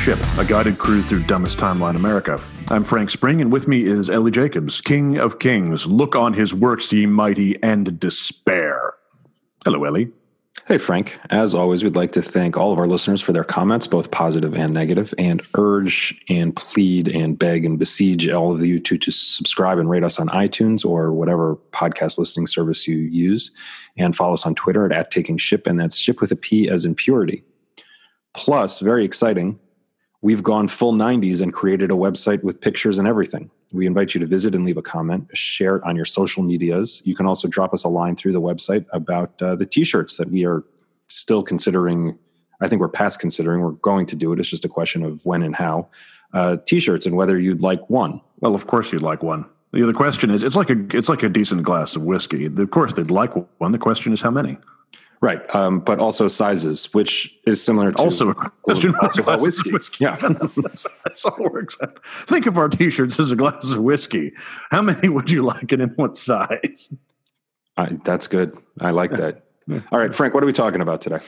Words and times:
Ship, 0.00 0.18
a 0.38 0.46
guided 0.46 0.78
cruise 0.78 1.04
through 1.04 1.24
dumbest 1.24 1.58
timeline 1.58 1.94
America. 1.94 2.42
I'm 2.68 2.84
Frank 2.84 3.10
Spring, 3.10 3.42
and 3.42 3.52
with 3.52 3.68
me 3.68 3.84
is 3.84 4.08
Ellie 4.08 4.30
Jacobs, 4.30 4.80
King 4.80 5.18
of 5.18 5.40
Kings. 5.40 5.86
Look 5.86 6.16
on 6.16 6.32
his 6.32 6.54
works, 6.54 6.90
ye 6.90 7.04
mighty, 7.04 7.62
and 7.62 8.00
despair. 8.00 8.94
Hello, 9.62 9.84
Ellie. 9.84 10.10
Hey, 10.66 10.78
Frank. 10.78 11.20
As 11.28 11.54
always, 11.54 11.84
we'd 11.84 11.96
like 11.96 12.12
to 12.12 12.22
thank 12.22 12.56
all 12.56 12.72
of 12.72 12.78
our 12.78 12.86
listeners 12.86 13.20
for 13.20 13.34
their 13.34 13.44
comments, 13.44 13.86
both 13.86 14.10
positive 14.10 14.54
and 14.54 14.72
negative, 14.72 15.12
and 15.18 15.42
urge 15.58 16.18
and 16.30 16.56
plead 16.56 17.06
and 17.14 17.38
beg 17.38 17.66
and 17.66 17.78
besiege 17.78 18.26
all 18.30 18.52
of 18.52 18.64
you 18.64 18.80
to, 18.80 18.96
to 18.96 19.10
subscribe 19.10 19.76
and 19.76 19.90
rate 19.90 20.02
us 20.02 20.18
on 20.18 20.28
iTunes 20.28 20.82
or 20.82 21.12
whatever 21.12 21.56
podcast 21.72 22.16
listening 22.16 22.46
service 22.46 22.88
you 22.88 22.96
use, 22.96 23.50
and 23.98 24.16
follow 24.16 24.32
us 24.32 24.46
on 24.46 24.54
Twitter 24.54 24.86
at, 24.86 24.92
at 24.92 25.10
Taking 25.10 25.36
Ship, 25.36 25.66
and 25.66 25.78
that's 25.78 25.98
ship 25.98 26.22
with 26.22 26.32
a 26.32 26.36
P 26.36 26.70
as 26.70 26.86
in 26.86 26.94
purity. 26.94 27.44
Plus, 28.32 28.78
very 28.78 29.04
exciting, 29.04 29.58
we've 30.22 30.42
gone 30.42 30.68
full 30.68 30.92
90s 30.92 31.40
and 31.40 31.52
created 31.52 31.90
a 31.90 31.94
website 31.94 32.42
with 32.42 32.60
pictures 32.60 32.98
and 32.98 33.08
everything. 33.08 33.50
We 33.72 33.86
invite 33.86 34.14
you 34.14 34.20
to 34.20 34.26
visit 34.26 34.54
and 34.54 34.64
leave 34.64 34.76
a 34.76 34.82
comment, 34.82 35.28
share 35.32 35.76
it 35.76 35.84
on 35.84 35.96
your 35.96 36.04
social 36.04 36.42
medias. 36.42 37.02
You 37.04 37.14
can 37.14 37.26
also 37.26 37.48
drop 37.48 37.72
us 37.72 37.84
a 37.84 37.88
line 37.88 38.16
through 38.16 38.32
the 38.32 38.40
website 38.40 38.84
about 38.92 39.40
uh, 39.40 39.54
the 39.54 39.66
t 39.66 39.84
shirts 39.84 40.16
that 40.16 40.30
we 40.30 40.44
are 40.44 40.64
still 41.08 41.42
considering. 41.42 42.18
I 42.60 42.68
think 42.68 42.80
we're 42.80 42.88
past 42.88 43.20
considering. 43.20 43.60
We're 43.60 43.70
going 43.70 44.06
to 44.06 44.16
do 44.16 44.32
it. 44.32 44.40
It's 44.40 44.48
just 44.48 44.64
a 44.64 44.68
question 44.68 45.04
of 45.04 45.24
when 45.24 45.42
and 45.42 45.54
how. 45.54 45.88
Uh, 46.32 46.56
t 46.64 46.80
shirts 46.80 47.06
and 47.06 47.16
whether 47.16 47.38
you'd 47.38 47.62
like 47.62 47.88
one. 47.88 48.20
Well, 48.40 48.54
of 48.54 48.66
course 48.66 48.92
you'd 48.92 49.02
like 49.02 49.22
one. 49.22 49.46
The 49.72 49.84
other 49.84 49.92
question 49.92 50.30
is, 50.30 50.42
it's 50.42 50.56
like 50.56 50.70
a 50.70 50.84
it's 50.96 51.08
like 51.08 51.22
a 51.22 51.28
decent 51.28 51.62
glass 51.62 51.94
of 51.94 52.02
whiskey. 52.02 52.46
Of 52.46 52.70
course, 52.72 52.94
they'd 52.94 53.10
like 53.10 53.32
one. 53.60 53.70
The 53.70 53.78
question 53.78 54.12
is, 54.12 54.20
how 54.20 54.32
many? 54.32 54.58
Right, 55.22 55.54
um, 55.54 55.80
but 55.80 55.98
also 55.98 56.28
sizes, 56.28 56.94
which 56.94 57.36
is 57.46 57.62
similar 57.62 57.92
to 57.92 58.02
also 58.02 58.30
a 58.30 58.34
question 58.62 58.94
also 59.02 59.22
about 59.22 59.42
whiskey. 59.42 59.70
whiskey. 59.70 60.04
Yeah, 60.04 60.16
that's, 60.16 60.86
that's 61.04 61.24
all 61.26 61.36
works 61.38 61.76
out. 61.82 62.02
Think 62.04 62.46
of 62.46 62.56
our 62.56 62.70
T-shirts 62.70 63.20
as 63.20 63.30
a 63.30 63.36
glass 63.36 63.70
of 63.72 63.82
whiskey. 63.82 64.32
How 64.70 64.80
many 64.80 65.10
would 65.10 65.30
you 65.30 65.42
like, 65.42 65.72
and 65.72 65.82
in 65.82 65.90
what 65.90 66.16
size? 66.16 66.94
I, 67.76 67.98
that's 68.04 68.28
good. 68.28 68.56
I 68.80 68.92
like 68.92 69.10
that. 69.12 69.44
All 69.92 69.98
right, 69.98 70.14
Frank, 70.14 70.32
what 70.32 70.42
are 70.42 70.46
we 70.46 70.54
talking 70.54 70.80
about 70.80 71.02
today? 71.02 71.20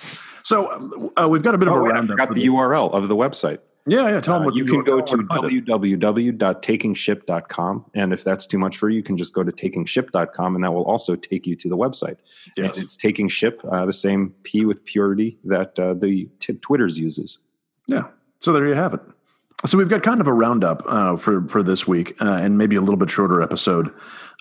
So 0.42 1.12
uh, 1.16 1.28
we've 1.28 1.42
got 1.42 1.54
a 1.54 1.58
bit 1.58 1.68
of 1.68 1.74
a 1.74 1.76
a 1.80 1.84
I 1.84 1.88
roundup. 1.90 2.14
forgot 2.14 2.28
for 2.28 2.34
the 2.34 2.46
URL 2.46 2.92
of 2.92 3.08
the 3.08 3.16
website. 3.16 3.58
Yeah, 3.86 4.08
yeah. 4.10 4.20
Tell 4.20 4.34
them 4.34 4.42
Uh, 4.42 4.46
what 4.46 4.56
you 4.56 4.64
can 4.64 4.84
go 4.84 5.00
to 5.00 5.14
and 5.14 5.28
find 5.28 5.44
it. 5.52 5.64
www.takingship.com. 5.66 7.84
And 7.94 8.12
if 8.12 8.22
that's 8.24 8.46
too 8.46 8.58
much 8.58 8.76
for 8.76 8.88
you, 8.88 8.96
you 8.98 9.02
can 9.02 9.16
just 9.16 9.32
go 9.34 9.42
to 9.42 9.50
takingship.com 9.50 10.54
and 10.54 10.64
that 10.64 10.72
will 10.72 10.84
also 10.84 11.16
take 11.16 11.46
you 11.46 11.56
to 11.56 11.68
the 11.68 11.76
website. 11.76 12.18
Yes. 12.56 12.76
And 12.76 12.84
it's 12.84 12.96
taking 12.96 13.28
ship, 13.28 13.60
uh, 13.70 13.84
the 13.86 13.92
same 13.92 14.34
P 14.44 14.64
with 14.64 14.84
purity 14.84 15.38
that 15.44 15.76
uh, 15.78 15.94
the 15.94 16.28
t- 16.38 16.54
Twitters 16.54 16.98
uses. 16.98 17.38
Yeah. 17.88 18.04
So 18.38 18.52
there 18.52 18.66
you 18.66 18.74
have 18.74 18.94
it. 18.94 19.00
So 19.64 19.78
we've 19.78 19.88
got 19.88 20.02
kind 20.02 20.20
of 20.20 20.26
a 20.26 20.32
roundup 20.32 20.82
uh, 20.86 21.16
for 21.16 21.46
for 21.46 21.62
this 21.62 21.86
week, 21.86 22.20
uh, 22.20 22.40
and 22.42 22.58
maybe 22.58 22.74
a 22.74 22.80
little 22.80 22.96
bit 22.96 23.08
shorter 23.08 23.40
episode 23.40 23.94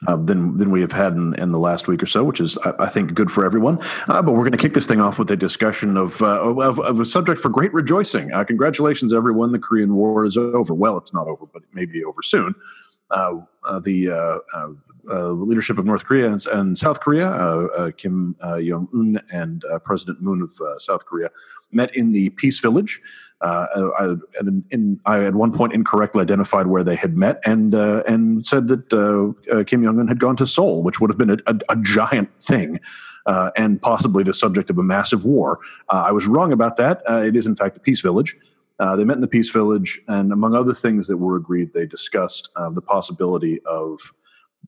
uh, 0.07 0.15
than 0.15 0.57
than 0.57 0.71
we 0.71 0.81
have 0.81 0.91
had 0.91 1.13
in, 1.13 1.35
in 1.35 1.51
the 1.51 1.59
last 1.59 1.87
week 1.87 2.01
or 2.01 2.07
so, 2.07 2.23
which 2.23 2.41
is 2.41 2.57
I, 2.65 2.73
I 2.79 2.89
think 2.89 3.13
good 3.13 3.29
for 3.29 3.45
everyone. 3.45 3.77
Uh, 4.07 4.23
but 4.23 4.31
we're 4.31 4.39
going 4.39 4.51
to 4.53 4.57
kick 4.57 4.73
this 4.73 4.87
thing 4.87 4.99
off 4.99 5.19
with 5.19 5.29
a 5.29 5.37
discussion 5.37 5.95
of 5.95 6.19
uh, 6.23 6.41
of, 6.41 6.79
of 6.79 6.99
a 6.99 7.05
subject 7.05 7.39
for 7.39 7.49
great 7.49 7.71
rejoicing. 7.71 8.33
Uh, 8.33 8.43
congratulations, 8.43 9.13
everyone! 9.13 9.51
The 9.51 9.59
Korean 9.59 9.95
War 9.95 10.25
is 10.25 10.37
over. 10.37 10.73
Well, 10.73 10.97
it's 10.97 11.13
not 11.13 11.27
over, 11.27 11.45
but 11.45 11.61
it 11.61 11.69
may 11.71 11.85
be 11.85 12.03
over 12.03 12.23
soon. 12.23 12.55
The 13.11 13.45
leadership 15.33 15.77
of 15.77 15.85
North 15.85 16.05
Korea 16.05 16.31
and, 16.31 16.43
and 16.51 16.75
South 16.75 16.99
Korea, 16.99 17.91
Kim 17.97 18.35
Jong 18.41 18.87
Un 18.91 19.21
and 19.31 19.63
President 19.83 20.19
Moon 20.19 20.41
of 20.41 20.81
South 20.81 21.05
Korea, 21.05 21.29
met 21.71 21.95
in 21.95 22.11
the 22.11 22.31
Peace 22.31 22.57
Village. 22.57 22.99
Uh, 23.41 23.89
I, 23.99 24.03
and 24.39 24.63
in, 24.69 24.99
I 25.05 25.23
at 25.23 25.33
one 25.33 25.51
point 25.51 25.73
incorrectly 25.73 26.21
identified 26.21 26.67
where 26.67 26.83
they 26.83 26.95
had 26.95 27.17
met 27.17 27.39
and 27.45 27.73
uh, 27.73 28.03
and 28.07 28.45
said 28.45 28.67
that 28.67 28.93
uh, 28.93 29.51
uh, 29.51 29.63
Kim 29.63 29.83
Jong 29.83 29.99
Un 29.99 30.07
had 30.07 30.19
gone 30.19 30.35
to 30.37 30.47
Seoul, 30.47 30.83
which 30.83 30.99
would 30.99 31.09
have 31.09 31.17
been 31.17 31.31
a, 31.31 31.37
a, 31.47 31.59
a 31.69 31.75
giant 31.81 32.29
thing. 32.41 32.79
Uh, 33.27 33.51
and 33.55 33.79
possibly 33.79 34.23
the 34.23 34.33
subject 34.33 34.71
of 34.71 34.79
a 34.79 34.83
massive 34.83 35.23
war. 35.23 35.59
Uh, 35.89 36.05
I 36.07 36.11
was 36.11 36.25
wrong 36.25 36.51
about 36.51 36.77
that. 36.77 37.03
It 37.07 37.35
is, 37.35 37.45
in 37.45 37.55
fact, 37.55 37.75
the 37.75 37.79
Peace 37.79 38.01
Village. 38.01 38.35
They 38.79 39.03
met 39.03 39.13
in 39.13 39.21
the 39.21 39.27
Peace 39.27 39.51
Village, 39.51 40.01
and 40.07 40.31
among 40.33 40.55
other 40.55 40.73
things 40.73 41.07
that 41.07 41.17
were 41.17 41.35
agreed, 41.35 41.71
they 41.71 41.85
discussed 41.85 42.49
the 42.73 42.81
possibility 42.81 43.61
of 43.67 44.11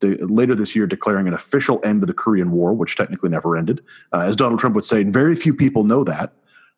the, 0.01 0.17
later 0.21 0.53
this 0.55 0.75
year 0.75 0.85
declaring 0.85 1.27
an 1.27 1.33
official 1.33 1.79
end 1.83 2.01
to 2.01 2.05
the 2.05 2.13
Korean 2.13 2.51
War, 2.51 2.73
which 2.73 2.95
technically 2.95 3.29
never 3.29 3.57
ended. 3.57 3.81
Uh, 4.11 4.19
as 4.19 4.35
Donald 4.35 4.59
Trump 4.59 4.75
would 4.75 4.85
say, 4.85 5.03
very 5.03 5.35
few 5.35 5.53
people 5.53 5.83
know 5.83 6.03
that. 6.03 6.33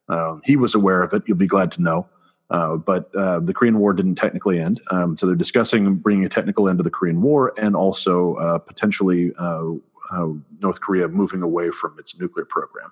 Uh, 0.07 0.37
he 0.43 0.55
was 0.55 0.75
aware 0.75 1.03
of 1.03 1.13
it. 1.13 1.23
You'll 1.25 1.37
be 1.37 1.47
glad 1.47 1.71
to 1.73 1.81
know. 1.81 2.07
Uh, 2.51 2.77
but 2.77 3.13
uh, 3.15 3.39
the 3.39 3.53
Korean 3.53 3.79
War 3.79 3.93
didn't 3.93 4.15
technically 4.15 4.59
end. 4.59 4.81
Um, 4.91 5.17
so 5.17 5.25
they're 5.25 5.35
discussing 5.35 5.95
bringing 5.95 6.25
a 6.25 6.29
technical 6.29 6.69
end 6.69 6.77
to 6.77 6.83
the 6.83 6.91
Korean 6.91 7.21
War 7.21 7.53
and 7.57 7.75
also 7.75 8.35
uh, 8.35 8.59
potentially 8.59 9.33
uh, 9.39 9.71
uh, 10.11 10.27
North 10.59 10.79
Korea 10.81 11.07
moving 11.07 11.41
away 11.41 11.71
from 11.71 11.97
its 11.97 12.19
nuclear 12.19 12.45
program. 12.45 12.91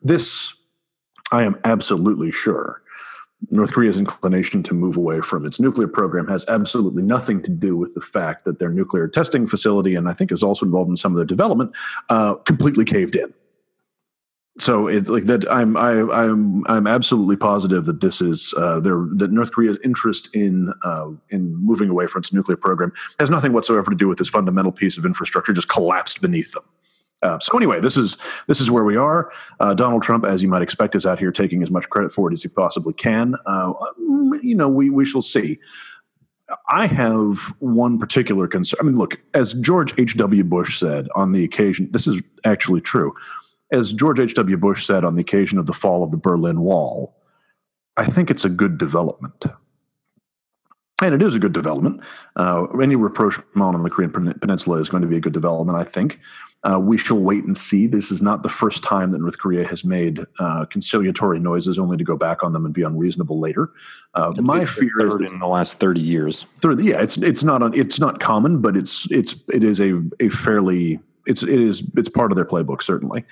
This, 0.00 0.54
I 1.32 1.42
am 1.42 1.60
absolutely 1.64 2.32
sure, 2.32 2.82
North 3.50 3.72
Korea's 3.72 3.98
inclination 3.98 4.62
to 4.64 4.74
move 4.74 4.96
away 4.96 5.20
from 5.20 5.44
its 5.44 5.60
nuclear 5.60 5.88
program 5.88 6.26
has 6.28 6.44
absolutely 6.48 7.02
nothing 7.02 7.42
to 7.42 7.50
do 7.50 7.76
with 7.76 7.94
the 7.94 8.00
fact 8.00 8.44
that 8.44 8.58
their 8.58 8.70
nuclear 8.70 9.06
testing 9.06 9.46
facility, 9.46 9.94
and 9.94 10.08
I 10.08 10.14
think 10.14 10.32
is 10.32 10.42
also 10.42 10.64
involved 10.64 10.90
in 10.90 10.96
some 10.96 11.12
of 11.12 11.16
their 11.16 11.26
development, 11.26 11.72
uh, 12.08 12.34
completely 12.34 12.84
caved 12.84 13.16
in. 13.16 13.34
So 14.60 14.86
it's 14.86 15.08
like 15.08 15.24
that. 15.24 15.50
I'm 15.50 15.76
I, 15.76 16.02
I'm 16.12 16.64
I'm 16.68 16.86
absolutely 16.86 17.36
positive 17.36 17.86
that 17.86 18.00
this 18.00 18.20
is 18.20 18.54
uh, 18.56 18.78
their 18.78 19.04
that 19.16 19.32
North 19.32 19.52
Korea's 19.52 19.78
interest 19.82 20.32
in 20.32 20.72
uh, 20.84 21.08
in 21.30 21.56
moving 21.56 21.88
away 21.88 22.06
from 22.06 22.20
its 22.20 22.32
nuclear 22.32 22.56
program 22.56 22.92
has 23.18 23.30
nothing 23.30 23.52
whatsoever 23.52 23.90
to 23.90 23.96
do 23.96 24.06
with 24.06 24.18
this 24.18 24.28
fundamental 24.28 24.70
piece 24.70 24.96
of 24.96 25.04
infrastructure 25.04 25.52
just 25.52 25.68
collapsed 25.68 26.20
beneath 26.20 26.52
them. 26.52 26.62
Uh, 27.24 27.38
so 27.40 27.56
anyway, 27.56 27.80
this 27.80 27.96
is 27.96 28.16
this 28.46 28.60
is 28.60 28.70
where 28.70 28.84
we 28.84 28.96
are. 28.96 29.32
Uh, 29.58 29.74
Donald 29.74 30.02
Trump, 30.04 30.24
as 30.24 30.40
you 30.40 30.48
might 30.48 30.62
expect, 30.62 30.94
is 30.94 31.04
out 31.04 31.18
here 31.18 31.32
taking 31.32 31.62
as 31.62 31.70
much 31.70 31.88
credit 31.88 32.12
for 32.12 32.30
it 32.30 32.32
as 32.32 32.42
he 32.42 32.48
possibly 32.48 32.92
can. 32.92 33.34
Uh, 33.46 33.72
you 34.40 34.54
know, 34.54 34.68
we 34.68 34.88
we 34.88 35.04
shall 35.04 35.22
see. 35.22 35.58
I 36.68 36.86
have 36.86 37.38
one 37.58 37.98
particular 37.98 38.46
concern. 38.46 38.78
I 38.80 38.84
mean, 38.84 38.96
look, 38.96 39.18
as 39.32 39.54
George 39.54 39.98
H. 39.98 40.16
W. 40.18 40.44
Bush 40.44 40.78
said 40.78 41.08
on 41.14 41.32
the 41.32 41.42
occasion, 41.42 41.88
this 41.90 42.06
is 42.06 42.20
actually 42.44 42.82
true. 42.82 43.14
As 43.74 43.92
George 43.92 44.20
H. 44.20 44.34
W. 44.34 44.56
Bush 44.56 44.86
said 44.86 45.04
on 45.04 45.16
the 45.16 45.20
occasion 45.20 45.58
of 45.58 45.66
the 45.66 45.72
fall 45.72 46.04
of 46.04 46.12
the 46.12 46.16
Berlin 46.16 46.60
Wall, 46.60 47.16
I 47.96 48.04
think 48.06 48.30
it's 48.30 48.44
a 48.44 48.48
good 48.48 48.78
development. 48.78 49.44
And 51.02 51.12
it 51.12 51.20
is 51.20 51.34
a 51.34 51.40
good 51.40 51.52
development. 51.52 52.00
Uh, 52.36 52.66
any 52.80 52.94
rapprochement 52.94 53.48
on 53.60 53.82
the 53.82 53.90
Korean 53.90 54.12
Peninsula 54.12 54.78
is 54.78 54.88
going 54.88 55.02
to 55.02 55.08
be 55.08 55.16
a 55.16 55.20
good 55.20 55.32
development, 55.32 55.76
I 55.76 55.82
think. 55.82 56.20
Uh, 56.62 56.78
we 56.78 56.96
shall 56.96 57.18
wait 57.18 57.42
and 57.44 57.58
see. 57.58 57.88
This 57.88 58.12
is 58.12 58.22
not 58.22 58.44
the 58.44 58.48
first 58.48 58.84
time 58.84 59.10
that 59.10 59.18
North 59.18 59.38
Korea 59.38 59.66
has 59.66 59.84
made 59.84 60.24
uh, 60.38 60.66
conciliatory 60.66 61.40
noises, 61.40 61.76
only 61.76 61.96
to 61.96 62.04
go 62.04 62.16
back 62.16 62.44
on 62.44 62.52
them 62.52 62.64
and 62.64 62.72
be 62.72 62.82
unreasonable 62.82 63.40
later. 63.40 63.72
Uh, 64.14 64.32
my 64.36 64.64
fear 64.64 65.04
is 65.04 65.16
that 65.16 65.32
in 65.32 65.40
the 65.40 65.48
last 65.48 65.80
30 65.80 66.00
years. 66.00 66.46
third, 66.58 66.80
yeah, 66.80 67.02
it's 67.02 67.18
it's 67.18 67.42
not 67.42 67.60
on, 67.60 67.74
it's 67.74 67.98
not 67.98 68.20
common, 68.20 68.62
but 68.62 68.76
it's 68.76 69.10
it's 69.10 69.34
it 69.52 69.64
is 69.64 69.80
a 69.80 70.00
a 70.20 70.30
fairly 70.30 71.00
it's 71.26 71.42
it 71.42 71.60
is 71.60 71.82
it's 71.96 72.08
part 72.08 72.32
of 72.32 72.36
their 72.36 72.46
playbook 72.46 72.82
certainly. 72.82 73.24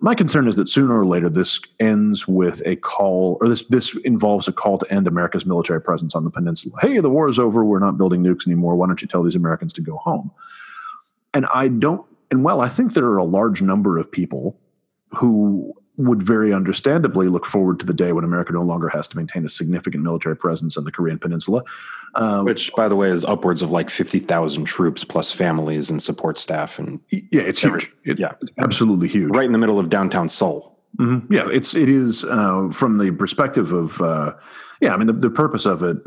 My 0.00 0.14
concern 0.14 0.46
is 0.46 0.54
that 0.56 0.68
sooner 0.68 0.96
or 0.96 1.04
later 1.04 1.28
this 1.28 1.60
ends 1.80 2.28
with 2.28 2.62
a 2.64 2.76
call, 2.76 3.36
or 3.40 3.48
this 3.48 3.64
this 3.64 3.96
involves 4.04 4.46
a 4.46 4.52
call 4.52 4.78
to 4.78 4.92
end 4.92 5.08
America's 5.08 5.44
military 5.44 5.80
presence 5.80 6.14
on 6.14 6.22
the 6.22 6.30
peninsula. 6.30 6.76
Hey, 6.80 7.00
the 7.00 7.10
war 7.10 7.28
is 7.28 7.38
over. 7.38 7.64
We're 7.64 7.80
not 7.80 7.98
building 7.98 8.22
nukes 8.22 8.46
anymore. 8.46 8.76
Why 8.76 8.86
don't 8.86 9.02
you 9.02 9.08
tell 9.08 9.24
these 9.24 9.34
Americans 9.34 9.72
to 9.74 9.80
go 9.80 9.96
home? 9.96 10.30
And 11.34 11.46
I 11.52 11.68
don't. 11.68 12.06
And 12.30 12.44
well, 12.44 12.60
I 12.60 12.68
think 12.68 12.92
there 12.92 13.06
are 13.06 13.18
a 13.18 13.24
large 13.24 13.60
number 13.60 13.98
of 13.98 14.10
people 14.10 14.56
who 15.10 15.74
would 15.98 16.22
very 16.22 16.52
understandably 16.54 17.28
look 17.28 17.44
forward 17.44 17.78
to 17.80 17.84
the 17.86 17.92
day 17.92 18.12
when 18.12 18.24
America 18.24 18.52
no 18.52 18.62
longer 18.62 18.88
has 18.88 19.06
to 19.08 19.16
maintain 19.16 19.44
a 19.44 19.48
significant 19.48 20.02
military 20.02 20.36
presence 20.36 20.76
on 20.76 20.84
the 20.84 20.92
Korean 20.92 21.18
Peninsula. 21.18 21.62
Um, 22.14 22.44
Which, 22.46 22.72
by 22.74 22.88
the 22.88 22.96
way, 22.96 23.10
is 23.10 23.24
upwards 23.24 23.60
of 23.60 23.70
like 23.70 23.90
50,000 23.90 24.64
troops 24.64 25.04
plus 25.04 25.30
families 25.30 25.90
and 25.90 26.02
support 26.02 26.36
staff 26.38 26.78
and 26.78 27.00
yeah, 27.10 27.42
it's 27.42 27.60
huge. 27.60 27.92
It- 28.04 28.18
yeah. 28.18 28.32
it's 28.40 28.50
absolutely 28.58 29.08
huge. 29.08 29.34
right 29.36 29.44
in 29.44 29.52
the 29.52 29.58
middle 29.58 29.78
of 29.78 29.90
downtown 29.90 30.28
Seoul. 30.30 30.78
Mhm. 30.98 31.26
Yeah, 31.30 31.46
it's 31.52 31.74
it 31.74 31.88
is 31.90 32.24
uh, 32.24 32.70
from 32.72 32.96
the 32.98 33.10
perspective 33.12 33.72
of 33.72 34.00
uh, 34.00 34.32
yeah. 34.80 34.94
I 34.94 34.96
mean, 34.96 35.06
the, 35.06 35.12
the 35.12 35.30
purpose 35.30 35.66
of 35.66 35.82
it 35.82 35.98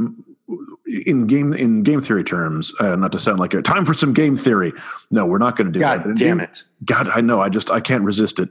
in 1.06 1.28
game 1.28 1.54
in 1.54 1.84
game 1.84 2.02
theory 2.02 2.24
terms, 2.24 2.74
uh, 2.80 2.96
not 2.96 3.12
to 3.12 3.20
sound 3.20 3.40
like 3.40 3.54
a 3.54 3.62
time 3.62 3.86
for 3.86 3.94
some 3.94 4.12
game 4.14 4.36
theory. 4.36 4.74
No, 5.12 5.26
we're 5.26 5.38
not 5.38 5.56
going 5.56 5.68
to 5.68 5.72
do 5.72 5.80
that. 5.80 6.00
God 6.00 6.06
in 6.08 6.16
damn 6.16 6.40
it. 6.40 6.64
God, 6.84 7.10
I 7.10 7.22
know. 7.22 7.40
I 7.42 7.50
just 7.50 7.70
I 7.70 7.80
can't 7.80 8.04
resist 8.04 8.40
it. 8.40 8.50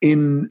In 0.00 0.50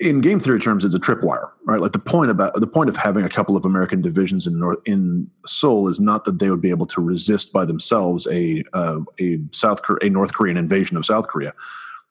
in 0.00 0.20
game 0.20 0.40
theory 0.40 0.60
terms, 0.60 0.84
it's 0.84 0.94
a 0.94 0.98
tripwire, 0.98 1.50
right? 1.66 1.80
Like 1.80 1.92
the 1.92 1.98
point 2.00 2.30
about 2.30 2.58
the 2.60 2.66
point 2.66 2.90
of 2.90 2.96
having 2.96 3.24
a 3.24 3.28
couple 3.28 3.56
of 3.56 3.64
American 3.64 4.02
divisions 4.02 4.46
in 4.46 4.58
North 4.58 4.78
in 4.84 5.30
Seoul 5.46 5.88
is 5.88 6.00
not 6.00 6.24
that 6.24 6.40
they 6.40 6.50
would 6.50 6.60
be 6.60 6.70
able 6.70 6.86
to 6.86 7.00
resist 7.00 7.52
by 7.52 7.64
themselves 7.64 8.26
a 8.30 8.64
uh, 8.72 9.00
a 9.20 9.38
South 9.52 9.80
a 10.02 10.08
North 10.10 10.34
Korean 10.34 10.56
invasion 10.56 10.96
of 10.96 11.06
South 11.06 11.28
Korea. 11.28 11.54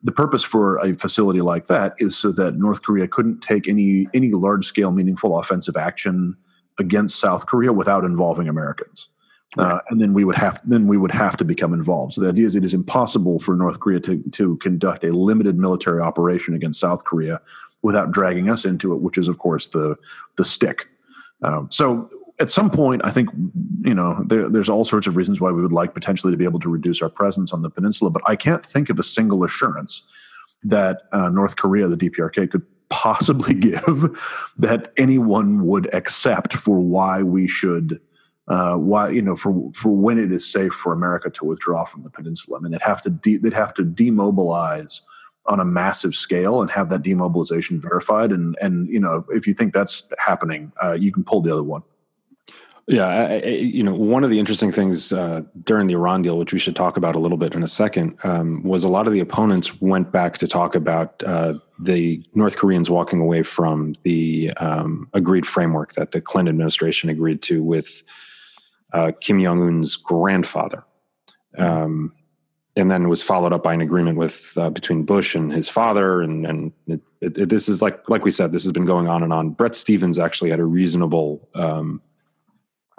the 0.03 0.11
purpose 0.11 0.43
for 0.43 0.77
a 0.79 0.93
facility 0.95 1.41
like 1.41 1.67
that 1.67 1.95
is 1.97 2.17
so 2.17 2.31
that 2.33 2.55
North 2.55 2.83
Korea 2.83 3.07
couldn't 3.07 3.39
take 3.41 3.67
any 3.67 4.07
any 4.13 4.31
large 4.31 4.65
scale 4.65 4.91
meaningful 4.91 5.39
offensive 5.39 5.77
action 5.77 6.35
against 6.79 7.19
South 7.19 7.45
Korea 7.45 7.71
without 7.71 8.03
involving 8.03 8.47
Americans. 8.47 9.09
Uh, 9.57 9.79
and 9.89 10.01
then 10.01 10.13
we 10.13 10.23
would 10.23 10.35
have 10.35 10.59
then 10.63 10.87
we 10.87 10.97
would 10.97 11.11
have 11.11 11.37
to 11.37 11.45
become 11.45 11.73
involved. 11.73 12.13
So 12.13 12.21
the 12.21 12.29
idea 12.29 12.47
is 12.47 12.55
it 12.55 12.63
is 12.63 12.73
impossible 12.73 13.39
for 13.39 13.55
North 13.55 13.79
Korea 13.79 13.99
to 14.01 14.21
to 14.31 14.57
conduct 14.57 15.03
a 15.03 15.11
limited 15.11 15.57
military 15.57 16.01
operation 16.01 16.55
against 16.55 16.79
South 16.79 17.03
Korea 17.03 17.39
without 17.81 18.11
dragging 18.11 18.49
us 18.49 18.65
into 18.65 18.93
it, 18.93 19.01
which 19.01 19.17
is 19.17 19.27
of 19.27 19.37
course 19.37 19.67
the 19.67 19.95
the 20.37 20.45
stick. 20.45 20.87
Um, 21.43 21.69
so 21.69 22.09
at 22.39 22.49
some 22.49 22.71
point, 22.71 23.01
I 23.05 23.11
think 23.11 23.29
you 23.83 23.93
know 23.93 24.23
there, 24.25 24.49
there's 24.49 24.69
all 24.69 24.85
sorts 24.85 25.05
of 25.05 25.15
reasons 25.15 25.39
why 25.39 25.51
we 25.51 25.61
would 25.61 25.73
like 25.73 25.93
potentially 25.93 26.31
to 26.33 26.37
be 26.37 26.45
able 26.45 26.59
to 26.61 26.69
reduce 26.69 27.01
our 27.01 27.09
presence 27.09 27.53
on 27.53 27.61
the 27.61 27.69
peninsula, 27.69 28.09
but 28.09 28.23
I 28.25 28.35
can't 28.35 28.65
think 28.65 28.89
of 28.89 28.97
a 28.99 29.03
single 29.03 29.43
assurance 29.43 30.03
that 30.63 31.03
uh, 31.11 31.29
North 31.29 31.57
Korea, 31.57 31.87
the 31.87 31.97
DPRK, 31.97 32.49
could 32.49 32.65
possibly 32.89 33.53
give 33.69 34.19
that 34.57 34.91
anyone 34.97 35.65
would 35.65 35.93
accept 35.93 36.53
for 36.53 36.79
why 36.79 37.21
we 37.21 37.47
should 37.47 37.99
uh, 38.47 38.75
why 38.75 39.09
you 39.09 39.21
know 39.21 39.35
for 39.35 39.71
for 39.73 39.89
when 39.89 40.17
it 40.17 40.31
is 40.31 40.49
safe 40.49 40.73
for 40.73 40.93
America 40.93 41.29
to 41.29 41.45
withdraw 41.45 41.85
from 41.85 42.03
the 42.03 42.09
peninsula. 42.09 42.57
I 42.57 42.61
mean, 42.61 42.71
they'd 42.71 42.81
have 42.81 43.01
to 43.03 43.09
de- 43.09 43.37
they'd 43.37 43.53
have 43.53 43.73
to 43.75 43.83
demobilize 43.83 45.01
on 45.45 45.59
a 45.59 45.65
massive 45.65 46.15
scale 46.15 46.61
and 46.61 46.71
have 46.71 46.89
that 46.89 47.01
demobilization 47.01 47.79
verified. 47.79 48.31
And 48.31 48.57
and 48.61 48.87
you 48.87 48.99
know, 48.99 49.25
if 49.29 49.47
you 49.47 49.53
think 49.53 49.73
that's 49.73 50.07
happening, 50.17 50.71
uh, 50.83 50.93
you 50.93 51.11
can 51.11 51.23
pull 51.23 51.41
the 51.41 51.51
other 51.51 51.63
one. 51.63 51.83
Yeah, 52.87 53.07
I, 53.07 53.35
I, 53.35 53.47
you 53.47 53.81
know, 53.81 53.93
one 53.93 54.25
of 54.25 54.29
the 54.29 54.39
interesting 54.39 54.73
things 54.73 55.13
uh, 55.13 55.43
during 55.63 55.87
the 55.87 55.93
Iran 55.93 56.21
deal, 56.21 56.37
which 56.37 56.51
we 56.51 56.59
should 56.59 56.75
talk 56.75 56.97
about 56.97 57.15
a 57.15 57.19
little 57.19 57.37
bit 57.37 57.55
in 57.55 57.63
a 57.63 57.67
second, 57.67 58.17
um, 58.25 58.61
was 58.63 58.83
a 58.83 58.89
lot 58.89 59.07
of 59.07 59.13
the 59.13 59.21
opponents 59.21 59.79
went 59.79 60.11
back 60.11 60.37
to 60.39 60.47
talk 60.49 60.75
about 60.75 61.23
uh, 61.23 61.53
the 61.79 62.21
North 62.33 62.57
Koreans 62.57 62.89
walking 62.89 63.21
away 63.21 63.43
from 63.43 63.95
the 64.01 64.51
um, 64.57 65.07
agreed 65.13 65.47
framework 65.47 65.93
that 65.93 66.11
the 66.11 66.19
Clinton 66.19 66.53
administration 66.53 67.09
agreed 67.09 67.41
to 67.43 67.63
with 67.63 68.03
uh, 68.93 69.11
Kim 69.19 69.41
Jong 69.41 69.61
Un's 69.61 69.95
grandfather, 69.95 70.83
um, 71.57 72.13
and 72.75 72.89
then 72.89 73.09
was 73.09 73.21
followed 73.21 73.53
up 73.53 73.63
by 73.63 73.73
an 73.73 73.81
agreement 73.81 74.17
with 74.17 74.53
uh, 74.57 74.69
between 74.69 75.03
Bush 75.03 75.35
and 75.35 75.51
his 75.51 75.67
father, 75.67 76.21
and 76.21 76.45
and 76.45 76.71
it, 76.87 77.01
it, 77.21 77.49
this 77.49 77.67
is 77.67 77.81
like 77.81 78.07
like 78.09 78.23
we 78.23 78.31
said, 78.31 78.51
this 78.51 78.63
has 78.63 78.71
been 78.71 78.85
going 78.85 79.07
on 79.07 79.23
and 79.23 79.33
on. 79.33 79.49
Bret 79.49 79.75
Stephens 79.75 80.19
actually 80.19 80.49
had 80.49 80.59
a 80.59 80.65
reasonable 80.65 81.47
um, 81.55 82.01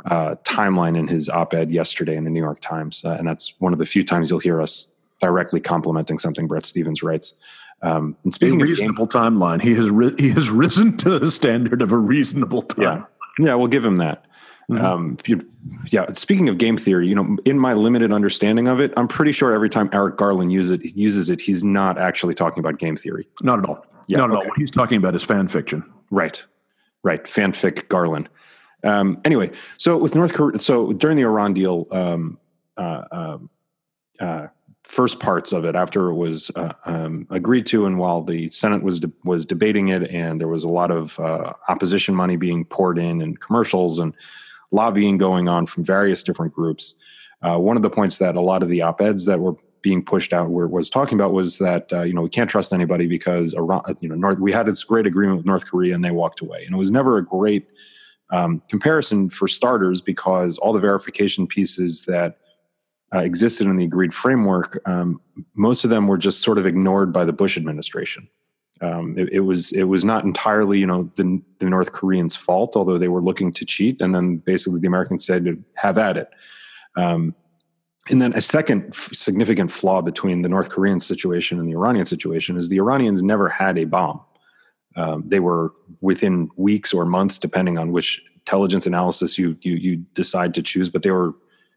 uh, 0.04 0.34
timeline 0.44 0.98
in 0.98 1.08
his 1.08 1.28
op-ed 1.28 1.70
yesterday 1.70 2.16
in 2.16 2.24
the 2.24 2.30
New 2.30 2.42
York 2.42 2.60
Times, 2.60 3.04
uh, 3.04 3.16
and 3.18 3.28
that's 3.28 3.54
one 3.58 3.72
of 3.72 3.78
the 3.78 3.86
few 3.86 4.04
times 4.04 4.30
you'll 4.30 4.40
hear 4.40 4.60
us 4.60 4.92
directly 5.20 5.60
complimenting 5.60 6.18
something 6.18 6.46
Bret 6.46 6.66
Stephens 6.66 7.02
writes. 7.02 7.34
Um, 7.82 8.16
and 8.24 8.32
speaking 8.32 8.60
a 8.60 8.64
reasonable 8.64 9.06
game, 9.06 9.20
timeline, 9.20 9.60
he 9.60 9.74
has 9.74 9.90
ri- 9.90 10.14
he 10.18 10.30
has 10.30 10.50
risen 10.50 10.96
to 10.98 11.18
the 11.18 11.30
standard 11.30 11.82
of 11.82 11.92
a 11.92 11.98
reasonable 11.98 12.62
time. 12.62 13.06
Yeah, 13.38 13.46
yeah, 13.46 13.54
we'll 13.54 13.68
give 13.68 13.84
him 13.84 13.98
that. 13.98 14.24
Mm-hmm. 14.70 14.84
Um, 14.84 15.18
you, 15.26 15.46
yeah. 15.86 16.10
Speaking 16.12 16.48
of 16.48 16.58
game 16.58 16.76
theory, 16.76 17.06
you 17.08 17.14
know, 17.14 17.36
in 17.44 17.58
my 17.58 17.74
limited 17.74 18.12
understanding 18.12 18.68
of 18.68 18.80
it, 18.80 18.92
I'm 18.96 19.08
pretty 19.08 19.32
sure 19.32 19.52
every 19.52 19.68
time 19.68 19.90
Eric 19.92 20.16
Garland 20.16 20.52
uses 20.52 20.72
it, 20.72 20.96
uses 20.96 21.30
it, 21.30 21.40
he's 21.40 21.62
not 21.62 21.98
actually 21.98 22.34
talking 22.34 22.60
about 22.60 22.78
game 22.78 22.96
theory. 22.96 23.28
Not 23.42 23.58
at 23.58 23.66
all. 23.66 23.84
Yeah, 24.08 24.18
not 24.18 24.30
at 24.30 24.36
all. 24.36 24.46
What 24.46 24.58
he's 24.58 24.70
talking 24.70 24.98
about 24.98 25.14
is 25.14 25.22
fan 25.22 25.48
fiction. 25.48 25.84
Right. 26.10 26.42
Right. 27.02 27.24
Fanfic 27.24 27.88
Garland. 27.88 28.28
Um, 28.84 29.20
anyway, 29.24 29.50
so 29.78 29.96
with 29.96 30.14
North 30.14 30.34
Korea, 30.34 30.58
so 30.60 30.92
during 30.92 31.16
the 31.16 31.22
Iran 31.22 31.54
deal, 31.54 31.86
um, 31.90 32.38
uh, 32.76 33.04
um, 33.12 33.50
uh, 34.20 34.48
first 34.84 35.20
parts 35.20 35.52
of 35.52 35.64
it 35.64 35.74
after 35.74 36.10
it 36.10 36.14
was 36.14 36.50
uh, 36.56 36.74
um, 36.84 37.26
agreed 37.30 37.64
to, 37.66 37.86
and 37.86 37.98
while 37.98 38.22
the 38.22 38.48
Senate 38.50 38.82
was 38.82 39.00
de- 39.00 39.12
was 39.24 39.46
debating 39.46 39.88
it, 39.88 40.10
and 40.10 40.38
there 40.40 40.48
was 40.48 40.64
a 40.64 40.68
lot 40.68 40.90
of 40.90 41.18
uh, 41.18 41.54
opposition 41.68 42.14
money 42.14 42.36
being 42.36 42.64
poured 42.64 42.98
in, 42.98 43.22
and 43.22 43.40
commercials 43.40 43.98
and 43.98 44.14
lobbying 44.70 45.18
going 45.18 45.48
on 45.48 45.66
from 45.66 45.84
various 45.84 46.22
different 46.22 46.52
groups. 46.52 46.94
Uh, 47.42 47.58
one 47.58 47.76
of 47.76 47.82
the 47.82 47.90
points 47.90 48.18
that 48.18 48.36
a 48.36 48.40
lot 48.40 48.62
of 48.62 48.68
the 48.68 48.82
op 48.82 49.00
eds 49.00 49.26
that 49.26 49.40
were 49.40 49.54
being 49.82 50.02
pushed 50.02 50.32
out 50.32 50.48
where 50.48 50.66
was 50.66 50.88
talking 50.88 51.18
about 51.18 51.32
was 51.32 51.58
that 51.58 51.92
uh, 51.92 52.02
you 52.02 52.14
know 52.14 52.22
we 52.22 52.30
can't 52.30 52.48
trust 52.48 52.72
anybody 52.72 53.06
because 53.06 53.54
Iran, 53.54 53.82
you 54.00 54.08
know 54.08 54.14
North, 54.14 54.38
we 54.38 54.50
had 54.50 54.66
this 54.66 54.82
great 54.82 55.06
agreement 55.06 55.36
with 55.36 55.46
North 55.46 55.66
Korea 55.66 55.94
and 55.94 56.04
they 56.04 56.10
walked 56.10 56.40
away, 56.40 56.64
and 56.64 56.74
it 56.74 56.78
was 56.78 56.90
never 56.90 57.18
a 57.18 57.24
great 57.24 57.68
um, 58.30 58.62
comparison 58.68 59.28
for 59.28 59.46
starters 59.46 60.00
because 60.00 60.58
all 60.58 60.72
the 60.72 60.80
verification 60.80 61.46
pieces 61.46 62.06
that 62.06 62.38
uh, 63.14 63.18
existed 63.18 63.66
in 63.66 63.76
the 63.76 63.84
agreed 63.84 64.12
framework, 64.12 64.80
um, 64.88 65.20
most 65.54 65.84
of 65.84 65.90
them 65.90 66.08
were 66.08 66.18
just 66.18 66.42
sort 66.42 66.58
of 66.58 66.66
ignored 66.66 67.12
by 67.12 67.24
the 67.24 67.32
Bush 67.32 67.56
administration. 67.56 68.28
Um, 68.80 69.16
it, 69.16 69.32
it, 69.32 69.40
was 69.40 69.72
it 69.72 69.84
was 69.84 70.04
not 70.04 70.24
entirely 70.24 70.78
you 70.78 70.86
know 70.86 71.10
the, 71.14 71.40
the, 71.60 71.70
North 71.70 71.92
Koreans' 71.92 72.34
fault, 72.34 72.76
although 72.76 72.98
they 72.98 73.08
were 73.08 73.22
looking 73.22 73.52
to 73.52 73.64
cheat, 73.64 74.00
and 74.00 74.14
then 74.14 74.38
basically 74.38 74.80
the 74.80 74.88
Americans 74.88 75.24
said 75.24 75.64
have 75.76 75.96
at 75.96 76.16
it. 76.16 76.28
Um, 76.96 77.34
and 78.10 78.20
then 78.20 78.32
a 78.34 78.40
second 78.40 78.86
f- 78.88 79.10
significant 79.12 79.70
flaw 79.70 80.02
between 80.02 80.42
the 80.42 80.48
North 80.48 80.68
Korean 80.70 81.00
situation 81.00 81.58
and 81.58 81.68
the 81.68 81.74
Iranian 81.74 82.06
situation 82.06 82.56
is 82.56 82.68
the 82.68 82.78
Iranians 82.78 83.22
never 83.22 83.48
had 83.48 83.78
a 83.78 83.84
bomb. 83.84 84.20
Um, 84.96 85.24
they 85.26 85.40
were 85.40 85.72
within 86.00 86.50
weeks 86.56 86.92
or 86.92 87.04
months, 87.04 87.38
depending 87.38 87.78
on 87.78 87.92
which 87.92 88.22
intelligence 88.34 88.86
analysis 88.86 89.38
you, 89.38 89.56
you 89.62 89.74
you 89.74 89.96
decide 90.14 90.52
to 90.54 90.62
choose. 90.62 90.90
But 90.90 91.02
they 91.02 91.10
were 91.10 91.34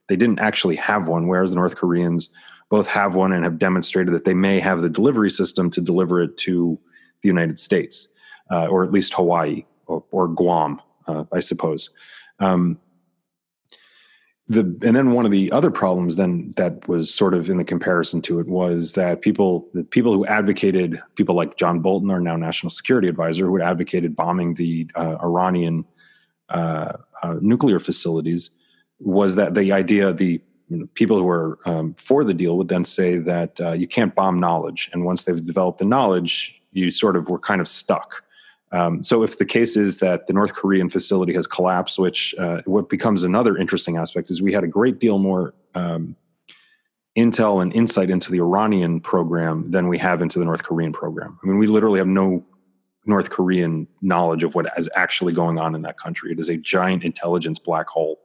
they 0.08 0.16
didn't 0.16 0.40
actually 0.40 0.76
have 0.78 1.08
one, 1.08 1.28
whereas 1.28 1.52
the 1.52 1.56
North 1.56 1.76
Koreans 1.76 2.30
both 2.70 2.88
have 2.88 3.16
one 3.16 3.32
and 3.32 3.44
have 3.44 3.58
demonstrated 3.58 4.14
that 4.14 4.26
they 4.26 4.34
may 4.34 4.60
have 4.60 4.82
the 4.82 4.90
delivery 4.90 5.30
system 5.30 5.70
to 5.70 5.82
deliver 5.82 6.22
it 6.22 6.38
to 6.38 6.78
the 7.27 7.39
United 7.39 7.59
States, 7.59 8.07
uh, 8.50 8.68
or 8.68 8.83
at 8.83 8.91
least 8.91 9.13
Hawaii 9.13 9.65
or, 9.88 10.03
or 10.12 10.27
Guam, 10.27 10.81
uh, 11.07 11.25
I 11.33 11.41
suppose. 11.41 11.89
Um, 12.39 12.79
the 14.50 14.62
and 14.62 14.95
then 14.95 15.12
one 15.12 15.25
of 15.25 15.31
the 15.31 15.51
other 15.51 15.69
problems 15.69 16.15
then 16.15 16.53
that 16.56 16.88
was 16.88 17.13
sort 17.13 17.33
of 17.33 17.50
in 17.50 17.57
the 17.57 17.65
comparison 17.65 18.21
to 18.21 18.39
it 18.39 18.47
was 18.47 18.94
that 18.94 19.21
people 19.21 19.68
the 19.74 19.83
people 19.83 20.13
who 20.13 20.25
advocated 20.25 21.01
people 21.15 21.35
like 21.35 21.57
John 21.57 21.81
Bolton, 21.81 22.09
our 22.09 22.21
now 22.21 22.38
national 22.38 22.69
security 22.69 23.09
advisor, 23.09 23.45
who 23.45 23.57
had 23.57 23.68
advocated 23.68 24.15
bombing 24.15 24.53
the 24.53 24.89
uh, 24.96 25.17
Iranian 25.22 25.84
uh, 26.48 26.93
uh, 27.24 27.36
nuclear 27.41 27.79
facilities, 27.79 28.51
was 29.00 29.36
that 29.36 29.53
the 29.53 29.74
idea 29.74 30.13
the 30.13 30.41
people 30.93 31.17
who 31.17 31.24
were 31.25 31.60
um, 31.65 31.93
for 31.96 32.24
the 32.24 32.34
deal 32.34 32.57
would 32.57 32.69
then 32.69 32.86
say 32.86 33.17
that 33.17 33.60
uh, 33.60 33.72
you 33.72 33.88
can't 33.88 34.15
bomb 34.15 34.39
knowledge, 34.39 34.89
and 34.93 35.03
once 35.03 35.25
they've 35.25 35.46
developed 35.46 35.79
the 35.79 35.86
knowledge, 35.86 36.62
you 36.77 36.91
sort 36.91 37.15
of 37.15 37.29
were 37.29 37.39
kind 37.39 37.60
of 37.60 37.67
stuck. 37.67 38.24
Um, 38.72 39.03
so 39.03 39.24
if 39.24 39.38
the 39.38 39.46
case 39.46 39.77
is 39.77 40.00
that 40.00 40.27
the 40.27 40.34
North 40.34 40.53
Korean 40.53 40.89
facility 40.89 41.34
has 41.34 41.48
collapsed, 41.48 41.98
which 41.98 42.36
uh, 42.38 42.62
what 42.65 42.89
becomes 42.89 43.24
another 43.24 43.57
interesting 43.57 43.98
aspect 43.98 44.29
is 44.29 44.41
we 44.41 44.53
had 44.53 44.63
a 44.63 44.67
great 44.67 45.00
deal 45.00 45.19
more 45.19 45.53
um, 45.74 46.15
intel 47.17 47.62
and 47.62 47.74
insight 47.75 48.10
into 48.10 48.31
the 48.31 48.39
Iranian 48.39 49.00
program 49.00 49.72
than 49.72 49.88
we 49.88 49.98
have 49.98 50.22
into 50.22 50.38
the 50.38 50.46
North 50.46 50.63
Korean 50.63 50.93
program. 50.93 51.39
I 51.41 51.48
mean, 51.48 51.57
we 51.57 51.67
literally 51.67 52.00
have 52.00 52.07
no 52.07 52.46
North 53.05 53.29
Korean 53.29 53.88
knowledge 54.01 54.43
of 54.43 54.53
what 54.53 54.67
is 54.77 54.89
actually 54.96 55.34
going 55.34 55.57
on 55.57 55.74
in 55.74 55.81
that 55.84 55.98
country. 55.98 56.31
It 56.31 56.39
is 56.39 56.50
a 56.50 56.57
giant 56.57 57.03
intelligence 57.03 57.57
black 57.57 57.88
hole 57.88 58.19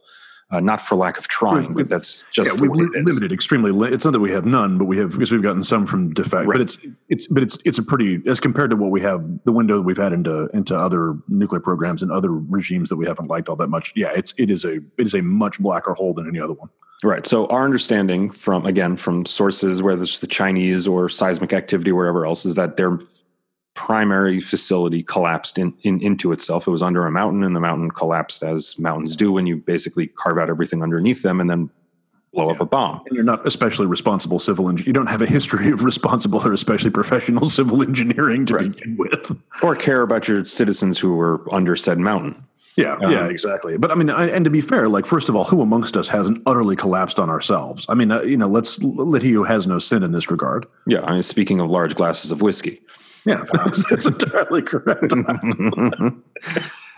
uh, 0.53 0.61
not 0.61 0.83
for 0.83 0.97
lack 0.97 1.19
of 1.19 1.29
trying, 1.29 1.73
but 1.73 1.89
that's 1.89 2.27
just 2.31 2.55
yeah, 2.55 2.61
we 2.61 2.69
limited 2.69 3.33
extremely. 3.33 3.71
Li- 3.71 3.91
it's 3.91 4.05
not 4.05 4.11
that 4.13 4.21
we 4.21 4.31
have 4.31 4.45
none, 4.45 4.77
but 4.77 4.85
we 4.85 4.99
have 4.99 5.11
because 5.11 5.33
we've 5.33 5.43
gotten 5.43 5.65
some 5.65 5.87
from 5.87 6.13
defect. 6.13 6.47
Right. 6.47 6.59
But 6.59 6.61
it's 6.61 6.79
it's 7.09 7.27
but 7.27 7.43
it's 7.43 7.59
it's 7.65 7.79
a 7.79 7.83
pretty 7.83 8.21
as 8.27 8.39
compared 8.39 8.69
to 8.71 8.77
what 8.77 8.91
we 8.91 9.01
have 9.01 9.27
the 9.45 9.53
window 9.53 9.77
that 9.77 9.83
we've 9.83 9.97
had 9.97 10.13
into 10.13 10.49
into 10.53 10.77
other 10.77 11.17
nuclear 11.29 11.61
programs 11.61 12.03
and 12.03 12.13
other 12.13 12.31
regimes 12.31 12.91
that 12.91 12.97
we 12.97 13.07
haven't 13.07 13.29
liked 13.29 13.49
all 13.49 13.57
that 13.57 13.69
much. 13.69 13.95
Yeah, 13.97 14.13
it's 14.15 14.35
it 14.37 14.51
is 14.51 14.67
a 14.67 14.75
it 14.77 15.07
is 15.07 15.15
a 15.15 15.23
much 15.23 15.59
blacker 15.59 15.95
hole 15.95 16.13
than 16.13 16.29
any 16.29 16.39
other 16.39 16.53
one. 16.53 16.69
Right. 17.03 17.27
So 17.27 17.47
our 17.47 17.65
understanding 17.65 18.31
from 18.31 18.67
again 18.67 18.97
from 18.97 19.25
sources 19.25 19.81
whether 19.81 20.03
it's 20.03 20.21
the 20.21 20.27
Chinese 20.27 20.87
or 20.87 21.09
seismic 21.09 21.55
activity 21.55 21.93
wherever 21.93 22.27
else 22.27 22.45
is 22.45 22.57
that 22.57 22.77
they're 22.77 22.99
primary 23.75 24.41
facility 24.41 25.03
collapsed 25.03 25.59
in, 25.59 25.75
in, 25.83 26.01
into 26.03 26.33
itself. 26.33 26.67
It 26.67 26.71
was 26.71 26.83
under 26.83 27.07
a 27.07 27.11
mountain, 27.11 27.43
and 27.43 27.57
the 27.57 27.61
mountain 27.61 27.91
collapsed 27.91 28.43
as 28.43 28.79
mountains 28.79 29.17
do 29.17 29.33
when 29.33 29.47
you 29.47 29.57
basically 29.57 30.09
carve 30.09 30.39
out 30.39 30.51
everything 30.51 30.83
underneath 30.83 31.23
them 31.23 31.41
and 31.41 31.49
then 31.49 31.71
blow 32.33 32.47
yeah. 32.47 32.53
up 32.53 32.61
a 32.61 32.67
bomb. 32.67 33.03
And 33.07 33.15
you're 33.15 33.25
not 33.25 33.47
especially 33.47 33.87
responsible 33.87 34.39
civil 34.39 34.69
engineer. 34.69 34.89
You 34.89 34.93
don't 34.93 35.09
have 35.09 35.23
a 35.23 35.27
history 35.27 35.71
of 35.71 35.85
responsible 35.85 36.47
or 36.47 36.53
especially 36.53 36.91
professional 36.91 37.47
civil 37.49 37.83
engineering 37.83 38.47
to 38.47 38.55
right. 38.55 38.73
begin 38.73 38.97
with, 38.97 39.39
or 39.63 39.75
care 39.77 40.03
about 40.03 40.29
your 40.29 40.45
citizens 40.45 40.99
who 40.99 41.15
were 41.15 41.43
under 41.53 41.77
said 41.77 41.99
mountain. 41.99 42.45
Yeah, 42.77 42.95
um, 43.03 43.13
yeah, 43.13 43.27
exactly. 43.27 43.77
But 43.77 43.91
I 43.91 43.95
mean, 43.95 44.09
and 44.09 44.47
to 44.47 44.51
be 44.51 44.63
fair, 44.63 44.89
like 44.89 45.05
first 45.05 45.29
of 45.29 45.37
all, 45.37 45.45
who 45.45 45.61
amongst 45.61 45.95
us 45.95 46.09
hasn't 46.09 46.43
utterly 46.47 46.75
collapsed 46.75 47.21
on 47.21 47.29
ourselves? 47.29 47.85
I 47.89 47.95
mean, 47.95 48.11
uh, 48.11 48.23
you 48.23 48.37
know, 48.37 48.47
let's 48.47 48.83
let 48.83 49.23
he 49.23 49.33
who 49.33 49.45
has 49.45 49.67
no 49.67 49.79
sin 49.79 50.03
in 50.03 50.13
this 50.13 50.31
regard. 50.31 50.67
Yeah, 50.87 51.03
I 51.03 51.13
mean, 51.13 51.23
speaking 51.23 51.61
of 51.61 51.69
large 51.69 51.95
glasses 51.95 52.31
of 52.31 52.41
whiskey, 52.41 52.81
yeah, 53.25 53.45
that's 53.91 54.07
entirely 54.07 54.63
correct. 54.63 55.13
um, 55.13 56.25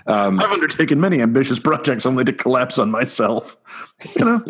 I've 0.06 0.52
undertaken 0.52 1.00
many 1.00 1.20
ambitious 1.20 1.58
projects 1.58 2.06
only 2.06 2.24
to 2.24 2.32
collapse 2.32 2.78
on 2.78 2.90
myself. 2.90 3.56
You 4.16 4.24
know. 4.24 4.44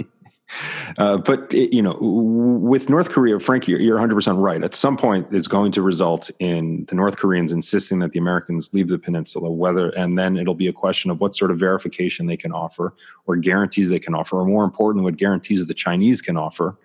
Uh, 0.99 1.17
but 1.17 1.53
you 1.53 1.83
know, 1.83 1.97
with 2.01 2.89
North 2.89 3.11
Korea, 3.11 3.41
Frank, 3.41 3.67
you're, 3.67 3.81
you're 3.81 3.99
100% 3.99 4.41
right. 4.41 4.63
At 4.63 4.75
some 4.75 4.97
point, 4.97 5.27
it's 5.33 5.49
going 5.49 5.73
to 5.73 5.83
result 5.83 6.31
in 6.39 6.85
the 6.87 6.95
North 6.95 7.17
Koreans 7.17 7.51
insisting 7.51 7.99
that 8.01 8.13
the 8.13 8.19
Americans 8.19 8.73
leave 8.73 8.89
the 8.89 8.99
peninsula. 8.99 9.51
Whether 9.51 9.89
and 9.91 10.19
then 10.19 10.37
it'll 10.37 10.55
be 10.55 10.69
a 10.69 10.73
question 10.73 11.11
of 11.11 11.21
what 11.21 11.35
sort 11.35 11.51
of 11.51 11.59
verification 11.59 12.27
they 12.27 12.37
can 12.37 12.53
offer, 12.53 12.95
or 13.27 13.37
guarantees 13.37 13.89
they 13.89 13.99
can 13.99 14.15
offer, 14.15 14.39
or 14.39 14.45
more 14.45 14.65
important, 14.65 15.05
what 15.05 15.17
guarantees 15.17 15.67
the 15.67 15.75
Chinese 15.75 16.21
can 16.21 16.37
offer. 16.37 16.77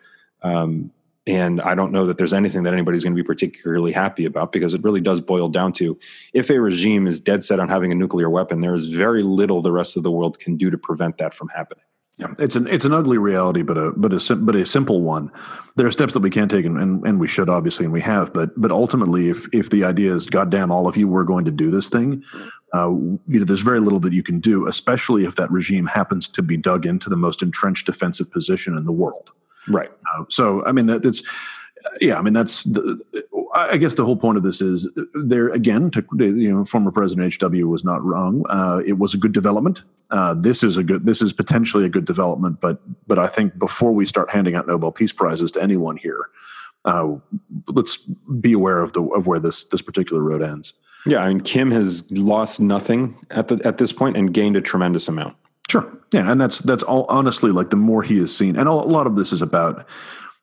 Um, 0.42 0.92
and 1.28 1.62
I 1.62 1.76
don't 1.76 1.92
know 1.92 2.06
that 2.06 2.18
there's 2.18 2.34
anything 2.34 2.64
that 2.64 2.74
anybody's 2.74 3.04
going 3.04 3.16
to 3.16 3.22
be 3.22 3.26
particularly 3.26 3.92
happy 3.92 4.26
about 4.26 4.52
because 4.52 4.74
it 4.74 4.84
really 4.84 5.02
does 5.02 5.20
boil 5.20 5.50
down 5.50 5.74
to 5.74 5.98
if 6.34 6.50
a 6.50 6.60
regime 6.60 7.08
is 7.08 7.20
dead 7.20 7.44
set 7.44 7.60
on 7.60 7.70
having 7.70 7.92
a 7.92 7.96
nuclear 7.96 8.30
weapon, 8.30 8.62
there 8.62 8.74
is 8.74 8.90
very 8.90 9.22
little 9.22 9.62
the 9.62 9.72
rest 9.72 9.98
of 9.98 10.04
the 10.04 10.12
world 10.12 10.40
can 10.40 10.58
do 10.58 10.70
to 10.70 10.78
prevent 10.78 11.18
that 11.18 11.34
from 11.34 11.50
happening. 11.50 11.84
Yeah, 12.18 12.34
it's 12.38 12.58
an 12.58 12.68
it's 12.68 12.84
an 12.84 12.92
ugly 12.92 13.18
reality, 13.18 13.62
but 13.62 13.78
a 13.78 13.92
but 13.92 14.12
a 14.12 14.36
but 14.36 14.54
a 14.54 14.66
simple 14.66 15.02
one. 15.02 15.32
There 15.78 15.88
are 15.88 15.92
steps 15.92 16.14
that 16.14 16.20
we 16.20 16.30
can 16.30 16.50
take, 16.50 16.66
and, 16.66 16.78
and, 16.78 17.08
and 17.08 17.18
we 17.18 17.30
should 17.30 17.50
obviously, 17.50 17.86
and 17.86 17.94
we 17.94 18.02
have. 18.02 18.34
But 18.34 18.60
but 18.60 18.72
ultimately, 18.72 19.30
if 19.30 19.48
if 19.54 19.70
the 19.70 19.86
idea 19.86 20.14
is, 20.14 20.26
goddamn, 20.26 20.70
all 20.70 20.86
of 20.86 20.98
you, 20.98 21.08
we're 21.08 21.24
going 21.24 21.46
to 21.46 21.52
do 21.52 21.72
this 21.72 21.88
thing, 21.88 22.22
uh, 22.74 22.90
you 22.90 23.20
know, 23.40 23.46
there's 23.46 23.62
very 23.62 23.80
little 23.80 24.02
that 24.02 24.12
you 24.12 24.22
can 24.22 24.42
do, 24.42 24.68
especially 24.68 25.24
if 25.24 25.38
that 25.38 25.50
regime 25.50 25.86
happens 25.86 26.28
to 26.28 26.42
be 26.42 26.58
dug 26.58 26.86
into 26.86 27.10
the 27.10 27.16
most 27.16 27.42
entrenched 27.42 27.86
defensive 27.86 28.30
position 28.30 28.78
in 28.78 28.84
the 28.84 28.92
world. 28.92 29.32
Right. 29.70 29.92
Uh, 30.14 30.26
so, 30.30 30.66
I 30.66 30.72
mean, 30.72 30.88
that, 30.88 31.04
that's 31.04 31.22
yeah. 32.02 32.18
I 32.18 32.22
mean, 32.22 32.34
that's 32.34 32.64
the, 32.64 33.00
I 33.54 33.78
guess 33.78 33.96
the 33.96 34.06
whole 34.06 34.18
point 34.18 34.38
of 34.38 34.44
this 34.44 34.62
is 34.62 34.88
there 35.14 35.50
again. 35.50 35.92
To, 35.92 36.04
you 36.20 36.54
know, 36.54 36.66
former 36.66 36.92
President 36.92 37.34
HW 37.42 37.68
was 37.68 37.84
not 37.84 38.04
wrong. 38.04 38.46
Uh, 38.50 38.82
it 38.86 38.98
was 38.98 39.14
a 39.14 39.18
good 39.18 39.32
development. 39.32 39.84
Uh, 40.12 40.34
this 40.34 40.64
is 40.64 40.78
a 40.78 40.84
good. 40.84 41.06
This 41.06 41.22
is 41.22 41.34
potentially 41.34 41.86
a 41.86 41.90
good 41.90 42.06
development. 42.06 42.62
But 42.62 42.80
but 43.08 43.20
I 43.20 43.28
think 43.28 43.58
before 43.58 43.92
we 43.92 44.06
start 44.06 44.30
handing 44.32 44.56
out 44.56 44.68
Nobel 44.68 44.92
Peace 44.92 45.14
Prizes 45.14 45.52
to 45.54 45.62
anyone 45.62 45.98
here, 45.98 46.30
uh, 46.86 47.16
let's 47.68 47.98
be 48.40 48.54
aware 48.54 48.82
of 48.82 48.94
the 48.94 49.04
of 49.04 49.28
where 49.28 49.40
this 49.40 49.66
this 49.66 49.82
particular 49.82 50.22
road 50.22 50.44
ends. 50.44 50.74
Yeah, 51.06 51.20
I 51.20 51.30
mean, 51.30 51.42
Kim 51.42 51.72
has 51.72 52.12
lost 52.12 52.60
nothing 52.60 53.16
at 53.32 53.48
the 53.48 53.62
at 53.66 53.78
this 53.78 53.94
point 53.94 54.18
and 54.18 54.34
gained 54.34 54.58
a 54.58 54.62
tremendous 54.62 55.08
amount. 55.08 55.36
Sure. 55.70 55.88
Yeah, 56.12 56.30
and 56.30 56.42
that's 56.42 56.60
that's 56.60 56.84
all 56.84 57.06
honestly 57.08 57.52
like 57.52 57.70
the 57.70 57.78
more 57.78 58.02
he 58.02 58.18
is 58.18 58.36
seen, 58.36 58.56
and 58.56 58.68
a 58.68 58.74
lot 58.74 59.06
of 59.06 59.16
this 59.16 59.32
is 59.32 59.42
about 59.42 59.88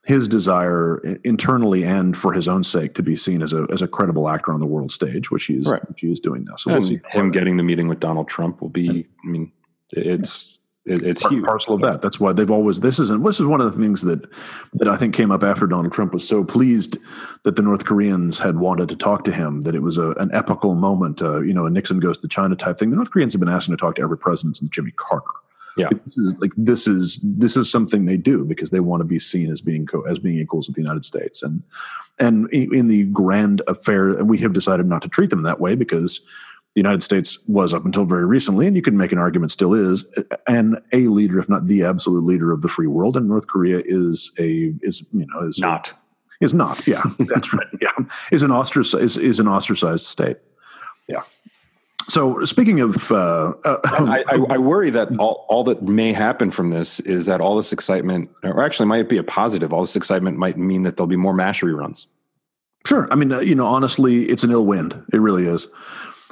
his 0.05 0.29
desire 0.29 0.99
internally 1.25 1.83
and 1.83 2.17
for 2.17 2.33
his 2.33 2.47
own 2.47 2.63
sake 2.63 2.95
to 2.95 3.03
be 3.03 3.17
seen 3.17 3.43
as 3.43 3.53
a 3.53 3.67
as 3.73 3.83
a 3.83 3.89
credible 3.89 4.29
actor 4.29 4.53
on 4.53 4.61
the 4.61 4.67
world 4.67 4.93
stage, 4.93 5.33
which 5.33 5.47
he 5.47 5.55
is 5.55 5.69
right. 5.69 5.87
which 5.89 6.01
he 6.01 6.13
is 6.13 6.21
doing 6.21 6.45
now. 6.45 6.55
So 6.55 6.71
we'll 6.71 6.83
see 6.83 7.01
him 7.11 7.33
getting 7.33 7.57
the 7.57 7.65
meeting 7.65 7.89
with 7.89 7.99
Donald 7.99 8.29
Trump 8.29 8.63
will 8.63 8.69
be. 8.69 9.09
I 9.25 9.27
mean, 9.27 9.51
it's 9.91 10.61
it, 10.87 11.05
it's 11.05 11.23
Part, 11.23 11.35
huge. 11.35 11.45
Parcel 11.45 11.75
of 11.75 11.81
that. 11.81 12.01
That's 12.01 12.21
why 12.21 12.33
they've 12.33 12.51
always. 12.51 12.81
This 12.81 13.01
isn't. 13.01 13.25
This 13.25 13.41
is 13.41 13.47
one 13.47 13.61
of 13.61 13.73
the 13.73 13.81
things 13.81 14.03
that 14.03 14.25
that 14.75 14.89
I 14.89 14.97
think 14.97 15.15
came 15.15 15.33
up 15.33 15.43
after 15.43 15.67
Donald 15.67 15.93
Trump 15.93 16.15
was 16.15 16.27
so 16.27 16.45
pleased 16.45 16.97
that 17.43 17.57
the 17.57 17.63
North 17.63 17.85
Koreans 17.85 18.39
had 18.39 18.59
wanted 18.59 18.89
to 18.91 18.97
talk 18.97 19.25
to 19.25 19.33
him. 19.33 19.63
That 19.63 19.75
it 19.75 19.83
was 19.83 19.99
a, 19.99 20.11
an 20.13 20.31
epical 20.33 20.77
moment. 20.77 21.21
Uh, 21.21 21.41
you 21.41 21.53
know, 21.53 21.67
a 21.67 21.71
Nixon 21.71 21.99
goes 21.99 22.19
to 22.19 22.29
China 22.29 22.55
type 22.55 22.79
thing. 22.79 22.91
The 22.91 22.97
North 22.97 23.11
Koreans 23.11 23.33
have 23.35 23.41
been 23.41 23.49
asking 23.49 23.77
to 23.77 23.81
talk 23.81 23.97
to 23.97 24.03
every 24.03 24.17
president 24.17 24.59
since 24.59 24.71
Jimmy 24.71 24.93
Carter. 24.93 25.27
Yeah, 25.77 25.89
this 26.05 26.17
is 26.17 26.35
like 26.39 26.53
this 26.57 26.87
is 26.87 27.21
this 27.23 27.57
is 27.57 27.71
something 27.71 28.07
they 28.07 28.17
do 28.17 28.45
because 28.45 28.71
they 28.71 28.81
want 28.81 29.01
to 29.01 29.05
be 29.05 29.19
seen 29.19 29.51
as 29.51 29.61
being 29.61 29.87
co- 29.87 30.03
as 30.03 30.19
being 30.19 30.39
equals 30.39 30.69
with 30.69 30.77
the 30.77 30.83
United 30.83 31.05
States 31.05 31.43
and 31.43 31.63
and 32.19 32.49
in 32.53 32.89
the 32.89 33.05
grand 33.05 33.61
affair, 33.67 34.11
and 34.11 34.29
we 34.29 34.39
have 34.39 34.53
decided 34.53 34.87
not 34.87 35.03
to 35.03 35.09
treat 35.09 35.31
them 35.31 35.43
that 35.43 35.61
way 35.61 35.75
because 35.75 36.21
the 36.77 36.81
United 36.81 37.03
States 37.03 37.39
was 37.47 37.73
up 37.73 37.87
until 37.87 38.05
very 38.05 38.27
recently, 38.27 38.67
and 38.67 38.77
you 38.77 38.83
can 38.83 38.99
make 38.99 39.11
an 39.11 39.17
argument 39.17 39.51
still 39.51 39.73
is, 39.73 40.05
and 40.47 40.79
a 40.93 41.07
leader, 41.09 41.41
if 41.41 41.49
not 41.49 41.67
the 41.67 41.83
absolute 41.83 42.23
leader 42.23 42.53
of 42.53 42.61
the 42.61 42.69
free 42.69 42.87
world, 42.87 43.17
and 43.17 43.27
North 43.27 43.47
Korea 43.47 43.81
is 43.83 44.31
a 44.39 44.75
is 44.83 45.03
you 45.15 45.27
know 45.27 45.41
is 45.41 45.59
not 45.59 45.95
is 46.43 46.53
not 46.53 46.87
yeah 46.87 47.03
that's 47.19 47.55
right 47.55 47.67
yeah 47.81 47.89
is 48.31 48.43
an 48.43 48.51
ostracized 48.51 49.03
is, 49.03 49.17
is 49.17 49.41
an 49.41 49.49
ostracized 49.49 50.05
state 50.05 50.37
yeah. 51.09 51.23
So 52.09 52.45
speaking 52.45 52.81
of, 52.81 53.11
uh, 53.11 53.55
uh, 53.65 53.79
I, 53.85 54.25
I, 54.29 54.39
I, 54.51 54.59
worry 54.59 54.91
that 54.91 55.17
all, 55.19 55.45
all 55.49 55.65
that 55.65 55.83
may 55.83 56.13
happen 56.13 56.53
from 56.53 56.71
this 56.71 57.01
is 57.01 57.27
that 57.27 57.41
all 57.41 57.57
this 57.57 57.73
excitement, 57.73 58.31
or 58.45 58.63
actually 58.63 58.87
might 58.87 59.09
be 59.09 59.17
a 59.17 59.25
positive. 59.25 59.73
All 59.73 59.81
this 59.81 59.97
excitement 59.97 60.37
might 60.37 60.57
mean 60.57 60.83
that 60.83 60.97
there'll 60.97 61.09
be 61.09 61.17
more 61.17 61.33
M*A*S*H 61.33 61.63
reruns. 61.63 62.07
Sure, 62.87 63.09
I 63.11 63.17
mean, 63.17 63.33
uh, 63.33 63.41
you 63.41 63.57
know, 63.57 63.67
honestly, 63.67 64.25
it's 64.27 64.45
an 64.45 64.53
ill 64.53 64.67
wind. 64.67 65.03
It 65.13 65.21
really 65.21 65.47
is. 65.47 65.67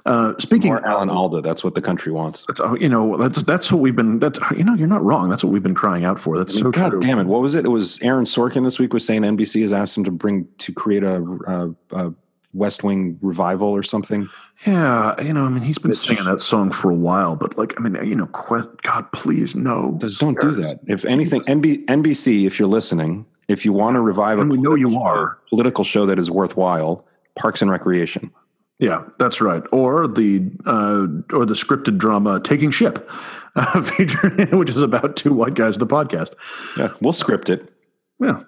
Uh, 0.06 0.34
speaking 0.38 0.70
More 0.70 0.86
Alan 0.86 1.08
Alda, 1.08 1.40
that's 1.40 1.64
what 1.64 1.74
the 1.74 1.80
country 1.80 2.12
wants. 2.12 2.44
That's 2.46 2.60
you 2.78 2.90
know 2.90 3.16
that's 3.16 3.42
that's 3.44 3.72
what 3.72 3.80
we've 3.80 3.96
been. 3.96 4.18
That's 4.18 4.38
you 4.50 4.62
know 4.62 4.74
you're 4.74 4.86
not 4.86 5.02
wrong. 5.02 5.30
That's 5.30 5.42
what 5.42 5.52
we've 5.52 5.62
been 5.62 5.74
crying 5.74 6.04
out 6.04 6.20
for. 6.20 6.36
That's 6.36 6.54
I 6.54 6.56
mean, 6.56 6.64
so 6.64 6.70
God 6.72 6.90
true. 6.90 7.00
damn 7.00 7.18
it! 7.18 7.24
What 7.24 7.40
was 7.40 7.54
it? 7.54 7.64
It 7.64 7.70
was 7.70 8.00
Aaron 8.02 8.26
Sorkin 8.26 8.64
this 8.64 8.78
week 8.78 8.92
was 8.92 9.06
saying 9.06 9.22
NBC 9.22 9.62
has 9.62 9.72
asked 9.72 9.96
him 9.96 10.04
to 10.04 10.10
bring 10.10 10.46
to 10.58 10.72
create 10.74 11.04
a, 11.04 11.22
a, 11.46 11.74
a 11.92 12.14
West 12.54 12.84
Wing 12.84 13.18
revival 13.20 13.68
or 13.68 13.82
something. 13.82 14.28
Yeah, 14.66 15.20
you 15.20 15.32
know, 15.32 15.44
I 15.44 15.48
mean, 15.48 15.62
he's 15.62 15.78
been 15.78 15.92
singing 15.92 16.24
that 16.24 16.40
song 16.40 16.70
for 16.70 16.90
a 16.90 16.94
while, 16.94 17.36
but 17.36 17.58
like, 17.58 17.74
I 17.76 17.82
mean, 17.82 18.02
you 18.06 18.14
know, 18.14 18.26
God, 18.26 19.10
please, 19.12 19.54
no, 19.54 19.98
don't 20.18 20.40
do 20.40 20.52
that. 20.52 20.80
If 20.86 21.04
anything, 21.04 21.42
NB, 21.42 21.86
NBC, 21.86 22.46
if 22.46 22.58
you're 22.58 22.68
listening, 22.68 23.26
if 23.48 23.64
you 23.64 23.72
want 23.72 23.96
to 23.96 24.00
revive 24.00 24.38
and 24.38 24.50
a 24.50 24.54
we 24.54 24.60
know 24.60 24.74
you 24.74 24.98
are 24.98 25.38
political 25.48 25.84
show 25.84 26.06
that 26.06 26.18
is 26.18 26.30
worthwhile, 26.30 27.04
Parks 27.36 27.60
and 27.60 27.70
Recreation. 27.70 28.30
Yeah, 28.78 29.04
that's 29.18 29.40
right. 29.40 29.62
Or 29.72 30.08
the 30.08 30.50
uh, 30.66 31.06
or 31.36 31.46
the 31.46 31.54
scripted 31.54 31.96
drama 31.98 32.40
"Taking 32.40 32.70
Ship," 32.70 33.08
uh, 33.56 33.82
featuring 33.96 34.58
which 34.58 34.70
is 34.70 34.82
about 34.82 35.16
two 35.16 35.32
white 35.32 35.54
guys. 35.54 35.78
The 35.78 35.86
podcast. 35.86 36.34
Yeah, 36.76 36.92
we'll 37.00 37.12
script 37.12 37.48
it. 37.48 37.72
Yeah, 38.20 38.42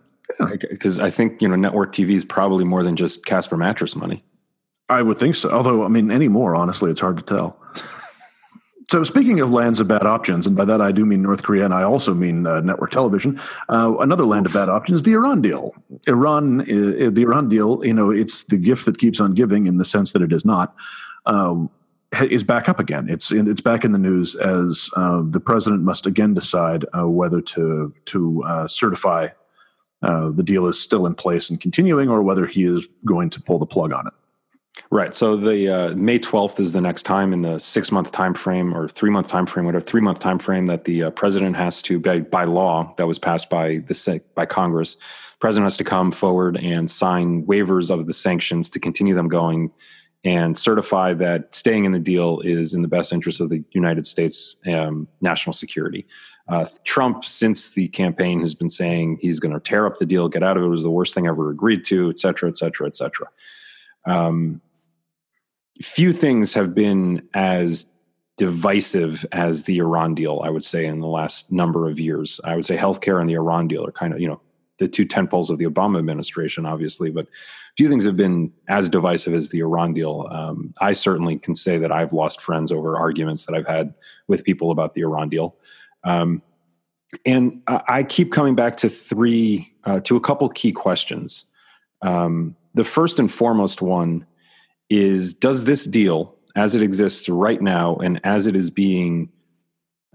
because 0.68 0.99
I 0.99 1.11
think 1.11 1.40
you 1.40 1.49
know 1.49 1.56
network 1.56 1.92
TV 1.92 2.11
is 2.11 2.25
probably 2.25 2.64
more 2.64 2.83
than 2.83 2.97
just 2.97 3.25
Casper 3.25 3.56
mattress 3.56 3.95
money. 3.95 4.25
I 4.88 5.02
would 5.02 5.18
think 5.18 5.35
so. 5.35 5.50
Although, 5.50 5.85
I 5.85 5.88
mean, 5.88 6.11
anymore, 6.11 6.54
honestly, 6.54 6.90
it's 6.90 7.00
hard 7.00 7.16
to 7.16 7.23
tell. 7.23 7.61
So, 8.88 9.02
speaking 9.02 9.40
of 9.40 9.50
lands 9.50 9.80
of 9.80 9.88
bad 9.88 10.06
options, 10.06 10.46
and 10.46 10.54
by 10.54 10.64
that 10.64 10.80
I 10.80 10.92
do 10.92 11.04
mean 11.04 11.20
North 11.20 11.42
Korea, 11.42 11.64
and 11.64 11.74
I 11.74 11.82
also 11.82 12.14
mean 12.14 12.46
uh, 12.46 12.60
network 12.60 12.92
television. 12.92 13.40
Uh, 13.68 13.96
another 13.98 14.24
land 14.24 14.46
of 14.46 14.52
bad 14.52 14.68
options, 14.68 15.02
the 15.02 15.12
Iran 15.12 15.42
deal. 15.42 15.74
Iran, 16.06 16.60
uh, 16.60 17.10
the 17.10 17.22
Iran 17.22 17.48
deal, 17.48 17.84
you 17.84 17.92
know, 17.92 18.10
it's 18.10 18.44
the 18.44 18.56
gift 18.56 18.86
that 18.86 18.98
keeps 18.98 19.18
on 19.18 19.34
giving 19.34 19.66
in 19.66 19.78
the 19.78 19.84
sense 19.84 20.12
that 20.12 20.22
it 20.22 20.32
is 20.32 20.44
not. 20.44 20.74
Um, 21.26 21.68
is 22.22 22.44
back 22.44 22.68
up 22.68 22.78
again. 22.78 23.08
It's 23.08 23.32
it's 23.32 23.60
back 23.60 23.84
in 23.84 23.90
the 23.90 23.98
news 23.98 24.36
as 24.36 24.88
uh, 24.94 25.22
the 25.26 25.40
president 25.40 25.82
must 25.82 26.06
again 26.06 26.34
decide 26.34 26.84
uh, 26.96 27.08
whether 27.08 27.40
to 27.40 27.92
to 28.04 28.42
uh, 28.44 28.68
certify 28.68 29.28
the 30.00 30.42
deal 30.44 30.68
is 30.68 30.80
still 30.80 31.06
in 31.06 31.16
place 31.16 31.50
and 31.50 31.60
continuing, 31.60 32.08
or 32.08 32.22
whether 32.22 32.46
he 32.46 32.62
is 32.62 32.86
going 33.04 33.30
to 33.30 33.42
pull 33.42 33.58
the 33.58 33.66
plug 33.66 33.92
on 33.92 34.06
it. 34.06 34.14
Right. 34.90 35.14
So 35.14 35.37
the 35.37 35.68
uh, 35.68 35.97
May 35.97 36.18
12th 36.18 36.61
is 36.61 36.73
the 36.73 36.80
next 36.80 37.04
time 37.04 37.33
in 37.33 37.42
the 37.42 37.59
six 37.59 37.90
month 37.90 38.12
time 38.12 38.35
frame 38.35 38.76
or 38.76 38.88
three 38.88 39.11
month 39.11 39.28
time 39.28 39.47
frame, 39.47 39.64
whatever 39.66 39.85
three 39.85 40.00
month 40.00 40.21
time 40.21 40.38
frame 40.38 40.66
that 40.66 40.85
the 40.85 41.04
uh, 41.04 41.11
president 41.11 41.56
has 41.56 41.83
to 41.83 41.99
by, 41.99 42.21
by 42.21 42.45
law 42.45 42.95
that 42.97 43.06
was 43.06 43.18
passed 43.18 43.50
by 43.50 43.78
the 43.78 44.23
by 44.35 44.47
Congress. 44.47 44.97
President 45.40 45.64
has 45.64 45.76
to 45.76 45.85
come 45.85 46.12
forward 46.12 46.56
and 46.59 46.90
sign 46.90 47.45
waivers 47.47 47.90
of 47.90 48.06
the 48.06 48.12
sanctions 48.12 48.71
to 48.71 48.80
continue 48.80 49.14
them 49.14 49.28
going 49.28 49.71
and 50.25 50.56
certify 50.56 51.12
that 51.14 51.54
staying 51.54 51.85
in 51.85 51.92
the 51.92 52.00
deal 52.00 52.40
is 52.40 52.75
in 52.75 52.83
the 52.83 52.88
best 52.88 53.12
interest 53.12 53.40
of 53.40 53.49
the 53.49 53.62
United 53.73 54.06
States 54.06 54.56
um, 54.66 55.06
national 55.21 55.52
security. 55.52 56.06
Uh, 56.49 56.66
Trump, 56.85 57.25
since 57.25 57.71
the 57.71 57.88
campaign, 57.88 58.40
has 58.40 58.54
been 58.54 58.71
saying 58.71 59.18
he's 59.21 59.40
going 59.40 59.52
to 59.52 59.61
tear 59.61 59.87
up 59.87 59.99
the 59.99 60.06
deal, 60.06 60.28
get 60.28 60.42
out 60.42 60.56
of 60.56 60.62
it. 60.62 60.66
It 60.66 60.71
was 60.71 60.85
the 60.85 60.90
worst 60.90 61.14
thing 61.14 61.26
ever 61.26 61.50
agreed 61.50 61.85
to, 61.87 62.09
et 62.09 62.18
cetera, 62.18 62.49
et 62.49 62.56
cetera, 62.56 62.87
et 62.87 62.97
cetera. 62.97 63.28
Um, 64.04 64.61
few 65.83 66.12
things 66.12 66.54
have 66.54 66.75
been 66.75 67.26
as 67.35 67.87
divisive 68.37 69.25
as 69.33 69.64
the 69.64 69.78
Iran 69.78 70.14
deal, 70.14 70.42
I 70.45 70.50
would 70.50 70.64
say, 70.64 70.87
in 70.87 71.00
the 71.00 71.06
last 71.06 71.50
number 71.50 71.88
of 71.88 71.99
years. 71.99 72.40
I 72.45 72.54
would 72.54 72.64
say 72.64 72.76
healthcare 72.76 73.21
and 73.21 73.28
the 73.28 73.35
Iran 73.35 73.68
deal 73.68 73.87
are 73.87 73.92
kind 73.92 74.12
of, 74.12 74.21
you 74.21 74.28
know, 74.28 74.40
the 74.78 74.88
two 74.88 75.06
tentpoles 75.06 75.49
of 75.49 75.59
the 75.59 75.64
Obama 75.64 75.99
administration, 75.99 76.66
obviously, 76.66 77.11
but 77.11 77.26
few 77.76 77.88
things 77.88 78.04
have 78.04 78.16
been 78.16 78.52
as 78.68 78.88
divisive 78.88 79.35
as 79.35 79.50
the 79.50 79.61
Iran 79.61 79.95
deal. 79.95 80.26
Um, 80.30 80.75
I 80.80 80.92
certainly 80.92 81.38
can 81.38 81.54
say 81.54 81.78
that 81.78 81.92
I've 81.92 82.12
lost 82.12 82.40
friends 82.40 82.73
over 82.73 82.97
arguments 82.97 83.47
that 83.47 83.54
I've 83.54 83.66
had 83.66 83.95
with 84.28 84.45
people 84.45 84.71
about 84.71 84.95
the 84.95 85.02
Iran 85.02 85.28
deal. 85.28 85.56
Um, 86.04 86.42
and 87.25 87.62
I 87.66 88.02
keep 88.02 88.33
coming 88.33 88.54
back 88.54 88.76
to 88.78 88.88
three, 88.88 89.73
uh, 89.85 90.00
to 90.00 90.16
a 90.16 90.21
couple 90.21 90.49
key 90.50 90.73
questions. 90.73 91.47
Um, 92.02 92.56
the 92.75 92.85
first 92.85 93.18
and 93.18 93.30
foremost 93.30 93.80
one 93.80 94.26
is 94.88 95.34
does 95.34 95.64
this 95.64 95.84
deal 95.84 96.34
as 96.54 96.74
it 96.74 96.82
exists 96.82 97.28
right 97.28 97.60
now 97.60 97.96
and 97.96 98.20
as 98.24 98.46
it 98.46 98.56
is 98.56 98.70
being 98.70 99.30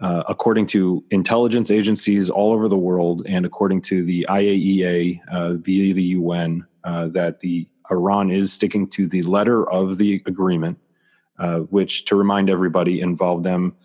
uh, 0.01 0.23
according 0.27 0.65
to 0.65 1.03
intelligence 1.11 1.69
agencies 1.69 2.29
all 2.29 2.51
over 2.51 2.67
the 2.67 2.77
world 2.77 3.21
and 3.27 3.45
according 3.45 3.81
to 3.81 4.03
the 4.03 4.25
IAEA 4.29 5.19
uh, 5.29 5.53
via 5.53 5.93
the 5.93 6.03
UN 6.03 6.65
uh, 6.83 7.07
that 7.09 7.41
the 7.41 7.67
Iran 7.91 8.31
is 8.31 8.51
sticking 8.51 8.87
to 8.89 9.07
the 9.07 9.21
letter 9.23 9.69
of 9.69 9.97
the 9.97 10.23
agreement, 10.25 10.79
uh, 11.37 11.59
which 11.59 12.05
to 12.05 12.15
remind 12.15 12.49
everybody 12.49 13.01
involved 13.01 13.43
them 13.43 13.75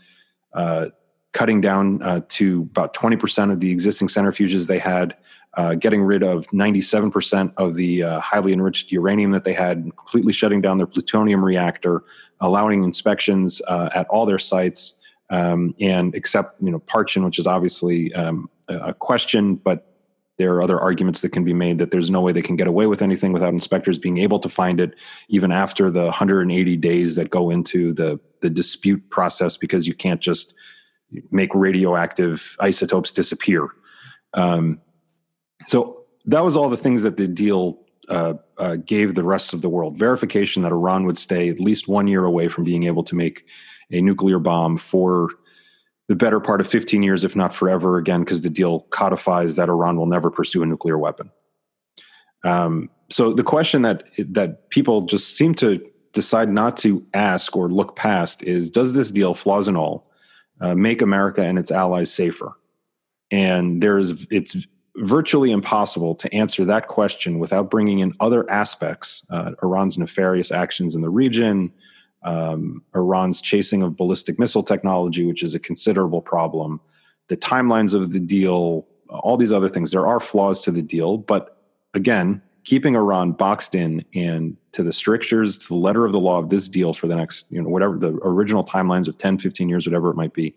uh, 0.54 0.86
cutting 1.32 1.60
down 1.60 2.02
uh, 2.02 2.20
to 2.28 2.62
about 2.70 2.94
20% 2.94 3.52
of 3.52 3.60
the 3.60 3.70
existing 3.70 4.08
centrifuges 4.08 4.66
they 4.66 4.78
had, 4.78 5.16
uh, 5.56 5.74
getting 5.74 6.02
rid 6.02 6.22
of 6.22 6.46
97% 6.48 7.52
of 7.56 7.74
the 7.74 8.02
uh, 8.02 8.20
highly 8.20 8.52
enriched 8.52 8.92
uranium 8.92 9.30
that 9.30 9.44
they 9.44 9.54
had, 9.54 9.90
completely 9.96 10.32
shutting 10.32 10.60
down 10.60 10.76
their 10.78 10.86
plutonium 10.86 11.44
reactor, 11.44 12.04
allowing 12.40 12.84
inspections 12.84 13.62
uh, 13.66 13.88
at 13.94 14.06
all 14.08 14.26
their 14.26 14.38
sites, 14.38 14.94
um, 15.30 15.74
and 15.80 16.14
except 16.14 16.62
you 16.62 16.70
know 16.70 16.78
Parchin, 16.80 17.24
which 17.24 17.38
is 17.38 17.46
obviously 17.46 18.12
um, 18.14 18.50
a 18.68 18.92
question, 18.92 19.54
but 19.56 19.92
there 20.38 20.54
are 20.54 20.62
other 20.62 20.78
arguments 20.78 21.22
that 21.22 21.32
can 21.32 21.44
be 21.44 21.54
made 21.54 21.78
that 21.78 21.90
there's 21.90 22.10
no 22.10 22.20
way 22.20 22.30
they 22.30 22.42
can 22.42 22.56
get 22.56 22.68
away 22.68 22.86
with 22.86 23.00
anything 23.00 23.32
without 23.32 23.54
inspectors 23.54 23.98
being 23.98 24.18
able 24.18 24.38
to 24.38 24.50
find 24.50 24.80
it, 24.80 24.94
even 25.28 25.50
after 25.50 25.90
the 25.90 26.04
180 26.04 26.76
days 26.76 27.14
that 27.14 27.30
go 27.30 27.50
into 27.50 27.94
the 27.94 28.20
the 28.42 28.50
dispute 28.50 29.08
process, 29.08 29.56
because 29.56 29.86
you 29.86 29.94
can't 29.94 30.20
just 30.20 30.54
make 31.30 31.54
radioactive 31.54 32.56
isotopes 32.60 33.10
disappear. 33.10 33.68
Um, 34.34 34.80
so 35.64 36.04
that 36.26 36.44
was 36.44 36.56
all 36.56 36.68
the 36.68 36.76
things 36.76 37.02
that 37.02 37.16
the 37.16 37.28
deal 37.28 37.80
uh, 38.08 38.34
uh, 38.58 38.76
gave 38.76 39.14
the 39.14 39.24
rest 39.24 39.52
of 39.52 39.62
the 39.62 39.68
world 39.68 39.98
verification 39.98 40.62
that 40.62 40.72
Iran 40.72 41.04
would 41.06 41.18
stay 41.18 41.48
at 41.48 41.60
least 41.60 41.88
one 41.88 42.06
year 42.06 42.24
away 42.24 42.48
from 42.48 42.64
being 42.64 42.84
able 42.84 43.02
to 43.04 43.14
make 43.14 43.44
a 43.90 44.00
nuclear 44.00 44.38
bomb 44.38 44.76
for 44.76 45.30
the 46.08 46.14
better 46.14 46.38
part 46.38 46.60
of 46.60 46.68
15 46.68 47.02
years, 47.02 47.24
if 47.24 47.34
not 47.34 47.52
forever, 47.52 47.98
again, 47.98 48.20
because 48.20 48.42
the 48.42 48.50
deal 48.50 48.80
codifies 48.90 49.56
that 49.56 49.68
Iran 49.68 49.96
will 49.96 50.06
never 50.06 50.30
pursue 50.30 50.62
a 50.62 50.66
nuclear 50.66 50.98
weapon. 50.98 51.30
Um, 52.44 52.90
so 53.10 53.32
the 53.32 53.42
question 53.42 53.82
that 53.82 54.04
that 54.18 54.70
people 54.70 55.02
just 55.02 55.36
seem 55.36 55.54
to 55.56 55.84
decide 56.12 56.48
not 56.48 56.76
to 56.78 57.04
ask 57.12 57.56
or 57.56 57.68
look 57.68 57.96
past 57.96 58.42
is: 58.44 58.70
Does 58.70 58.94
this 58.94 59.10
deal, 59.10 59.34
flaws 59.34 59.68
and 59.68 59.76
all, 59.76 60.10
uh, 60.60 60.74
make 60.74 61.02
America 61.02 61.42
and 61.42 61.58
its 61.58 61.70
allies 61.70 62.12
safer? 62.12 62.52
And 63.30 63.82
there's 63.82 64.26
it's 64.30 64.66
virtually 64.98 65.50
impossible 65.50 66.14
to 66.14 66.32
answer 66.34 66.64
that 66.64 66.88
question 66.88 67.38
without 67.38 67.70
bringing 67.70 68.00
in 68.00 68.12
other 68.20 68.48
aspects: 68.50 69.24
uh, 69.30 69.52
Iran's 69.62 69.98
nefarious 69.98 70.50
actions 70.50 70.94
in 70.94 71.02
the 71.02 71.10
region, 71.10 71.72
um, 72.22 72.82
Iran's 72.94 73.40
chasing 73.40 73.82
of 73.82 73.96
ballistic 73.96 74.38
missile 74.38 74.62
technology, 74.62 75.24
which 75.24 75.42
is 75.42 75.54
a 75.54 75.60
considerable 75.60 76.20
problem, 76.20 76.80
the 77.28 77.36
timelines 77.36 77.94
of 77.94 78.12
the 78.12 78.20
deal, 78.20 78.86
all 79.08 79.36
these 79.36 79.52
other 79.52 79.68
things. 79.68 79.90
There 79.90 80.06
are 80.06 80.20
flaws 80.20 80.60
to 80.62 80.70
the 80.70 80.82
deal, 80.82 81.18
but 81.18 81.62
again, 81.94 82.42
keeping 82.64 82.96
Iran 82.96 83.32
boxed 83.32 83.74
in 83.74 84.04
and 84.14 84.56
to 84.72 84.82
the 84.82 84.92
strictures, 84.92 85.58
to 85.58 85.68
the 85.68 85.74
letter 85.74 86.04
of 86.04 86.12
the 86.12 86.20
law 86.20 86.38
of 86.38 86.50
this 86.50 86.68
deal 86.68 86.92
for 86.92 87.06
the 87.06 87.14
next, 87.14 87.50
you 87.50 87.62
know, 87.62 87.68
whatever 87.68 87.96
the 87.96 88.18
original 88.22 88.64
timelines 88.64 89.08
of 89.08 89.16
10, 89.16 89.38
15 89.38 89.68
years, 89.68 89.86
whatever 89.86 90.10
it 90.10 90.16
might 90.16 90.34
be, 90.34 90.54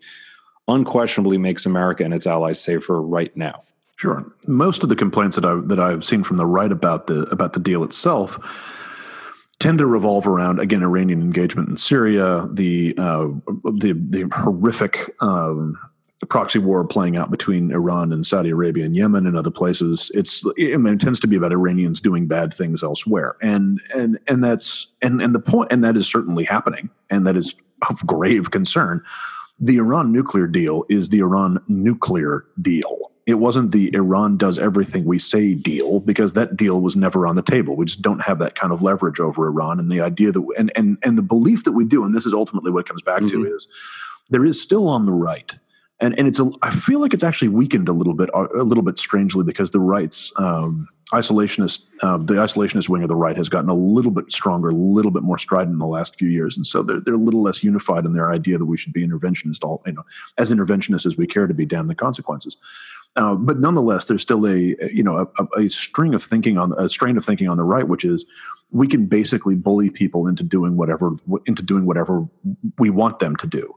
unquestionably 0.66 1.38
makes 1.38 1.64
America 1.66 2.04
and 2.04 2.12
its 2.12 2.26
allies 2.26 2.60
safer 2.60 3.00
right 3.00 3.34
now. 3.36 3.62
Sure. 4.00 4.24
Most 4.46 4.82
of 4.82 4.88
the 4.88 4.96
complaints 4.96 5.36
that 5.36 5.44
I 5.44 5.60
that 5.66 5.78
I've 5.78 6.06
seen 6.06 6.24
from 6.24 6.38
the 6.38 6.46
right 6.46 6.72
about 6.72 7.06
the 7.06 7.24
about 7.24 7.52
the 7.52 7.60
deal 7.60 7.84
itself 7.84 8.38
tend 9.58 9.76
to 9.76 9.84
revolve 9.84 10.26
around 10.26 10.58
again 10.58 10.82
Iranian 10.82 11.20
engagement 11.20 11.68
in 11.68 11.76
Syria, 11.76 12.48
the 12.50 12.94
uh, 12.96 13.26
the 13.74 13.92
the 13.92 14.26
horrific 14.32 15.14
um, 15.20 15.78
proxy 16.30 16.58
war 16.58 16.82
playing 16.86 17.18
out 17.18 17.30
between 17.30 17.72
Iran 17.72 18.10
and 18.10 18.24
Saudi 18.24 18.48
Arabia 18.48 18.86
and 18.86 18.96
Yemen 18.96 19.26
and 19.26 19.36
other 19.36 19.50
places. 19.50 20.10
It's 20.14 20.46
I 20.46 20.76
mean, 20.78 20.94
it 20.94 21.00
tends 21.00 21.20
to 21.20 21.26
be 21.26 21.36
about 21.36 21.52
Iranians 21.52 22.00
doing 22.00 22.26
bad 22.26 22.54
things 22.54 22.82
elsewhere, 22.82 23.36
and 23.42 23.82
and 23.94 24.18
and 24.26 24.42
that's 24.42 24.86
and 25.02 25.20
and 25.20 25.34
the 25.34 25.40
point, 25.40 25.70
and 25.70 25.84
that 25.84 25.98
is 25.98 26.08
certainly 26.08 26.44
happening, 26.44 26.88
and 27.10 27.26
that 27.26 27.36
is 27.36 27.54
of 27.90 28.06
grave 28.06 28.50
concern. 28.50 29.04
The 29.58 29.76
Iran 29.76 30.10
nuclear 30.10 30.46
deal 30.46 30.86
is 30.88 31.10
the 31.10 31.18
Iran 31.18 31.62
nuclear 31.68 32.46
deal 32.62 33.10
it 33.30 33.38
wasn't 33.38 33.72
the 33.72 33.94
Iran 33.94 34.36
does 34.36 34.58
everything 34.58 35.04
we 35.04 35.18
say 35.18 35.54
deal 35.54 36.00
because 36.00 36.32
that 36.34 36.56
deal 36.56 36.80
was 36.80 36.96
never 36.96 37.26
on 37.26 37.36
the 37.36 37.42
table. 37.42 37.76
We 37.76 37.86
just 37.86 38.02
don't 38.02 38.20
have 38.22 38.38
that 38.40 38.54
kind 38.54 38.72
of 38.72 38.82
leverage 38.82 39.20
over 39.20 39.46
Iran. 39.46 39.78
And 39.78 39.90
the 39.90 40.00
idea 40.00 40.32
that 40.32 40.44
and 40.58 40.72
and 40.76 40.98
and 41.02 41.16
the 41.16 41.22
belief 41.22 41.64
that 41.64 41.72
we 41.72 41.84
do, 41.84 42.04
and 42.04 42.14
this 42.14 42.26
is 42.26 42.34
ultimately 42.34 42.70
what 42.70 42.80
it 42.80 42.86
comes 42.86 43.02
back 43.02 43.22
mm-hmm. 43.22 43.42
to, 43.44 43.54
is 43.54 43.68
there 44.30 44.44
is 44.44 44.60
still 44.60 44.88
on 44.88 45.04
the 45.04 45.12
right. 45.12 45.56
And, 46.02 46.18
and 46.18 46.26
it's 46.26 46.40
a, 46.40 46.50
I 46.62 46.70
feel 46.70 46.98
like 46.98 47.12
it's 47.12 47.24
actually 47.24 47.48
weakened 47.48 47.88
a 47.88 47.92
little 47.92 48.14
bit, 48.14 48.30
a 48.32 48.62
little 48.62 48.82
bit 48.82 48.98
strangely 48.98 49.44
because 49.44 49.70
the 49.70 49.80
rights, 49.80 50.32
um, 50.36 50.88
isolationist, 51.12 51.84
uh, 52.02 52.16
the 52.16 52.34
isolationist 52.34 52.88
wing 52.88 53.02
of 53.02 53.08
the 53.08 53.16
right 53.16 53.36
has 53.36 53.50
gotten 53.50 53.68
a 53.68 53.74
little 53.74 54.10
bit 54.10 54.32
stronger, 54.32 54.70
a 54.70 54.74
little 54.74 55.10
bit 55.10 55.22
more 55.22 55.36
strident 55.36 55.74
in 55.74 55.78
the 55.78 55.86
last 55.86 56.16
few 56.16 56.28
years, 56.28 56.56
and 56.56 56.66
so 56.66 56.82
they're 56.82 57.00
they're 57.00 57.14
a 57.14 57.18
little 57.18 57.42
less 57.42 57.62
unified 57.62 58.06
in 58.06 58.14
their 58.14 58.30
idea 58.32 58.56
that 58.56 58.64
we 58.64 58.76
should 58.76 58.92
be 58.92 59.06
interventionist, 59.06 59.62
all 59.62 59.82
you 59.84 59.92
know, 59.92 60.04
as 60.38 60.52
interventionists 60.52 61.04
as 61.04 61.16
we 61.16 61.26
care 61.26 61.46
to 61.46 61.54
be. 61.54 61.66
Damn 61.66 61.88
the 61.88 61.94
consequences. 61.94 62.56
Uh, 63.16 63.34
but 63.34 63.58
nonetheless, 63.58 64.06
there's 64.06 64.22
still 64.22 64.46
a 64.46 64.76
you 64.92 65.02
know 65.02 65.30
a, 65.38 65.60
a, 65.60 65.68
string 65.68 66.14
of 66.14 66.22
thinking 66.22 66.58
on 66.58 66.72
a 66.78 66.88
strain 66.88 67.16
of 67.16 67.24
thinking 67.24 67.48
on 67.48 67.56
the 67.56 67.64
right, 67.64 67.88
which 67.88 68.04
is 68.04 68.24
we 68.70 68.86
can 68.86 69.06
basically 69.06 69.56
bully 69.56 69.90
people 69.90 70.28
into 70.28 70.44
doing 70.44 70.76
whatever 70.76 71.16
into 71.46 71.62
doing 71.62 71.86
whatever 71.86 72.24
we 72.78 72.88
want 72.88 73.18
them 73.18 73.34
to 73.36 73.46
do 73.46 73.74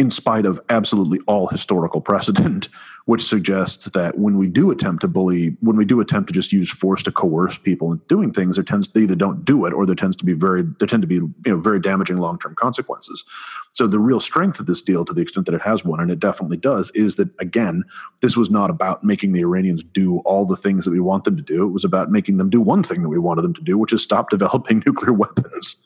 in 0.00 0.08
spite 0.08 0.46
of 0.46 0.58
absolutely 0.70 1.18
all 1.26 1.46
historical 1.46 2.00
precedent, 2.00 2.70
which 3.04 3.22
suggests 3.22 3.84
that 3.90 4.16
when 4.16 4.38
we 4.38 4.48
do 4.48 4.70
attempt 4.70 5.02
to 5.02 5.08
bully, 5.08 5.54
when 5.60 5.76
we 5.76 5.84
do 5.84 6.00
attempt 6.00 6.28
to 6.28 6.32
just 6.32 6.54
use 6.54 6.70
force 6.70 7.02
to 7.02 7.12
coerce 7.12 7.58
people 7.58 7.92
into 7.92 8.06
doing 8.06 8.32
things, 8.32 8.56
there 8.56 8.64
tends 8.64 8.88
to 8.88 8.98
either 8.98 9.14
don't 9.14 9.44
do 9.44 9.66
it 9.66 9.74
or 9.74 9.84
there 9.84 9.94
tends 9.94 10.16
to 10.16 10.24
be 10.24 10.32
very 10.32 10.62
there 10.78 10.88
tend 10.88 11.02
to 11.02 11.06
be 11.06 11.16
you 11.16 11.34
know 11.44 11.58
very 11.58 11.78
damaging 11.78 12.16
long 12.16 12.38
term 12.38 12.54
consequences. 12.54 13.26
So 13.72 13.86
the 13.86 13.98
real 13.98 14.20
strength 14.20 14.58
of 14.58 14.64
this 14.64 14.80
deal, 14.80 15.04
to 15.04 15.12
the 15.12 15.20
extent 15.20 15.44
that 15.44 15.54
it 15.54 15.60
has 15.60 15.84
one, 15.84 16.00
and 16.00 16.10
it 16.10 16.18
definitely 16.18 16.56
does, 16.56 16.90
is 16.92 17.16
that 17.16 17.28
again, 17.38 17.84
this 18.22 18.38
was 18.38 18.48
not 18.48 18.70
about 18.70 19.04
making 19.04 19.32
the 19.32 19.40
Iranians 19.40 19.82
do 19.82 20.20
all 20.20 20.46
the 20.46 20.56
things 20.56 20.86
that 20.86 20.92
we 20.92 21.00
want 21.00 21.24
them 21.24 21.36
to 21.36 21.42
do. 21.42 21.64
It 21.64 21.72
was 21.72 21.84
about 21.84 22.10
making 22.10 22.38
them 22.38 22.48
do 22.48 22.62
one 22.62 22.82
thing 22.82 23.02
that 23.02 23.10
we 23.10 23.18
wanted 23.18 23.42
them 23.42 23.54
to 23.54 23.62
do, 23.62 23.76
which 23.76 23.92
is 23.92 24.02
stop 24.02 24.30
developing 24.30 24.82
nuclear 24.86 25.12
weapons. 25.12 25.76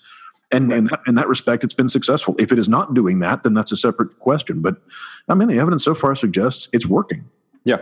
And 0.55 0.73
in 0.73 0.85
that, 0.85 1.01
in 1.07 1.15
that 1.17 1.29
respect, 1.29 1.65
it's 1.65 1.75
been 1.75 1.89
successful. 1.89 2.35
If 2.39 2.53
it 2.53 2.59
is 2.59 2.69
not 2.69 2.95
doing 2.95 3.19
that, 3.21 3.43
then 3.43 3.55
that's 3.55 3.73
a 3.73 3.77
separate 3.77 4.19
question. 4.19 4.61
But 4.61 4.77
I 5.29 5.35
mean, 5.35 5.49
the 5.49 5.59
evidence 5.59 5.85
so 5.85 5.95
far 5.95 6.15
suggests 6.15 6.69
it's 6.73 6.87
working. 6.87 7.29
Yeah. 7.65 7.79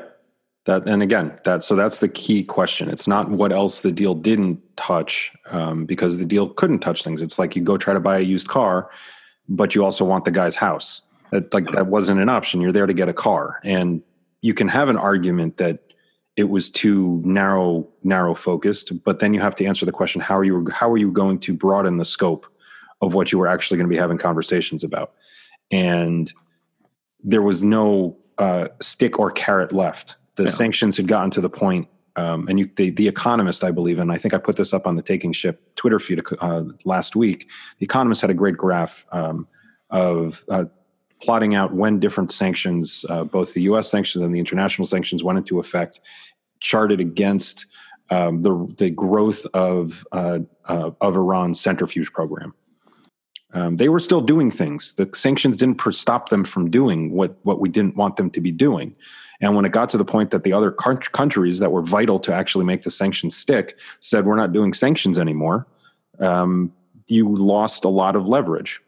That 0.64 0.86
and 0.86 1.02
again, 1.02 1.36
that 1.44 1.64
so 1.64 1.74
that's 1.74 1.98
the 1.98 2.08
key 2.08 2.44
question. 2.44 2.88
It's 2.88 3.08
not 3.08 3.30
what 3.30 3.52
else 3.52 3.80
the 3.80 3.90
deal 3.90 4.14
didn't 4.14 4.60
touch, 4.76 5.32
um, 5.50 5.86
because 5.86 6.18
the 6.18 6.24
deal 6.24 6.48
couldn't 6.50 6.78
touch 6.78 7.02
things. 7.02 7.20
It's 7.20 7.36
like 7.36 7.56
you 7.56 7.62
go 7.62 7.76
try 7.76 7.94
to 7.94 8.00
buy 8.00 8.18
a 8.18 8.22
used 8.22 8.46
car, 8.46 8.88
but 9.48 9.74
you 9.74 9.84
also 9.84 10.04
want 10.04 10.24
the 10.24 10.30
guy's 10.30 10.54
house. 10.54 11.02
That 11.32 11.52
like 11.52 11.68
that 11.72 11.88
wasn't 11.88 12.20
an 12.20 12.28
option. 12.28 12.60
You're 12.60 12.70
there 12.70 12.86
to 12.86 12.94
get 12.94 13.08
a 13.08 13.12
car, 13.12 13.58
and 13.64 14.02
you 14.40 14.54
can 14.54 14.68
have 14.68 14.88
an 14.88 14.96
argument 14.96 15.56
that 15.56 15.80
it 16.36 16.44
was 16.44 16.70
too 16.70 17.20
narrow 17.24 17.88
narrow 18.02 18.34
focused 18.34 19.02
but 19.04 19.18
then 19.18 19.34
you 19.34 19.40
have 19.40 19.54
to 19.54 19.64
answer 19.66 19.84
the 19.84 19.92
question 19.92 20.20
how 20.20 20.36
are 20.36 20.44
you 20.44 20.66
how 20.72 20.90
are 20.90 20.96
you 20.96 21.10
going 21.10 21.38
to 21.38 21.52
broaden 21.52 21.98
the 21.98 22.04
scope 22.04 22.46
of 23.02 23.14
what 23.14 23.32
you 23.32 23.38
were 23.38 23.48
actually 23.48 23.76
going 23.76 23.88
to 23.88 23.94
be 23.94 23.98
having 24.00 24.16
conversations 24.16 24.84
about. 24.84 25.12
And 25.70 26.32
there 27.22 27.42
was 27.42 27.62
no 27.62 28.16
uh, 28.38 28.68
stick 28.80 29.18
or 29.18 29.30
carrot 29.30 29.72
left. 29.72 30.16
The 30.36 30.44
yeah. 30.44 30.50
sanctions 30.50 30.96
had 30.96 31.08
gotten 31.08 31.30
to 31.32 31.40
the 31.40 31.50
point, 31.50 31.88
um, 32.16 32.46
and 32.48 32.58
you, 32.58 32.70
the, 32.76 32.90
the 32.90 33.08
Economist, 33.08 33.64
I 33.64 33.70
believe, 33.70 33.98
and 33.98 34.10
I 34.10 34.18
think 34.18 34.32
I 34.32 34.38
put 34.38 34.56
this 34.56 34.72
up 34.72 34.86
on 34.86 34.96
the 34.96 35.02
Taking 35.02 35.32
Ship 35.32 35.60
Twitter 35.74 35.98
feed 35.98 36.22
uh, 36.40 36.64
last 36.84 37.16
week. 37.16 37.48
The 37.78 37.84
Economist 37.84 38.20
had 38.20 38.30
a 38.30 38.34
great 38.34 38.56
graph 38.56 39.04
um, 39.12 39.46
of 39.90 40.44
uh, 40.48 40.66
plotting 41.20 41.54
out 41.54 41.74
when 41.74 42.00
different 42.00 42.30
sanctions, 42.30 43.04
uh, 43.08 43.24
both 43.24 43.54
the 43.54 43.62
U.S. 43.62 43.90
sanctions 43.90 44.24
and 44.24 44.34
the 44.34 44.38
international 44.38 44.86
sanctions, 44.86 45.22
went 45.22 45.38
into 45.38 45.58
effect, 45.58 46.00
charted 46.60 47.00
against 47.00 47.66
um, 48.10 48.42
the 48.42 48.74
the 48.78 48.90
growth 48.90 49.46
of 49.54 50.06
uh, 50.12 50.40
uh, 50.66 50.90
of 51.00 51.16
Iran's 51.16 51.60
centrifuge 51.60 52.12
program. 52.12 52.54
Um, 53.54 53.76
they 53.76 53.88
were 53.88 54.00
still 54.00 54.20
doing 54.20 54.50
things. 54.50 54.94
The 54.94 55.08
sanctions 55.14 55.58
didn't 55.58 55.80
stop 55.92 56.30
them 56.30 56.44
from 56.44 56.70
doing 56.70 57.12
what 57.12 57.36
what 57.42 57.60
we 57.60 57.68
didn't 57.68 57.96
want 57.96 58.16
them 58.16 58.30
to 58.30 58.40
be 58.40 58.50
doing. 58.50 58.94
And 59.40 59.56
when 59.56 59.64
it 59.64 59.72
got 59.72 59.88
to 59.90 59.98
the 59.98 60.04
point 60.04 60.30
that 60.30 60.44
the 60.44 60.52
other 60.52 60.70
countries 60.70 61.58
that 61.58 61.72
were 61.72 61.82
vital 61.82 62.20
to 62.20 62.32
actually 62.32 62.64
make 62.64 62.82
the 62.82 62.90
sanctions 62.90 63.36
stick 63.36 63.76
said 64.00 64.24
we're 64.24 64.36
not 64.36 64.52
doing 64.52 64.72
sanctions 64.72 65.18
anymore, 65.18 65.66
um, 66.20 66.72
you 67.08 67.28
lost 67.28 67.84
a 67.84 67.88
lot 67.88 68.14
of 68.14 68.28
leverage. 68.28 68.80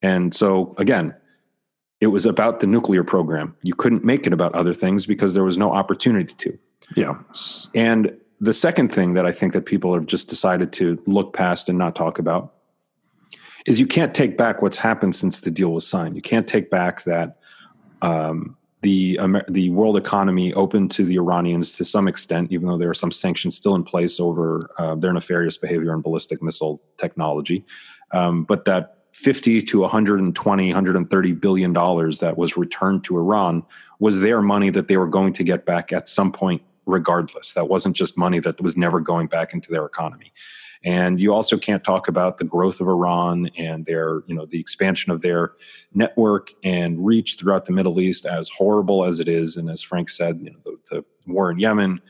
And 0.00 0.34
so 0.34 0.74
again, 0.78 1.14
it 2.00 2.06
was 2.06 2.24
about 2.24 2.60
the 2.60 2.66
nuclear 2.66 3.04
program. 3.04 3.54
You 3.62 3.74
couldn't 3.74 4.02
make 4.02 4.26
it 4.26 4.32
about 4.32 4.54
other 4.54 4.72
things 4.72 5.04
because 5.04 5.34
there 5.34 5.44
was 5.44 5.58
no 5.58 5.70
opportunity 5.70 6.34
to. 6.34 6.58
Yeah. 6.96 7.18
And 7.74 8.16
the 8.40 8.54
second 8.54 8.92
thing 8.92 9.14
that 9.14 9.26
I 9.26 9.32
think 9.32 9.52
that 9.52 9.66
people 9.66 9.92
have 9.92 10.06
just 10.06 10.30
decided 10.30 10.72
to 10.74 11.00
look 11.06 11.34
past 11.34 11.68
and 11.68 11.76
not 11.76 11.94
talk 11.94 12.18
about 12.18 12.54
is 13.66 13.80
you 13.80 13.86
can't 13.86 14.14
take 14.14 14.36
back 14.36 14.62
what's 14.62 14.76
happened 14.76 15.14
since 15.14 15.40
the 15.40 15.50
deal 15.50 15.70
was 15.70 15.86
signed. 15.86 16.16
You 16.16 16.22
can't 16.22 16.48
take 16.48 16.70
back 16.70 17.04
that 17.04 17.36
um, 18.02 18.56
the 18.82 19.18
Amer- 19.20 19.44
the 19.48 19.70
world 19.70 19.96
economy 19.96 20.52
opened 20.54 20.90
to 20.92 21.04
the 21.04 21.16
Iranians 21.16 21.72
to 21.72 21.84
some 21.84 22.08
extent, 22.08 22.50
even 22.50 22.66
though 22.66 22.78
there 22.78 22.90
are 22.90 22.94
some 22.94 23.10
sanctions 23.10 23.56
still 23.56 23.74
in 23.74 23.82
place 23.82 24.18
over 24.18 24.70
uh, 24.78 24.94
their 24.94 25.12
nefarious 25.12 25.56
behavior 25.56 25.92
in 25.92 26.00
ballistic 26.00 26.42
missile 26.42 26.80
technology. 26.96 27.64
Um, 28.12 28.44
but 28.44 28.64
that 28.64 28.96
50 29.12 29.62
to 29.62 29.80
120, 29.80 30.66
130 30.68 31.32
billion 31.32 31.72
dollars 31.72 32.20
that 32.20 32.36
was 32.36 32.56
returned 32.56 33.04
to 33.04 33.18
Iran 33.18 33.62
was 33.98 34.20
their 34.20 34.40
money 34.40 34.70
that 34.70 34.88
they 34.88 34.96
were 34.96 35.06
going 35.06 35.32
to 35.34 35.44
get 35.44 35.66
back 35.66 35.92
at 35.92 36.08
some 36.08 36.32
point 36.32 36.62
regardless. 36.86 37.52
That 37.54 37.68
wasn't 37.68 37.96
just 37.96 38.16
money 38.16 38.38
that 38.40 38.60
was 38.60 38.76
never 38.76 39.00
going 39.00 39.26
back 39.26 39.52
into 39.52 39.70
their 39.70 39.84
economy. 39.84 40.32
And 40.82 41.20
you 41.20 41.34
also 41.34 41.58
can't 41.58 41.84
talk 41.84 42.08
about 42.08 42.38
the 42.38 42.44
growth 42.44 42.80
of 42.80 42.88
Iran 42.88 43.50
and 43.56 43.84
their, 43.84 44.22
you 44.26 44.34
know, 44.34 44.46
the 44.46 44.58
expansion 44.58 45.12
of 45.12 45.20
their 45.20 45.52
network 45.92 46.52
and 46.64 47.04
reach 47.04 47.36
throughout 47.38 47.66
the 47.66 47.72
Middle 47.72 48.00
East, 48.00 48.24
as 48.24 48.48
horrible 48.48 49.04
as 49.04 49.20
it 49.20 49.28
is. 49.28 49.56
And 49.56 49.68
as 49.68 49.82
Frank 49.82 50.08
said, 50.08 50.40
you 50.40 50.50
know, 50.50 50.58
the, 50.64 50.78
the 50.90 51.04
war 51.26 51.50
in 51.50 51.58
Yemen, 51.58 52.00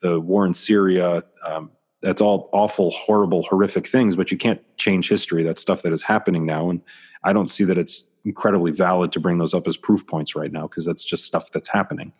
the 0.00 0.20
war 0.20 0.46
in 0.46 0.54
Syria, 0.54 1.24
um, 1.44 1.70
that's 2.02 2.20
all 2.20 2.48
awful, 2.52 2.92
horrible, 2.92 3.42
horrific 3.42 3.86
things, 3.86 4.16
but 4.16 4.30
you 4.30 4.38
can't 4.38 4.62
change 4.78 5.08
history. 5.08 5.42
That's 5.42 5.60
stuff 5.60 5.82
that 5.82 5.92
is 5.92 6.02
happening 6.02 6.46
now. 6.46 6.70
And 6.70 6.80
I 7.24 7.32
don't 7.32 7.50
see 7.50 7.64
that 7.64 7.78
it's 7.78 8.06
incredibly 8.24 8.70
valid 8.70 9.12
to 9.12 9.20
bring 9.20 9.38
those 9.38 9.54
up 9.54 9.66
as 9.66 9.76
proof 9.76 10.06
points 10.06 10.34
right 10.34 10.52
now 10.52 10.62
because 10.62 10.86
that's 10.86 11.04
just 11.04 11.26
stuff 11.26 11.50
that's 11.50 11.68
happening. 11.68 12.12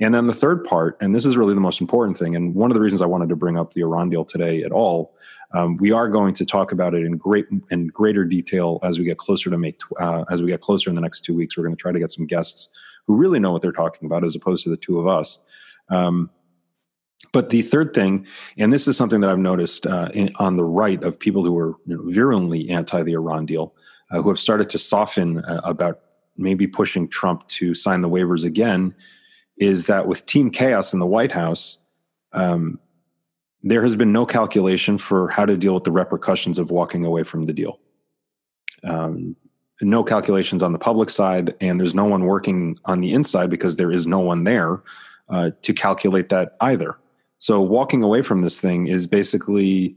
And 0.00 0.14
then 0.14 0.26
the 0.26 0.32
third 0.32 0.64
part, 0.64 0.96
and 1.00 1.14
this 1.14 1.24
is 1.24 1.36
really 1.36 1.54
the 1.54 1.60
most 1.60 1.80
important 1.80 2.18
thing, 2.18 2.34
and 2.34 2.54
one 2.54 2.70
of 2.70 2.74
the 2.74 2.80
reasons 2.80 3.02
I 3.02 3.06
wanted 3.06 3.28
to 3.28 3.36
bring 3.36 3.56
up 3.56 3.72
the 3.72 3.82
Iran 3.82 4.10
deal 4.10 4.24
today 4.24 4.64
at 4.64 4.72
all, 4.72 5.14
um, 5.54 5.76
we 5.76 5.92
are 5.92 6.08
going 6.08 6.34
to 6.34 6.44
talk 6.44 6.72
about 6.72 6.94
it 6.94 7.04
in 7.04 7.16
great 7.16 7.46
in 7.70 7.88
greater 7.88 8.24
detail 8.24 8.78
as 8.82 8.98
we 8.98 9.04
get 9.04 9.18
closer 9.18 9.50
to 9.50 9.58
May. 9.58 9.74
Uh, 10.00 10.24
as 10.30 10.40
we 10.40 10.48
get 10.48 10.60
closer 10.60 10.88
in 10.90 10.96
the 10.96 11.02
next 11.02 11.20
two 11.20 11.34
weeks, 11.34 11.56
we're 11.56 11.64
going 11.64 11.76
to 11.76 11.80
try 11.80 11.92
to 11.92 11.98
get 11.98 12.10
some 12.10 12.26
guests 12.26 12.70
who 13.06 13.16
really 13.16 13.38
know 13.38 13.52
what 13.52 13.62
they're 13.62 13.72
talking 13.72 14.06
about, 14.06 14.24
as 14.24 14.34
opposed 14.34 14.64
to 14.64 14.70
the 14.70 14.76
two 14.76 14.98
of 14.98 15.06
us. 15.06 15.38
Um, 15.88 16.30
but 17.32 17.50
the 17.50 17.62
third 17.62 17.94
thing, 17.94 18.26
and 18.58 18.72
this 18.72 18.88
is 18.88 18.96
something 18.96 19.20
that 19.20 19.30
I've 19.30 19.38
noticed 19.38 19.86
uh, 19.86 20.08
in, 20.12 20.30
on 20.36 20.56
the 20.56 20.64
right 20.64 21.02
of 21.02 21.18
people 21.18 21.44
who 21.44 21.56
are 21.58 21.74
you 21.86 21.96
know, 21.96 22.02
virulently 22.06 22.68
anti 22.68 23.02
the 23.02 23.12
Iran 23.12 23.46
deal, 23.46 23.74
uh, 24.10 24.22
who 24.22 24.28
have 24.28 24.40
started 24.40 24.68
to 24.70 24.78
soften 24.78 25.38
uh, 25.44 25.60
about 25.64 26.00
maybe 26.36 26.66
pushing 26.66 27.08
Trump 27.08 27.46
to 27.46 27.74
sign 27.74 28.00
the 28.00 28.08
waivers 28.08 28.44
again, 28.44 28.94
is 29.58 29.86
that 29.86 30.06
with 30.06 30.26
Team 30.26 30.50
Chaos 30.50 30.92
in 30.92 30.98
the 30.98 31.06
White 31.06 31.32
House, 31.32 31.78
um, 32.32 32.78
there 33.62 33.82
has 33.82 33.96
been 33.96 34.12
no 34.12 34.26
calculation 34.26 34.98
for 34.98 35.28
how 35.28 35.44
to 35.44 35.56
deal 35.56 35.74
with 35.74 35.84
the 35.84 35.92
repercussions 35.92 36.58
of 36.58 36.70
walking 36.70 37.04
away 37.04 37.22
from 37.22 37.46
the 37.46 37.52
deal. 37.52 37.78
Um, 38.84 39.36
no 39.80 40.02
calculations 40.04 40.62
on 40.62 40.72
the 40.72 40.78
public 40.78 41.10
side, 41.10 41.54
and 41.60 41.78
there's 41.78 41.94
no 41.94 42.04
one 42.04 42.24
working 42.24 42.78
on 42.84 43.00
the 43.00 43.12
inside 43.12 43.50
because 43.50 43.76
there 43.76 43.90
is 43.90 44.06
no 44.06 44.20
one 44.20 44.44
there 44.44 44.82
uh, 45.28 45.50
to 45.62 45.72
calculate 45.72 46.28
that 46.28 46.56
either. 46.60 46.98
So 47.38 47.60
walking 47.60 48.02
away 48.02 48.22
from 48.22 48.42
this 48.42 48.60
thing 48.60 48.86
is 48.86 49.06
basically, 49.06 49.96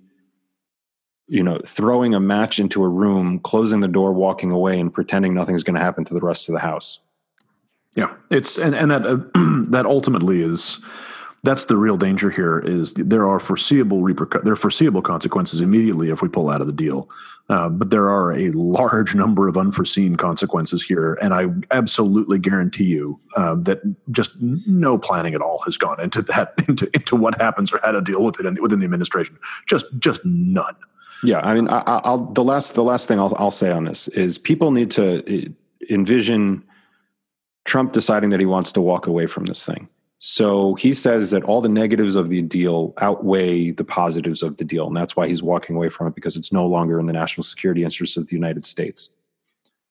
you 1.27 1.43
know, 1.43 1.59
throwing 1.65 2.15
a 2.15 2.19
match 2.19 2.59
into 2.59 2.83
a 2.83 2.89
room, 2.89 3.39
closing 3.39 3.81
the 3.81 3.87
door, 3.87 4.13
walking 4.13 4.49
away, 4.49 4.79
and 4.79 4.91
pretending 4.91 5.33
nothing's 5.33 5.63
going 5.63 5.75
to 5.75 5.81
happen 5.81 6.05
to 6.05 6.13
the 6.13 6.21
rest 6.21 6.49
of 6.49 6.53
the 6.53 6.59
house. 6.59 6.99
Yeah, 7.95 8.13
it's 8.29 8.57
and 8.57 8.75
and 8.75 8.91
that 8.91 9.05
uh, 9.05 9.17
that 9.69 9.85
ultimately 9.85 10.41
is 10.41 10.79
that's 11.45 11.65
the 11.65 11.77
real 11.77 11.95
danger 11.95 12.29
here 12.29 12.59
is 12.59 12.93
there 12.93 13.27
are 13.27 13.39
foreseeable 13.39 14.01
repercu- 14.01 14.43
there 14.43 14.53
are 14.53 14.57
foreseeable 14.57 15.01
consequences 15.01 15.61
immediately 15.61 16.09
if 16.09 16.21
we 16.21 16.27
pull 16.27 16.49
out 16.49 16.61
of 16.61 16.67
the 16.67 16.73
deal. 16.73 17.09
Uh, 17.47 17.69
but 17.69 17.91
there 17.91 18.09
are 18.09 18.33
a 18.33 18.49
large 18.51 19.13
number 19.13 19.47
of 19.47 19.55
unforeseen 19.55 20.15
consequences 20.15 20.83
here 20.83 21.13
and 21.21 21.31
i 21.31 21.45
absolutely 21.69 22.39
guarantee 22.39 22.85
you 22.85 23.19
uh, 23.37 23.53
that 23.53 23.79
just 24.09 24.31
no 24.41 24.97
planning 24.97 25.35
at 25.35 25.41
all 25.41 25.61
has 25.63 25.77
gone 25.77 26.01
into 26.01 26.23
that 26.23 26.55
into, 26.67 26.89
into 26.95 27.15
what 27.15 27.39
happens 27.39 27.71
or 27.71 27.79
how 27.83 27.91
to 27.91 28.01
deal 28.01 28.23
with 28.23 28.39
it 28.39 28.47
in, 28.47 28.59
within 28.59 28.79
the 28.79 28.85
administration. 28.85 29.37
Just 29.67 29.85
just 29.99 30.25
none. 30.25 30.75
Yeah 31.23 31.39
i 31.43 31.53
mean 31.53 31.67
I, 31.69 32.01
will 32.09 32.31
the 32.33 32.43
last 32.43 32.73
the 32.73 32.83
last 32.83 33.07
thing 33.07 33.19
I'll, 33.19 33.35
I'll 33.37 33.51
say 33.51 33.69
on 33.69 33.85
this 33.85 34.07
is 34.09 34.39
people 34.39 34.71
need 34.71 34.89
to 34.91 35.05
uh, 35.19 35.49
envision 35.89 36.63
trump 37.65 37.91
deciding 37.91 38.31
that 38.31 38.39
he 38.39 38.47
wants 38.47 38.71
to 38.71 38.81
walk 38.81 39.05
away 39.05 39.27
from 39.27 39.45
this 39.45 39.63
thing 39.63 39.87
so 40.17 40.75
he 40.75 40.93
says 40.93 41.31
that 41.31 41.43
all 41.43 41.61
the 41.61 41.69
negatives 41.69 42.15
of 42.15 42.29
the 42.29 42.41
deal 42.41 42.93
outweigh 43.01 43.71
the 43.71 43.83
positives 43.83 44.41
of 44.41 44.57
the 44.57 44.63
deal. 44.63 44.87
And 44.87 44.95
that's 44.95 45.15
why 45.15 45.27
he's 45.27 45.43
walking 45.43 45.75
away 45.75 45.89
from 45.89 46.07
it 46.07 46.15
because 46.15 46.35
it's 46.35 46.51
no 46.51 46.65
longer 46.65 46.99
in 46.99 47.05
the 47.05 47.13
national 47.13 47.43
security 47.43 47.83
interests 47.83 48.15
of 48.15 48.27
the 48.27 48.35
United 48.35 48.65
States. 48.65 49.09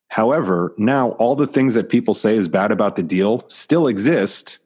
However, 0.08 0.74
now 0.78 1.10
all 1.12 1.37
the 1.37 1.46
things 1.46 1.74
that 1.74 1.88
people 1.88 2.14
say 2.14 2.37
is 2.37 2.48
bad 2.48 2.72
about 2.72 2.96
the 2.96 3.02
deal 3.02 3.44
still 3.48 3.87
exist. 3.87 4.58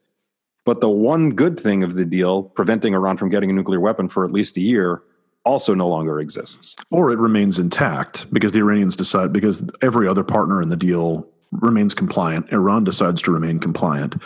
But 0.65 0.81
the 0.81 0.91
one 0.91 1.31
good 1.31 1.59
thing 1.59 1.83
of 1.83 1.95
the 1.95 2.05
deal, 2.05 2.43
preventing 2.43 2.95
Iran 2.95 3.17
from 3.17 3.31
getting 3.31 3.49
a 3.49 3.55
nuclear 3.55 3.81
weapon 3.81 4.09
for 4.09 4.25
at 4.25 4.31
least 4.31 4.59
a 4.59 4.61
year, 4.61 5.03
also 5.45 5.75
no 5.75 5.89
longer 5.89 6.21
exists. 6.21 6.77
Or 6.91 7.11
it 7.11 7.19
remains 7.19 7.59
intact 7.59 8.33
because 8.33 8.53
the 8.53 8.61
Iranians 8.61 8.95
decide, 8.95 9.33
because 9.33 9.63
every 9.81 10.07
other 10.07 10.23
partner 10.23 10.61
in 10.61 10.69
the 10.69 10.77
deal 10.77 11.27
remains 11.53 11.95
compliant. 11.95 12.53
Iran 12.53 12.85
decides 12.85 13.23
to 13.23 13.33
remain 13.33 13.59
compliant. 13.59 14.23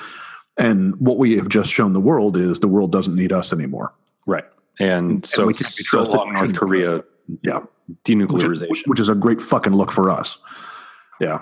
And 0.59 0.95
what 0.97 1.17
we 1.19 1.37
have 1.37 1.49
just 1.49 1.73
shown 1.73 1.93
the 1.93 2.01
world 2.01 2.37
is 2.37 2.61
the 2.61 2.69
world 2.69 2.93
doesn't 2.93 3.15
need 3.15 3.33
us 3.33 3.53
anymore. 3.53 3.93
Right. 4.27 4.45
And, 4.79 5.12
and 5.12 5.27
so, 5.27 5.51
so 5.53 6.03
long 6.03 6.33
North 6.35 6.55
Korea, 6.55 7.05
yeah, 7.43 7.61
denuclearization, 8.05 8.71
which, 8.71 8.83
which, 8.87 9.01
is 9.01 9.09
a 9.09 9.15
great 9.15 9.41
fucking 9.41 9.73
look 9.73 9.91
for 9.91 10.11
us. 10.11 10.38
Yeah. 11.21 11.41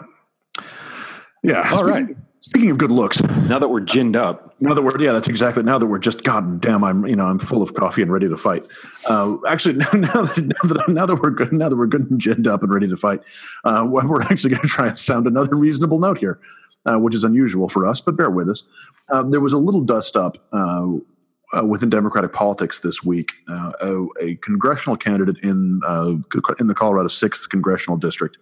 Yeah. 1.42 1.68
All 1.70 1.78
speaking, 1.78 2.06
right. 2.06 2.16
Speaking 2.40 2.70
of 2.70 2.78
good 2.78 2.90
looks, 2.90 3.22
now 3.22 3.58
that 3.58 3.68
we're 3.68 3.82
ginned 3.82 4.16
up, 4.16 4.54
now 4.60 4.74
that 4.74 4.82
we're 4.82 4.98
yeah, 5.00 5.12
that's 5.12 5.28
exactly. 5.28 5.62
Now 5.62 5.78
that 5.78 5.86
we're 5.86 5.98
just 5.98 6.24
god 6.24 6.60
damn, 6.60 6.82
I'm 6.82 7.06
you 7.06 7.14
know 7.14 7.26
I'm 7.26 7.38
full 7.38 7.62
of 7.62 7.74
coffee 7.74 8.02
and 8.02 8.10
ready 8.10 8.28
to 8.28 8.36
fight. 8.36 8.62
Uh, 9.06 9.36
actually, 9.46 9.74
now, 9.76 9.90
now, 9.94 10.22
that, 10.22 10.38
now 10.38 10.74
that 10.74 10.88
now 10.88 11.06
that 11.06 11.16
we're 11.16 11.30
good, 11.30 11.52
now 11.52 11.68
that 11.68 11.76
we're 11.76 11.86
good 11.86 12.10
and 12.10 12.20
ginned 12.20 12.46
up 12.46 12.62
and 12.62 12.72
ready 12.72 12.88
to 12.88 12.96
fight, 12.96 13.20
uh, 13.64 13.86
we're 13.86 14.22
actually 14.22 14.50
going 14.50 14.62
to 14.62 14.68
try 14.68 14.88
and 14.88 14.98
sound 14.98 15.26
another 15.26 15.54
reasonable 15.54 15.98
note 15.98 16.18
here 16.18 16.40
uh, 16.86 16.96
which 16.98 17.14
is 17.14 17.24
unusual 17.24 17.68
for 17.68 17.86
us, 17.86 18.00
but 18.00 18.16
bear 18.16 18.30
with 18.30 18.48
us. 18.48 18.64
Uh, 19.10 19.22
there 19.22 19.40
was 19.40 19.52
a 19.52 19.58
little 19.58 19.82
dust 19.82 20.16
up 20.16 20.38
uh, 20.52 20.86
uh 21.52 21.64
within 21.66 21.90
Democratic 21.90 22.32
politics 22.32 22.80
this 22.80 23.02
week. 23.02 23.32
Uh, 23.48 23.72
a, 23.80 24.06
a, 24.20 24.34
congressional 24.36 24.96
candidate 24.96 25.36
in 25.42 25.80
uh, 25.86 26.14
in 26.58 26.68
the 26.68 26.74
Colorado 26.74 27.08
Sixth 27.08 27.48
Congressional 27.48 27.96
District, 27.96 28.36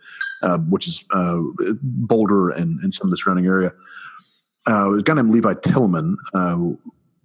which 0.69 0.87
is 0.87 1.05
Boulder 1.83 2.51
and, 2.51 2.79
and, 2.81 2.93
some 2.93 3.07
of 3.07 3.11
the 3.11 3.17
surrounding 3.17 3.47
area, 3.47 3.73
a 4.67 5.03
guy 5.03 5.15
named 5.15 5.31
Levi 5.31 5.55
Tillemann. 5.55 6.17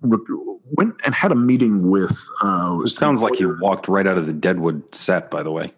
went 0.02 0.96
and 1.06 1.14
had 1.14 1.32
a 1.32 1.36
meeting 1.36 1.90
with. 1.90 2.28
it 2.44 2.90
sounds 2.90 3.22
like 3.22 3.36
he 3.36 3.46
walked 3.46 3.88
right 3.88 4.08
out 4.08 4.18
of 4.18 4.26
the 4.26 4.34
Deadwood 4.34 4.96
set, 4.96 5.30
by 5.30 5.44
the 5.44 5.52
way. 5.52 5.74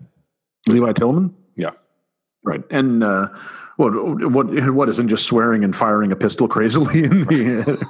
Levi 0.67 0.93
Tillemann? 0.93 1.33
Yeah. 1.57 1.71
Right. 2.43 2.63
And 2.69 3.03
what 3.77 3.91
what 4.31 4.73
what 4.73 4.89
isn't 4.89 5.07
just 5.07 5.25
swearing 5.25 5.63
and 5.63 5.75
firing 5.75 6.11
a 6.11 6.15
pistol 6.15 6.47
crazily 6.47 7.03
in 7.03 7.21
the 7.21 7.85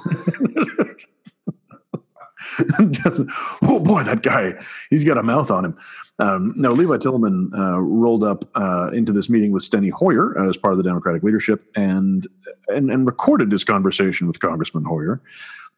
oh 3.62 3.80
boy 3.80 4.02
that 4.02 4.22
guy 4.22 4.54
he's 4.90 5.04
got 5.04 5.18
a 5.18 5.22
mouth 5.22 5.50
on 5.50 5.64
him 5.64 5.78
um, 6.18 6.54
now 6.56 6.70
levi 6.70 6.96
tillemann 6.96 7.50
uh, 7.56 7.78
rolled 7.80 8.24
up 8.24 8.44
uh, 8.54 8.90
into 8.92 9.12
this 9.12 9.28
meeting 9.28 9.52
with 9.52 9.62
steny 9.62 9.90
hoyer 9.90 10.38
as 10.48 10.56
part 10.56 10.72
of 10.72 10.78
the 10.78 10.84
democratic 10.84 11.22
leadership 11.22 11.64
and, 11.76 12.26
and 12.68 12.90
and 12.90 13.06
recorded 13.06 13.52
his 13.52 13.64
conversation 13.64 14.26
with 14.26 14.40
congressman 14.40 14.84
hoyer 14.84 15.22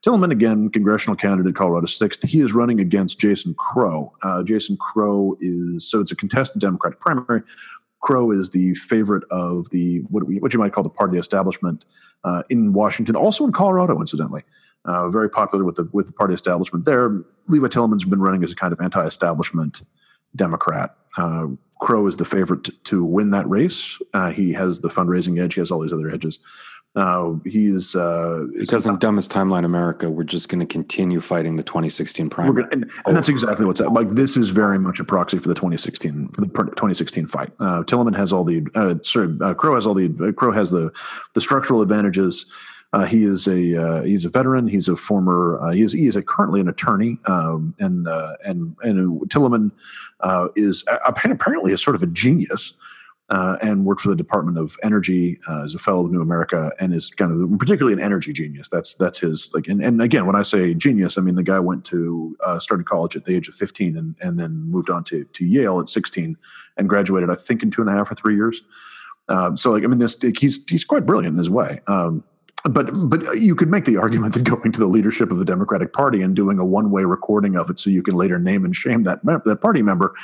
Tillemann, 0.04 0.30
again, 0.30 0.70
congressional 0.70 1.16
candidate, 1.16 1.56
Colorado 1.56 1.86
6th. 1.86 2.24
He 2.24 2.40
is 2.40 2.52
running 2.52 2.80
against 2.80 3.18
Jason 3.18 3.54
Crow. 3.54 4.12
Uh, 4.22 4.44
Jason 4.44 4.76
Crow 4.76 5.36
is, 5.40 5.90
so 5.90 6.00
it's 6.00 6.12
a 6.12 6.16
contested 6.16 6.60
Democratic 6.60 7.00
primary. 7.00 7.42
Crow 8.00 8.30
is 8.30 8.50
the 8.50 8.74
favorite 8.74 9.24
of 9.30 9.68
the 9.70 9.98
what, 10.08 10.26
we, 10.26 10.38
what 10.38 10.52
you 10.52 10.58
might 10.58 10.72
call 10.72 10.84
the 10.84 10.90
party 10.90 11.18
establishment 11.18 11.84
uh, 12.24 12.42
in 12.48 12.72
Washington, 12.72 13.16
also 13.16 13.44
in 13.44 13.52
Colorado, 13.52 14.00
incidentally. 14.00 14.42
Uh, 14.84 15.08
very 15.11 15.28
popular 15.28 15.64
with 15.64 15.74
the 15.74 15.88
with 15.92 16.06
the 16.06 16.12
party 16.12 16.32
establishment 16.32 16.84
there. 16.84 17.22
Levi 17.48 17.68
Tillemann's 17.68 18.04
been 18.04 18.20
running 18.20 18.42
as 18.44 18.52
a 18.52 18.54
kind 18.54 18.72
of 18.72 18.80
anti-establishment 18.80 19.82
Democrat. 20.37 20.96
Uh, 21.16 21.46
Crow 21.80 22.06
is 22.06 22.16
the 22.16 22.24
favorite 22.24 22.70
to, 22.84 23.04
win 23.04 23.30
that 23.30 23.48
race. 23.48 23.98
Uh, 24.12 24.30
he 24.30 24.52
has 24.52 24.80
the 24.80 24.88
fundraising 24.88 25.42
edge. 25.42 25.54
He 25.54 25.61
has 25.61 25.70
all 25.70 25.80
these 25.80 25.92
other 25.92 26.11
edges. 26.11 26.40
Uh, 26.96 27.35
he's 27.44 27.94
uh, 27.94 28.46
because 28.59 28.87
in 28.87 28.98
dumbest 28.98 29.31
timeline 29.31 29.64
America, 29.64 30.11
we're 30.11 30.24
just 30.24 30.48
going 30.48 30.59
to 30.59 30.66
continue 30.66 31.20
fighting 31.20 31.57
the 31.57 31.62
2016 31.62 32.31
primary, 32.31 32.62
gonna, 32.62 32.68
and, 32.72 32.90
and, 33.07 33.16
that's 33.16 33.29
exactly 33.29 33.66
what's 33.66 33.81
up. 33.81 33.92
Like 33.92 34.11
this 34.11 34.37
is 34.37 34.48
very 34.48 34.79
much 34.79 34.98
a 34.98 35.05
proxy 35.05 35.38
for 35.38 35.48
the 35.48 35.55
2016 35.55 36.29
for 36.29 36.40
the 36.40 36.48
2016 36.48 37.27
fight. 37.27 37.53
Uh, 37.61 37.83
Tillemann 37.83 38.16
has 38.16 38.33
all 38.33 38.42
the 38.42 38.66
uh, 38.74 38.94
sorry, 39.03 39.37
uh, 39.40 39.55
Crow 39.55 39.74
has 39.74 39.87
all 39.87 39.94
the 39.94 40.12
uh, 40.20 40.33
Crow 40.33 40.51
has 40.51 40.70
the 40.70 40.90
the 41.35 41.40
structural 41.40 41.83
advantages. 41.83 42.46
Uh, 42.94 43.05
he 43.05 43.24
is 43.24 43.46
a 43.46 43.77
uh, 43.77 44.03
he's 44.03 44.24
a 44.24 44.31
veteran. 44.31 44.66
He's 44.66 44.88
a 44.88 44.96
former. 44.96 45.61
Uh, 45.61 45.72
he 45.72 45.83
is 45.83 45.92
he 45.92 46.07
is 46.07 46.16
a 46.16 46.22
currently 46.22 46.61
an 46.61 46.68
attorney. 46.68 47.18
Um, 47.27 47.74
and 47.79 48.09
uh, 48.09 48.37
and 48.44 48.74
and 48.83 49.20
Tillemann 49.31 49.72
is 50.57 50.85
apparently 51.05 51.72
a 51.72 51.79
sort 51.79 51.96
of 51.96 52.03
a 52.03 52.07
genius 52.07 52.72
uh, 53.30 53.56
and 53.60 53.84
worked 53.84 54.00
for 54.00 54.08
the 54.08 54.16
Department 54.16 54.56
of 54.56 54.76
Energy 54.82 55.38
uh, 55.48 55.64
as 55.64 55.74
a 55.74 55.78
fellow 55.78 56.06
of 56.06 56.10
New 56.10 56.22
America, 56.22 56.72
and 56.80 56.94
is 56.94 57.10
kind 57.10 57.30
of 57.32 57.58
particularly 57.58 57.92
an 57.92 58.00
energy 58.00 58.32
genius. 58.32 58.68
That's 58.68 58.94
that's 58.94 59.18
his 59.18 59.52
like. 59.54 59.68
And, 59.68 59.82
and 59.82 60.00
again, 60.00 60.26
when 60.26 60.36
I 60.36 60.42
say 60.42 60.74
genius, 60.74 61.18
I 61.18 61.20
mean 61.20 61.34
the 61.34 61.42
guy 61.42 61.58
went 61.58 61.84
to 61.86 62.36
uh, 62.44 62.58
started 62.58 62.86
college 62.86 63.16
at 63.16 63.24
the 63.24 63.36
age 63.36 63.48
of 63.48 63.54
15, 63.54 63.96
and 63.96 64.14
and 64.20 64.38
then 64.38 64.70
moved 64.70 64.90
on 64.90 65.04
to 65.04 65.24
to 65.24 65.44
Yale 65.44 65.80
at 65.80 65.88
16, 65.88 66.36
and 66.76 66.88
graduated 66.88 67.30
I 67.30 67.34
think 67.34 67.62
in 67.62 67.70
two 67.70 67.82
and 67.82 67.90
a 67.90 67.92
half 67.92 68.10
or 68.10 68.14
three 68.14 68.34
years. 68.34 68.62
Um, 69.28 69.56
so 69.56 69.72
like 69.72 69.84
I 69.84 69.86
mean, 69.86 69.98
this 69.98 70.16
he's 70.38 70.64
he's 70.68 70.84
quite 70.84 71.04
brilliant 71.04 71.34
in 71.34 71.38
his 71.38 71.50
way. 71.50 71.80
Um, 71.86 72.24
but 72.64 72.90
but 73.08 73.40
you 73.40 73.54
could 73.54 73.68
make 73.68 73.84
the 73.84 73.96
argument 73.98 74.34
that 74.34 74.44
going 74.44 74.72
to 74.72 74.78
the 74.78 74.86
leadership 74.86 75.30
of 75.30 75.38
the 75.38 75.44
Democratic 75.44 75.92
Party 75.92 76.22
and 76.22 76.34
doing 76.34 76.58
a 76.58 76.64
one 76.64 76.90
way 76.90 77.04
recording 77.04 77.56
of 77.56 77.70
it, 77.70 77.78
so 77.78 77.90
you 77.90 78.02
can 78.02 78.14
later 78.14 78.38
name 78.38 78.64
and 78.64 78.74
shame 78.74 79.02
that 79.04 79.20
that 79.24 79.60
party 79.60 79.82
member, 79.82 80.14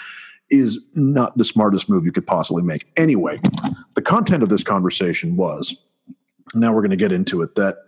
is 0.50 0.78
not 0.94 1.36
the 1.36 1.44
smartest 1.44 1.88
move 1.88 2.04
you 2.04 2.12
could 2.12 2.26
possibly 2.26 2.62
make. 2.62 2.86
Anyway, 2.96 3.38
the 3.94 4.02
content 4.02 4.42
of 4.42 4.48
this 4.48 4.62
conversation 4.62 5.36
was. 5.36 5.76
Now 6.54 6.72
we're 6.72 6.82
going 6.82 6.90
to 6.90 6.96
get 6.96 7.12
into 7.12 7.42
it. 7.42 7.54
That 7.56 7.78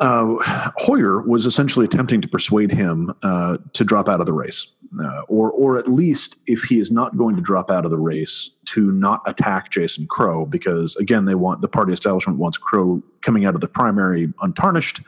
uh, 0.00 0.36
Hoyer 0.76 1.20
was 1.20 1.44
essentially 1.44 1.84
attempting 1.84 2.22
to 2.22 2.28
persuade 2.28 2.72
him 2.72 3.12
uh, 3.22 3.58
to 3.74 3.84
drop 3.84 4.08
out 4.08 4.20
of 4.20 4.26
the 4.26 4.32
race, 4.32 4.66
uh, 5.02 5.22
or 5.28 5.50
or 5.50 5.76
at 5.76 5.88
least 5.88 6.36
if 6.46 6.62
he 6.62 6.78
is 6.78 6.90
not 6.90 7.16
going 7.18 7.36
to 7.36 7.42
drop 7.42 7.70
out 7.70 7.84
of 7.84 7.90
the 7.90 7.98
race, 7.98 8.50
to 8.66 8.90
not 8.92 9.20
attack 9.26 9.70
Jason 9.70 10.06
Crow, 10.06 10.46
because 10.46 10.96
again, 10.96 11.26
they 11.26 11.34
want 11.34 11.60
the 11.60 11.68
party 11.68 11.92
establishment 11.92 12.38
wants 12.38 12.56
Crow 12.56 13.02
coming 13.20 13.44
out 13.44 13.54
of 13.54 13.60
the 13.60 13.68
primary 13.68 14.32
untarnished. 14.40 15.02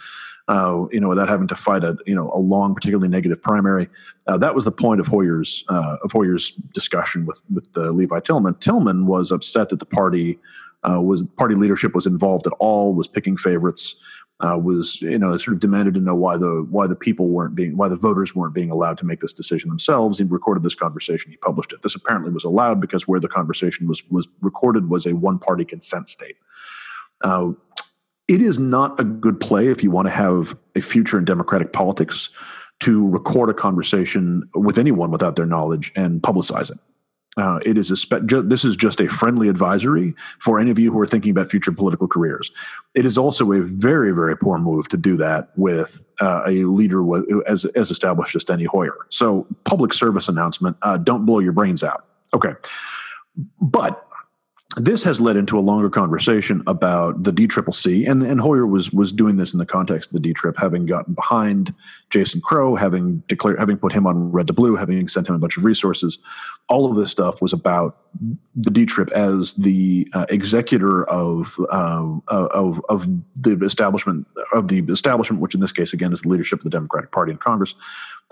Uh, 0.49 0.87
you 0.91 0.99
know, 0.99 1.09
without 1.09 1.29
having 1.29 1.47
to 1.47 1.55
fight 1.55 1.85
a 1.85 1.97
you 2.05 2.15
know 2.15 2.31
a 2.35 2.39
long, 2.39 2.75
particularly 2.75 3.09
negative 3.09 3.41
primary. 3.41 3.89
Uh, 4.27 4.37
that 4.37 4.55
was 4.55 4.65
the 4.65 4.73
point 4.73 5.01
of 5.01 5.07
Hoyer's 5.07 5.65
uh, 5.69 5.97
of 6.03 6.11
Hoyer's 6.11 6.51
discussion 6.75 7.27
with 7.27 7.43
with 7.55 7.69
Levi 7.77 8.19
Tillemann. 8.19 8.59
Tillemann 8.61 9.05
was 9.05 9.31
upset 9.31 9.69
that 9.69 9.79
the 9.79 9.87
party 9.87 10.39
was 10.85 11.25
party 11.37 11.55
leadership 11.55 11.95
was 11.95 12.07
involved 12.07 12.47
at 12.47 12.53
all, 12.59 12.93
was 12.93 13.07
picking 13.07 13.37
favorites 13.37 13.97
uh, 14.43 14.59
was 14.59 15.01
you 15.01 15.19
know 15.19 15.37
sort 15.37 15.55
of 15.55 15.61
demanded 15.61 15.95
to 15.95 16.01
know 16.01 16.15
why 16.15 16.37
the 16.37 16.67
why 16.71 16.87
the 16.87 16.97
people 16.97 17.29
weren't 17.29 17.55
being 17.55 17.77
why 17.77 17.89
the 17.89 17.97
voters 17.97 18.35
weren't 18.35 18.55
being 18.55 18.71
allowed 18.71 18.99
to 18.99 19.07
make 19.07 19.21
this 19.21 19.33
decision 19.33 19.71
themselves. 19.71 20.19
He 20.19 20.25
recorded 20.25 20.65
this 20.65 20.75
conversation. 20.75 21.31
He 21.31 21.37
published 21.37 21.73
it. 21.73 21.83
This 21.83 21.95
apparently 21.95 22.33
was 22.33 22.45
allowed 22.45 22.81
because 22.81 23.07
where 23.07 23.21
the 23.21 23.29
conversation 23.29 23.87
was 23.87 24.03
was 24.11 24.27
recorded 24.41 24.89
was 24.89 25.07
a 25.07 25.15
one 25.15 25.39
party 25.39 25.65
consent 25.65 26.09
state. 26.09 26.37
It 28.29 28.41
is 28.41 28.59
not 28.59 28.99
a 29.01 29.05
good 29.05 29.41
play 29.41 29.69
if 29.69 29.83
you 29.83 29.91
want 29.91 30.07
to 30.07 30.13
have 30.13 30.57
a 30.75 30.81
future 30.81 31.19
in 31.19 31.25
democratic 31.25 31.73
politics 31.73 32.31
to 32.81 33.09
record 33.09 33.51
a 33.51 33.55
conversation 33.55 34.49
with 34.55 34.79
anyone 34.79 35.11
without 35.11 35.37
their 35.37 35.47
knowledge 35.47 35.93
and 35.95 36.21
publicize 36.21 36.71
it. 36.71 36.79
Uh, 37.37 37.59
it 37.65 37.79
is 37.79 37.91
a 37.91 37.97
spe- 37.97 38.27
ju- 38.27 38.43
this 38.43 38.63
is 38.65 38.77
just 38.77 39.01
a 39.01 39.09
friendly 39.09 39.49
advisory 39.49 40.15
for 40.41 40.61
any 40.61 40.71
of 40.71 40.79
you 40.79 40.93
who 40.93 41.01
are 41.01 41.07
thinking 41.07 41.31
about 41.31 41.49
future 41.49 41.73
political 41.73 42.07
careers. 42.07 42.51
It 42.95 43.07
is 43.07 43.17
also 43.17 43.53
a 43.53 43.61
very 43.61 44.13
very 44.13 44.37
poor 44.37 44.59
move 44.59 44.89
to 44.89 44.99
do 44.99 45.17
that 45.17 45.49
with 45.57 46.05
uh, 46.21 46.43
a 46.47 46.65
leader 46.65 46.99
w- 46.99 47.43
as 47.47 47.65
as 47.65 47.91
established 47.91 48.37
as 48.37 48.45
Steny 48.45 48.67
Hoyer. 48.67 48.97
So 49.09 49.47
public 49.65 49.95
service 49.95 50.29
announcement: 50.29 50.77
uh, 50.83 50.99
don't 50.99 51.25
blow 51.25 51.39
your 51.39 51.53
brains 51.53 51.83
out. 51.83 52.05
Okay, 52.35 52.53
but 53.63 54.07
this 54.77 55.03
has 55.03 55.21
led 55.21 55.37
into 55.37 55.59
a 55.59 55.61
longer 55.61 55.91
conversation 55.91 56.63
about 56.67 57.23
the 57.23 57.33
DCCC, 57.33 58.09
and 58.09 58.23
and 58.23 58.41
Hoyer 58.41 58.67
was 58.67 58.91
was 58.93 59.13
doing 59.13 59.37
this 59.37 59.53
in 59.53 59.59
the 59.59 59.67
context 59.67 60.09
of 60.09 60.15
the 60.15 60.21
D 60.21 60.33
trip, 60.33 60.57
having 60.57 60.87
gotten 60.87 61.15
behind 61.15 61.75
Jason 62.11 62.41
Crow, 62.41 62.75
having 62.75 63.23
declared, 63.29 63.59
having 63.59 63.77
put 63.77 63.93
him 63.93 64.07
on 64.07 64.33
red 64.33 64.47
to 64.47 64.53
blue, 64.53 64.77
having 64.77 65.09
sent 65.09 65.29
him 65.29 65.35
a 65.35 65.39
bunch 65.39 65.57
of 65.57 65.65
resources. 65.65 66.19
All 66.69 66.89
of 66.89 66.97
this 66.97 67.11
stuff 67.11 67.43
was 67.43 67.53
about 67.53 67.99
the 68.55 68.71
D 68.71 68.87
trip 68.87 69.11
as 69.11 69.55
the 69.55 70.09
uh, 70.15 70.27
executor 70.29 71.05
of 71.05 71.59
uh, 71.71 72.19
of 72.29 72.81
of 72.89 73.09
the 73.37 73.59
establishment 73.65 74.27
of 74.53 74.69
the 74.69 74.81
establishment, 74.89 75.43
which 75.43 75.55
in 75.55 75.61
this 75.61 75.73
case 75.73 75.93
again 75.93 76.13
is 76.13 76.23
the 76.23 76.29
leadership 76.29 76.61
of 76.61 76.65
the 76.65 76.71
Democratic 76.71 77.11
Party 77.11 77.33
in 77.33 77.39
Congress, 77.39 77.75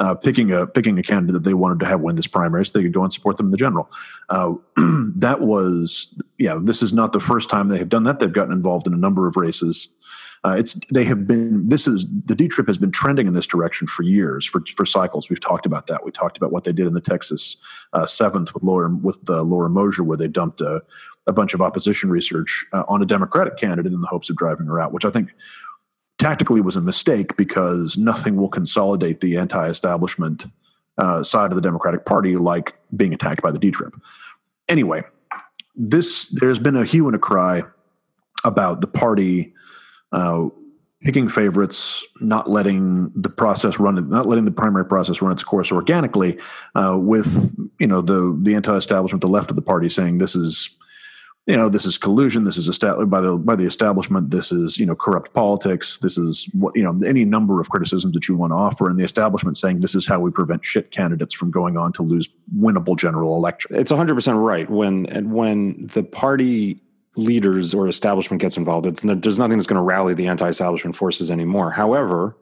uh, 0.01 0.15
picking 0.15 0.51
a 0.51 0.67
picking 0.67 0.99
a 0.99 1.03
candidate 1.03 1.35
that 1.35 1.45
they 1.45 1.55
wanted 1.55 1.79
to 1.79 1.87
have 1.87 2.01
win 2.01 2.17
this 2.17 2.27
primary, 2.27 2.65
so 2.65 2.73
they 2.77 2.83
could 2.83 2.95
go 2.95 3.05
and 3.05 3.13
support 3.13 3.37
them 3.37 3.47
in 3.47 3.51
the 3.53 3.59
general. 3.59 3.89
Uh, 4.31 4.55
that 5.17 5.41
was 5.41 6.19
yeah. 6.39 6.59
This 6.61 6.83
is 6.83 6.93
not 6.93 7.13
the 7.13 7.21
first 7.21 7.51
time 7.51 7.69
they 7.69 7.79
have 7.79 7.91
done 7.91 8.05
that. 8.05 8.19
They've 8.19 8.33
gotten 8.33 8.53
involved 8.53 8.87
in 8.87 8.95
a 8.95 8.99
number 8.99 9.29
of 9.29 9.37
races. 9.37 9.89
Uh, 10.43 10.57
it's 10.59 10.75
they 10.91 11.05
have 11.05 11.27
been. 11.27 11.69
This 11.69 11.87
is 11.87 12.07
the 12.25 12.35
D 12.35 12.49
trip 12.49 12.67
has 12.67 12.79
been 12.79 12.91
trending 12.91 13.27
in 13.27 13.35
this 13.35 13.47
direction 13.47 13.87
for 13.87 14.03
years, 14.03 14.47
for 14.47 14.63
for 14.75 14.87
cycles. 14.87 15.29
We've 15.29 15.41
talked 15.41 15.67
about 15.67 15.87
that. 15.89 16.03
We 16.03 16.11
talked 16.11 16.39
about 16.39 16.51
what 16.51 16.65
they 16.65 16.73
did 16.73 16.87
in 16.87 16.95
the 16.95 17.01
Texas 17.03 17.59
uh, 17.93 18.07
seventh 18.07 18.55
with 18.55 18.63
Laura 18.63 18.89
with 18.89 19.23
the 19.27 19.43
Laura 19.43 19.69
Moser, 19.69 20.03
where 20.03 20.17
they 20.17 20.29
dumped 20.29 20.63
a, 20.63 20.83
a 21.27 21.33
bunch 21.33 21.53
of 21.53 21.61
opposition 21.61 22.09
research 22.09 22.65
uh, 22.73 22.85
on 22.89 23.03
a 23.03 23.07
Democratic 23.07 23.59
candidate 23.59 23.93
in 23.93 24.01
the 24.01 24.07
hopes 24.07 24.31
of 24.31 24.37
driving 24.37 24.67
her 24.67 24.81
out, 24.81 24.95
which 24.95 25.05
I 25.05 25.11
think 25.11 25.29
tactically 26.21 26.61
was 26.61 26.77
a 26.77 26.81
mistake 26.81 27.37
because 27.37 27.97
nothing 27.97 28.37
will 28.37 28.49
consolidate 28.49 29.21
the 29.21 29.37
anti-establishment 29.37 30.47
uh, 30.99 31.23
side 31.23 31.51
of 31.51 31.57
the 31.57 31.63
Democratic 31.63 32.05
Party 32.05 32.37
like 32.37 32.79
being 32.95 33.15
attacked 33.15 33.43
by 33.43 33.51
the 33.51 33.59
D 33.59 33.71
trip. 33.71 33.95
Anyway, 34.69 35.03
this 35.75 36.29
there's 36.29 36.59
been 36.59 36.77
a 36.77 36.85
hue 36.85 37.07
and 37.07 37.17
a 37.17 37.19
cry 37.19 37.63
about 38.45 38.83
the 38.83 38.87
party 38.87 39.53
uh, 40.13 40.49
picking 41.03 41.29
favorites, 41.29 42.07
not 42.21 42.51
letting 42.51 43.11
the 43.15 43.31
process 43.31 43.79
run, 43.79 44.09
not 44.11 44.27
letting 44.27 44.45
the 44.45 44.51
primary 44.51 44.85
process 44.85 45.23
run 45.23 45.33
its 45.33 45.43
course 45.43 45.73
organically, 45.73 46.39
uh, 46.75 46.97
with 46.99 47.51
you 47.79 47.87
know 47.87 48.03
the 48.03 48.39
the 48.43 48.55
anti-establishment, 48.55 49.23
the 49.23 49.29
left 49.29 49.51
of 49.51 49.57
the 49.57 49.63
party 49.63 49.89
saying 49.89 50.19
this 50.19 50.37
is 50.37 50.77
you 51.47 51.57
know 51.57 51.69
this 51.69 51.87
is 51.87 51.99
collusion 51.99 52.45
this 52.45 52.57
is 52.57 52.69
established 52.69 53.11
by 53.11 53.21
the 53.21 53.37
by 53.37 53.57
the 53.57 53.65
establishment 53.65 54.31
this 54.31 54.53
is 54.53 54.79
you 54.79 54.87
know 54.87 54.95
corrupt 54.95 55.33
politics 55.33 55.99
this 55.99 56.19
is 56.19 56.49
what 56.53 56.75
you 56.77 56.83
know 56.83 56.99
any 57.07 57.25
number 57.25 57.61
of 57.61 57.71
criticisms 57.71 58.15
that 58.15 58.29
you 58.29 58.37
want 58.37 58.51
to 58.53 58.55
offer 58.55 58.89
and 58.89 58.99
the 58.99 59.05
establishment 59.05 59.57
saying 59.57 59.81
this 59.81 59.95
is 59.95 60.07
how 60.07 60.21
we 60.21 60.31
prevent 60.31 60.65
shit 60.65 60.91
candidates 60.91 61.35
from 61.35 61.51
going 61.51 61.77
on 61.77 61.93
to 61.93 62.03
lose 62.03 62.29
winnable 62.57 62.97
general 62.97 63.37
election. 63.37 63.75
It's 63.75 63.91
100% 63.91 64.43
right. 64.43 64.69
When 64.71 65.07
and 65.07 65.33
when 65.33 65.89
the 65.95 66.03
party 66.03 66.81
leaders 67.17 67.75
or 67.75 67.89
establishment 67.89 68.41
gets 68.41 68.57
involved 68.57 68.87
it's, 68.87 69.01
there's 69.03 69.39
nothing 69.39 69.59
that's 69.59 69.67
going 69.67 69.77
to 69.77 69.83
rally 69.83 70.15
the 70.15 70.29
anti-establishment 70.29 70.95
forces 70.95 71.31
anymore. 71.31 71.71
However 71.71 72.37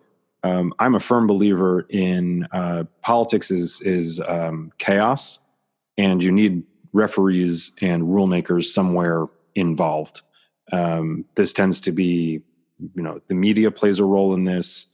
um, 0.45 0.73
i'm 0.79 0.95
a 0.95 1.01
firm 1.01 1.27
believer 1.27 1.85
in 1.91 2.47
uh, 2.53 2.85
politics 3.03 3.51
is 3.51 3.81
is 3.81 4.21
um, 4.21 4.71
chaos 4.79 5.41
and 5.97 6.23
you 6.23 6.31
need 6.31 6.63
referees 6.99 7.73
and 7.81 8.03
rulemakers 8.03 8.65
somewhere 8.65 9.27
involved. 9.55 10.23
Um, 10.73 11.25
this 11.37 11.53
tends 11.53 11.81
to 11.83 11.93
be, 11.93 12.43
you 12.95 13.03
know, 13.03 13.21
the 13.29 13.35
media 13.35 13.71
plays 13.71 13.99
a 13.99 14.05
role 14.05 14.35
in 14.35 14.45
this. 14.45 14.87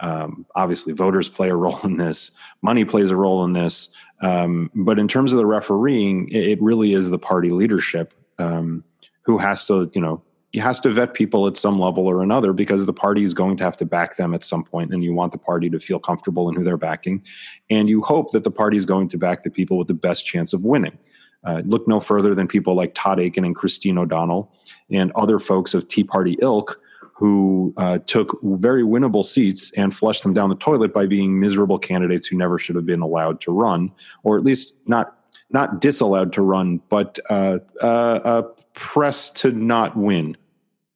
Um, 0.00 0.44
obviously, 0.54 0.92
voters 0.92 1.28
play 1.28 1.48
a 1.48 1.56
role 1.64 1.80
in 1.84 1.96
this. 1.96 2.32
Money 2.60 2.84
plays 2.84 3.10
a 3.10 3.16
role 3.16 3.44
in 3.44 3.52
this. 3.52 3.88
Um, 4.20 4.70
but 4.74 4.98
in 4.98 5.08
terms 5.08 5.32
of 5.32 5.38
the 5.38 5.46
refereeing, 5.46 6.28
it, 6.28 6.44
it 6.50 6.62
really 6.62 6.92
is 6.92 7.10
the 7.10 7.18
party 7.18 7.50
leadership 7.50 8.14
um, 8.38 8.84
who 9.22 9.38
has 9.38 9.66
to, 9.68 9.90
you 9.94 10.00
know, 10.00 10.22
has 10.60 10.80
to 10.80 10.90
vet 10.90 11.14
people 11.14 11.46
at 11.46 11.56
some 11.56 11.78
level 11.78 12.06
or 12.06 12.22
another 12.22 12.52
because 12.52 12.84
the 12.84 12.92
party 12.92 13.24
is 13.24 13.32
going 13.32 13.56
to 13.56 13.64
have 13.64 13.76
to 13.78 13.86
back 13.86 14.16
them 14.16 14.34
at 14.34 14.44
some 14.44 14.62
point 14.62 14.92
and 14.92 15.02
you 15.02 15.14
want 15.14 15.32
the 15.32 15.38
party 15.38 15.70
to 15.70 15.78
feel 15.78 15.98
comfortable 15.98 16.48
in 16.48 16.54
who 16.54 16.62
they're 16.62 16.76
backing 16.76 17.22
and 17.70 17.88
you 17.88 18.02
hope 18.02 18.32
that 18.32 18.44
the 18.44 18.50
party 18.50 18.76
is 18.76 18.84
going 18.84 19.08
to 19.08 19.16
back 19.16 19.42
the 19.42 19.50
people 19.50 19.78
with 19.78 19.88
the 19.88 19.94
best 19.94 20.26
chance 20.26 20.52
of 20.52 20.62
winning 20.62 20.98
uh, 21.44 21.62
look 21.64 21.86
no 21.88 22.00
further 22.00 22.34
than 22.34 22.46
people 22.46 22.74
like 22.74 22.94
Todd 22.94 23.18
Akin 23.20 23.44
and 23.44 23.54
Christine 23.54 23.98
O'Donnell 23.98 24.52
and 24.90 25.12
other 25.12 25.38
folks 25.38 25.74
of 25.74 25.88
Tea 25.88 26.04
Party 26.04 26.36
ilk 26.40 26.80
who 27.14 27.72
uh, 27.76 27.98
took 27.98 28.36
very 28.42 28.82
winnable 28.82 29.24
seats 29.24 29.72
and 29.74 29.94
flushed 29.94 30.24
them 30.24 30.34
down 30.34 30.48
the 30.48 30.56
toilet 30.56 30.92
by 30.92 31.06
being 31.06 31.38
miserable 31.38 31.78
candidates 31.78 32.26
who 32.26 32.36
never 32.36 32.58
should 32.58 32.74
have 32.74 32.84
been 32.84 33.00
allowed 33.00 33.40
to 33.40 33.52
run, 33.52 33.92
or 34.24 34.36
at 34.36 34.42
least 34.42 34.74
not 34.86 35.18
not 35.50 35.80
disallowed 35.80 36.32
to 36.32 36.42
run, 36.42 36.80
but 36.88 37.18
uh, 37.30 37.60
uh, 37.80 37.84
uh 38.24 38.42
pressed 38.72 39.36
to 39.36 39.52
not 39.52 39.96
win 39.96 40.36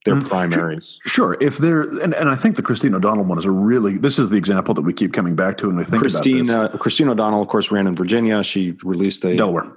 their 0.05 0.17
mm-hmm. 0.17 0.27
primaries. 0.27 0.99
Sure. 1.05 1.37
If 1.41 1.59
they're 1.59 1.83
and, 1.83 2.13
and 2.15 2.29
I 2.29 2.35
think 2.35 2.57
the 2.57 2.63
Christine 2.63 2.95
O'Donnell 2.95 3.25
one 3.25 3.39
is 3.39 3.45
a 3.45 3.51
really 3.53 3.99
this 3.99 4.19
is 4.19 4.31
the 4.31 4.37
example 4.37 4.75
that 4.75 4.83
we 4.83 4.93
keep 4.93 5.13
coming 5.13 5.37
back 5.37 5.59
to 5.59 5.69
when 5.69 5.77
we 5.77 5.85
think 5.85 6.01
Christine, 6.01 6.49
about 6.51 6.73
this. 6.73 6.75
Uh, 6.75 6.79
Christine 6.79 7.09
O'Donnell, 7.09 7.43
of 7.43 7.47
course, 7.47 7.71
ran 7.71 7.87
in 7.87 7.95
Virginia. 7.95 8.43
She 8.43 8.73
released 8.83 9.25
a 9.25 9.37
Delaware. 9.37 9.71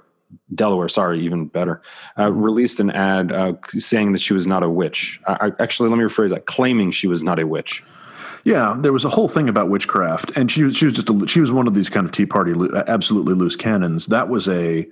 Delaware, 0.54 0.88
sorry, 0.88 1.20
even 1.20 1.46
better, 1.46 1.82
uh, 2.18 2.32
released 2.32 2.80
an 2.80 2.90
ad 2.90 3.32
uh, 3.32 3.54
saying 3.78 4.12
that 4.12 4.20
she 4.20 4.32
was 4.32 4.46
not 4.46 4.62
a 4.62 4.70
witch. 4.70 5.20
I, 5.26 5.48
I, 5.48 5.62
actually, 5.62 5.88
let 5.88 5.98
me 5.98 6.04
rephrase 6.04 6.30
that: 6.30 6.46
claiming 6.46 6.90
she 6.90 7.06
was 7.06 7.22
not 7.22 7.38
a 7.38 7.46
witch. 7.46 7.82
Yeah, 8.44 8.76
there 8.78 8.92
was 8.92 9.04
a 9.04 9.10
whole 9.10 9.28
thing 9.28 9.48
about 9.48 9.68
witchcraft, 9.68 10.32
and 10.36 10.50
she 10.50 10.64
was 10.64 10.76
she 10.76 10.86
was 10.86 10.94
just 10.94 11.10
a, 11.10 11.26
she 11.26 11.40
was 11.40 11.52
one 11.52 11.66
of 11.66 11.74
these 11.74 11.88
kind 11.88 12.06
of 12.06 12.12
Tea 12.12 12.26
Party 12.26 12.52
absolutely 12.86 13.34
loose 13.34 13.56
cannons. 13.56 14.06
That 14.06 14.28
was 14.28 14.48
a 14.48 14.88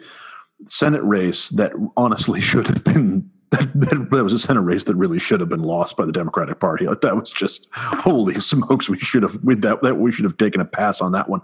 Senate 0.67 1.03
race 1.03 1.51
that 1.51 1.73
honestly 1.97 2.41
should 2.43 2.67
have 2.67 2.85
been 2.85 3.31
that, 3.51 4.11
that, 4.11 4.25
was 4.25 4.33
a 4.33 4.39
Senate 4.39 4.61
race 4.61 4.85
that 4.85 4.95
really 4.97 5.19
should 5.19 5.41
have 5.41 5.49
been 5.49 5.63
lost 5.63 5.97
by 5.97 6.05
the 6.05 6.13
Democratic 6.13 6.61
Party. 6.61 6.87
Like 6.87 7.01
that 7.01 7.17
was 7.17 7.31
just 7.31 7.69
holy 7.73 8.35
smokes. 8.41 8.89
We 8.89 8.99
should 8.99 9.23
have 9.23 9.39
that, 9.43 9.81
that 9.83 9.99
we 9.99 10.13
should 10.13 10.25
have 10.25 10.37
taken 10.37 10.61
a 10.61 10.65
pass 10.65 11.01
on 11.01 11.13
that 11.13 11.29
one 11.29 11.41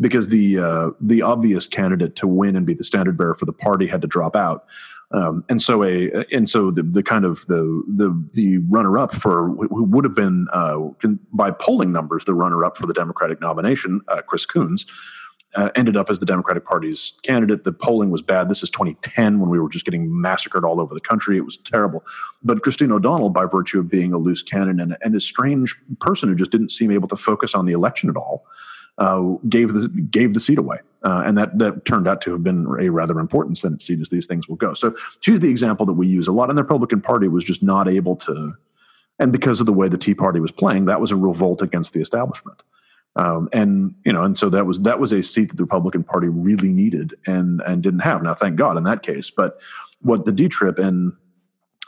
because 0.00 0.28
the 0.28 0.58
uh, 0.58 0.90
the 1.00 1.22
obvious 1.22 1.66
candidate 1.66 2.16
to 2.16 2.26
win 2.26 2.56
and 2.56 2.66
be 2.66 2.74
the 2.74 2.84
standard 2.84 3.16
bearer 3.16 3.34
for 3.34 3.44
the 3.44 3.52
party 3.52 3.86
had 3.86 4.02
to 4.02 4.08
drop 4.08 4.36
out. 4.36 4.66
Um, 5.10 5.42
and 5.48 5.62
so 5.62 5.82
a 5.84 6.24
and 6.32 6.50
so 6.50 6.70
the, 6.70 6.82
the 6.82 7.02
kind 7.02 7.24
of 7.24 7.46
the 7.46 7.82
the 7.88 8.28
the 8.34 8.58
runner 8.68 8.98
up 8.98 9.14
for 9.14 9.48
who 9.48 9.84
would 9.84 10.04
have 10.04 10.14
been 10.14 10.46
uh, 10.52 10.78
by 11.32 11.50
polling 11.50 11.92
numbers 11.92 12.26
the 12.26 12.34
runner 12.34 12.64
up 12.64 12.76
for 12.76 12.86
the 12.86 12.92
Democratic 12.92 13.40
nomination, 13.40 14.02
uh, 14.08 14.20
Chris 14.20 14.44
Coons, 14.44 14.84
uh, 15.54 15.70
ended 15.74 15.96
up 15.96 16.10
as 16.10 16.18
the 16.18 16.26
Democratic 16.26 16.64
Party's 16.64 17.14
candidate. 17.22 17.64
The 17.64 17.72
polling 17.72 18.10
was 18.10 18.22
bad. 18.22 18.48
This 18.48 18.62
is 18.62 18.70
2010 18.70 19.40
when 19.40 19.48
we 19.48 19.58
were 19.58 19.68
just 19.68 19.84
getting 19.84 20.20
massacred 20.20 20.64
all 20.64 20.80
over 20.80 20.94
the 20.94 21.00
country. 21.00 21.36
It 21.36 21.44
was 21.44 21.56
terrible. 21.56 22.04
But 22.42 22.62
Christine 22.62 22.92
O'Donnell, 22.92 23.30
by 23.30 23.46
virtue 23.46 23.80
of 23.80 23.88
being 23.88 24.12
a 24.12 24.18
loose 24.18 24.42
cannon 24.42 24.78
and, 24.78 24.96
and 25.02 25.14
a 25.14 25.20
strange 25.20 25.74
person 26.00 26.28
who 26.28 26.34
just 26.34 26.50
didn't 26.50 26.70
seem 26.70 26.90
able 26.90 27.08
to 27.08 27.16
focus 27.16 27.54
on 27.54 27.66
the 27.66 27.72
election 27.72 28.10
at 28.10 28.16
all, 28.16 28.44
uh, 28.98 29.22
gave 29.48 29.72
the 29.72 29.88
gave 29.88 30.34
the 30.34 30.40
seat 30.40 30.58
away, 30.58 30.78
uh, 31.04 31.22
and 31.24 31.38
that 31.38 31.56
that 31.58 31.84
turned 31.84 32.08
out 32.08 32.20
to 32.20 32.32
have 32.32 32.42
been 32.42 32.66
a 32.80 32.88
rather 32.88 33.20
important 33.20 33.56
Senate 33.56 33.80
seat 33.80 34.00
as 34.00 34.10
these 34.10 34.26
things 34.26 34.48
will 34.48 34.56
go. 34.56 34.74
So 34.74 34.94
she's 35.20 35.38
the 35.40 35.50
example 35.50 35.86
that 35.86 35.92
we 35.92 36.08
use 36.08 36.26
a 36.26 36.32
lot. 36.32 36.48
And 36.48 36.58
the 36.58 36.64
Republican 36.64 37.00
Party 37.00 37.28
was 37.28 37.44
just 37.44 37.62
not 37.62 37.88
able 37.88 38.16
to, 38.16 38.54
and 39.20 39.30
because 39.30 39.60
of 39.60 39.66
the 39.66 39.72
way 39.72 39.88
the 39.88 39.98
Tea 39.98 40.14
Party 40.14 40.40
was 40.40 40.50
playing, 40.50 40.86
that 40.86 41.00
was 41.00 41.12
a 41.12 41.16
revolt 41.16 41.62
against 41.62 41.94
the 41.94 42.00
establishment. 42.00 42.60
Um, 43.18 43.48
and 43.52 43.94
you 44.04 44.12
know, 44.12 44.22
and 44.22 44.38
so 44.38 44.48
that 44.48 44.64
was 44.64 44.82
that 44.82 45.00
was 45.00 45.12
a 45.12 45.22
seat 45.22 45.48
that 45.48 45.56
the 45.56 45.64
Republican 45.64 46.04
Party 46.04 46.28
really 46.28 46.72
needed 46.72 47.14
and 47.26 47.60
and 47.66 47.82
didn't 47.82 48.00
have. 48.00 48.22
Now, 48.22 48.34
thank 48.34 48.56
God 48.56 48.76
in 48.76 48.84
that 48.84 49.02
case. 49.02 49.28
But 49.28 49.60
what 50.00 50.24
the 50.24 50.32
D 50.32 50.48
trip 50.48 50.78
and 50.78 51.12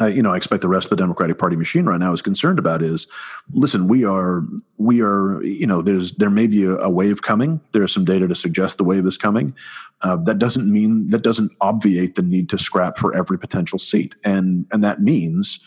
uh, 0.00 0.06
you 0.06 0.22
know, 0.22 0.32
I 0.32 0.36
expect 0.36 0.62
the 0.62 0.68
rest 0.68 0.86
of 0.86 0.90
the 0.90 0.96
Democratic 0.96 1.38
Party 1.38 1.56
machine 1.56 1.84
right 1.84 2.00
now 2.00 2.12
is 2.12 2.22
concerned 2.22 2.58
about 2.58 2.82
is, 2.82 3.06
listen, 3.52 3.86
we 3.86 4.04
are 4.04 4.42
we 4.78 5.02
are 5.02 5.42
you 5.42 5.66
know, 5.66 5.82
there's 5.82 6.12
there 6.12 6.30
may 6.30 6.46
be 6.46 6.64
a, 6.64 6.76
a 6.78 6.90
wave 6.90 7.22
coming. 7.22 7.60
There's 7.72 7.92
some 7.92 8.04
data 8.04 8.26
to 8.26 8.34
suggest 8.34 8.78
the 8.78 8.84
wave 8.84 9.06
is 9.06 9.18
coming. 9.18 9.54
Uh, 10.00 10.16
that 10.16 10.38
doesn't 10.38 10.70
mean 10.70 11.10
that 11.10 11.22
doesn't 11.22 11.52
obviate 11.60 12.14
the 12.14 12.22
need 12.22 12.48
to 12.48 12.58
scrap 12.58 12.96
for 12.96 13.14
every 13.14 13.38
potential 13.38 13.78
seat, 13.78 14.14
and 14.24 14.66
and 14.72 14.82
that 14.82 15.00
means 15.00 15.60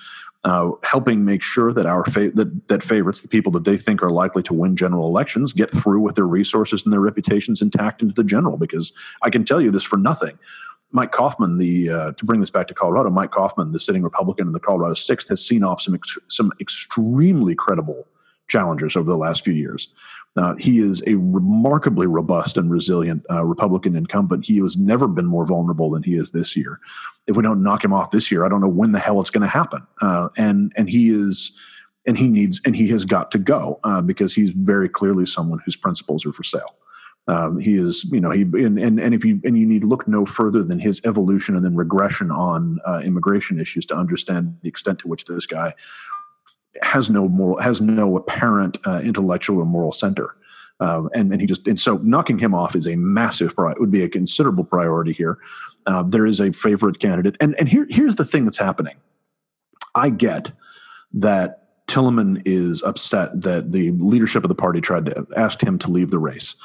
uh, 0.44 0.72
helping 0.84 1.24
make 1.24 1.42
sure 1.42 1.72
that 1.72 1.86
our 1.86 2.04
fa- 2.06 2.32
that 2.34 2.68
that 2.68 2.84
favorites, 2.84 3.22
the 3.22 3.28
people 3.28 3.52
that 3.54 3.64
they 3.64 3.78
think 3.78 4.04
are 4.04 4.12
likely 4.12 4.44
to 4.44 4.54
win 4.54 4.76
general 4.76 5.08
elections, 5.08 5.54
get 5.54 5.72
through 5.72 6.02
with 6.02 6.16
their 6.16 6.28
resources 6.28 6.84
and 6.84 6.92
their 6.92 7.00
reputations 7.00 7.62
intact 7.62 8.02
into 8.02 8.14
the 8.14 8.24
general. 8.24 8.58
Because 8.58 8.92
I 9.22 9.30
can 9.30 9.46
tell 9.46 9.62
you 9.62 9.72
this 9.72 9.84
for 9.84 9.98
nothing. 9.98 10.38
Mike 10.92 11.12
Coffman, 11.12 11.58
the 11.58 11.90
uh, 11.90 12.12
to 12.12 12.26
bring 12.26 12.40
this 12.40 12.52
back 12.52 12.68
to 12.68 12.74
Colorado, 12.74 13.10
Mike 13.10 13.32
Coffman, 13.32 13.72
the 13.72 13.80
sitting 13.80 14.04
Republican 14.04 14.48
in 14.48 14.54
the 14.54 14.60
Colorado 14.60 14.94
Sixth, 14.94 15.28
has 15.30 15.46
seen 15.46 15.64
off 15.64 15.82
some 15.82 15.96
ex- 15.96 16.20
some 16.28 16.52
extremely 16.60 17.56
credible 17.56 18.06
challengers 18.54 18.96
over 18.96 19.10
the 19.10 19.18
last 19.18 19.44
few 19.44 19.54
years. 19.54 19.90
Uh, 20.38 20.56
he 20.58 20.80
is 20.80 21.02
a 21.08 21.16
remarkably 21.16 22.08
robust 22.08 22.58
and 22.58 22.70
resilient 22.72 23.24
uh, 23.32 23.44
Republican 23.44 23.96
incumbent. 23.96 24.46
He 24.46 24.60
has 24.60 24.78
never 24.78 25.08
been 25.08 25.26
more 25.26 25.46
vulnerable 25.46 25.90
than 25.90 26.04
he 26.04 26.16
is 26.16 26.32
this 26.32 26.56
year. 26.56 26.80
If 27.28 27.36
we 27.36 27.44
don't 27.44 27.64
knock 27.64 27.84
him 27.84 27.94
off 27.94 28.12
this 28.12 28.32
year, 28.32 28.46
I 28.46 28.50
don't 28.50 28.62
know 28.62 28.68
when 28.68 28.92
the 28.92 29.00
hell 29.00 29.20
it's 29.22 29.30
going 29.32 29.42
to 29.42 29.48
happen. 29.48 29.82
Uh, 30.02 30.30
and 30.38 30.72
and 30.76 30.88
he 30.90 31.10
is, 31.10 31.52
and 32.08 32.18
he 32.18 32.30
needs, 32.30 32.62
and 32.66 32.76
he 32.76 32.88
has 32.90 33.06
got 33.06 33.32
to 33.32 33.40
go 33.40 33.80
uh, 33.84 34.02
because 34.02 34.34
he's 34.34 34.52
very 34.52 34.90
clearly 34.90 35.26
someone 35.26 35.60
whose 35.66 35.76
principles 35.76 36.26
are 36.26 36.34
for 36.34 36.44
sale. 36.44 36.76
Um, 37.28 37.60
he 37.60 37.78
is, 37.78 38.04
you 38.12 38.20
know, 38.20 38.32
he 38.32 38.42
and, 38.42 38.78
and 38.78 39.00
and 39.00 39.14
if 39.14 39.24
you 39.24 39.40
and 39.46 39.58
you 39.58 39.66
need 39.66 39.84
look 39.84 40.08
no 40.08 40.26
further 40.26 40.62
than 40.62 40.80
his 40.80 41.02
evolution 41.06 41.56
and 41.56 41.64
then 41.64 41.76
regression 41.76 42.32
on 42.32 42.80
uh, 42.86 43.00
immigration 43.00 43.60
issues 43.60 43.86
to 43.88 43.96
understand 43.96 44.58
the 44.62 44.68
extent 44.68 45.00
to 45.00 45.08
which 45.08 45.26
this 45.26 45.46
guy 45.46 45.74
has 46.82 47.10
no 47.10 47.28
moral, 47.28 47.60
has 47.60 47.82
no 47.82 48.18
apparent 48.18 48.78
uh, 48.86 49.00
intellectual 49.04 49.60
or 49.60 49.66
moral 49.66 49.92
center. 49.92 50.36
Um, 50.80 51.10
and, 51.14 51.32
and 51.32 51.40
he 51.40 51.48
just 51.48 51.68
and 51.68 51.80
so 51.80 51.98
knocking 51.98 52.40
him 52.40 52.54
off 52.54 52.76
is 52.76 52.88
a 52.88 52.96
massive 52.96 53.56
pri- 53.56 53.76
would 53.78 53.92
be 53.92 54.04
a 54.04 54.10
considerable 54.10 54.64
priority 54.64 55.14
here. 55.14 55.38
Uh, 55.86 56.04
there 56.04 56.26
is 56.26 56.40
a 56.40 56.52
favorite 56.52 57.00
candidate, 57.00 57.36
and 57.40 57.56
and 57.60 57.70
here 57.70 57.86
here's 57.90 58.16
the 58.16 58.26
thing 58.26 58.44
that's 58.44 58.58
happening. 58.58 58.96
I 59.96 60.10
get 60.10 60.52
that 61.14 61.86
Tillemann 61.88 62.42
is 62.46 62.82
upset 62.82 63.42
that 63.42 63.72
the 63.72 63.92
leadership 63.92 64.44
of 64.44 64.50
the 64.50 64.56
party 64.56 64.82
tried 64.82 65.06
to 65.06 65.28
ask 65.38 65.62
him 65.62 65.78
to 65.80 65.92
leave 65.92 66.10
the 66.10 66.20
race. 66.20 66.56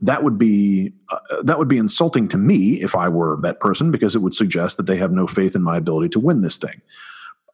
That 0.00 0.22
would 0.22 0.38
be 0.38 0.92
uh, 1.10 1.42
that 1.42 1.58
would 1.58 1.68
be 1.68 1.78
insulting 1.78 2.26
to 2.28 2.38
me 2.38 2.80
if 2.80 2.94
I 2.94 3.08
were 3.08 3.36
that 3.42 3.60
person 3.60 3.90
because 3.90 4.16
it 4.16 4.20
would 4.20 4.34
suggest 4.34 4.76
that 4.78 4.86
they 4.86 4.96
have 4.96 5.12
no 5.12 5.26
faith 5.26 5.54
in 5.54 5.62
my 5.62 5.76
ability 5.76 6.08
to 6.10 6.20
win 6.20 6.40
this 6.40 6.56
thing. 6.56 6.80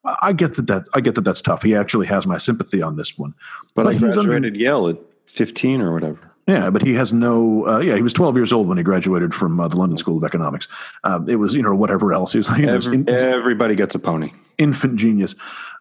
I 0.04 0.32
get 0.32 0.56
that 0.56 0.66
that 0.66 0.86
I 0.94 1.00
get 1.00 1.14
that 1.14 1.22
that's 1.22 1.40
tough. 1.40 1.62
He 1.62 1.74
actually 1.74 2.06
has 2.06 2.26
my 2.26 2.38
sympathy 2.38 2.82
on 2.82 2.96
this 2.96 3.18
one. 3.18 3.34
But, 3.74 3.84
but 3.84 3.94
I 3.94 3.98
graduated 3.98 4.44
under, 4.44 4.58
Yale 4.58 4.88
at 4.88 4.98
15 5.26 5.80
or 5.80 5.92
whatever. 5.92 6.30
Yeah, 6.46 6.68
but 6.68 6.82
he 6.82 6.92
has 6.94 7.12
no. 7.12 7.66
Uh, 7.66 7.78
yeah, 7.78 7.96
he 7.96 8.02
was 8.02 8.12
12 8.12 8.36
years 8.36 8.52
old 8.52 8.68
when 8.68 8.76
he 8.76 8.84
graduated 8.84 9.34
from 9.34 9.58
uh, 9.58 9.68
the 9.68 9.76
London 9.76 9.96
School 9.96 10.18
of 10.18 10.24
Economics. 10.24 10.68
Uh, 11.02 11.20
it 11.26 11.36
was 11.36 11.54
you 11.54 11.62
know 11.62 11.74
whatever 11.74 12.12
else. 12.12 12.34
He's 12.34 12.50
like 12.50 12.64
Every, 12.64 12.96
in, 12.96 13.08
everybody 13.08 13.74
gets 13.74 13.94
a 13.94 13.98
pony. 13.98 14.32
Infant 14.58 14.96
genius. 14.96 15.34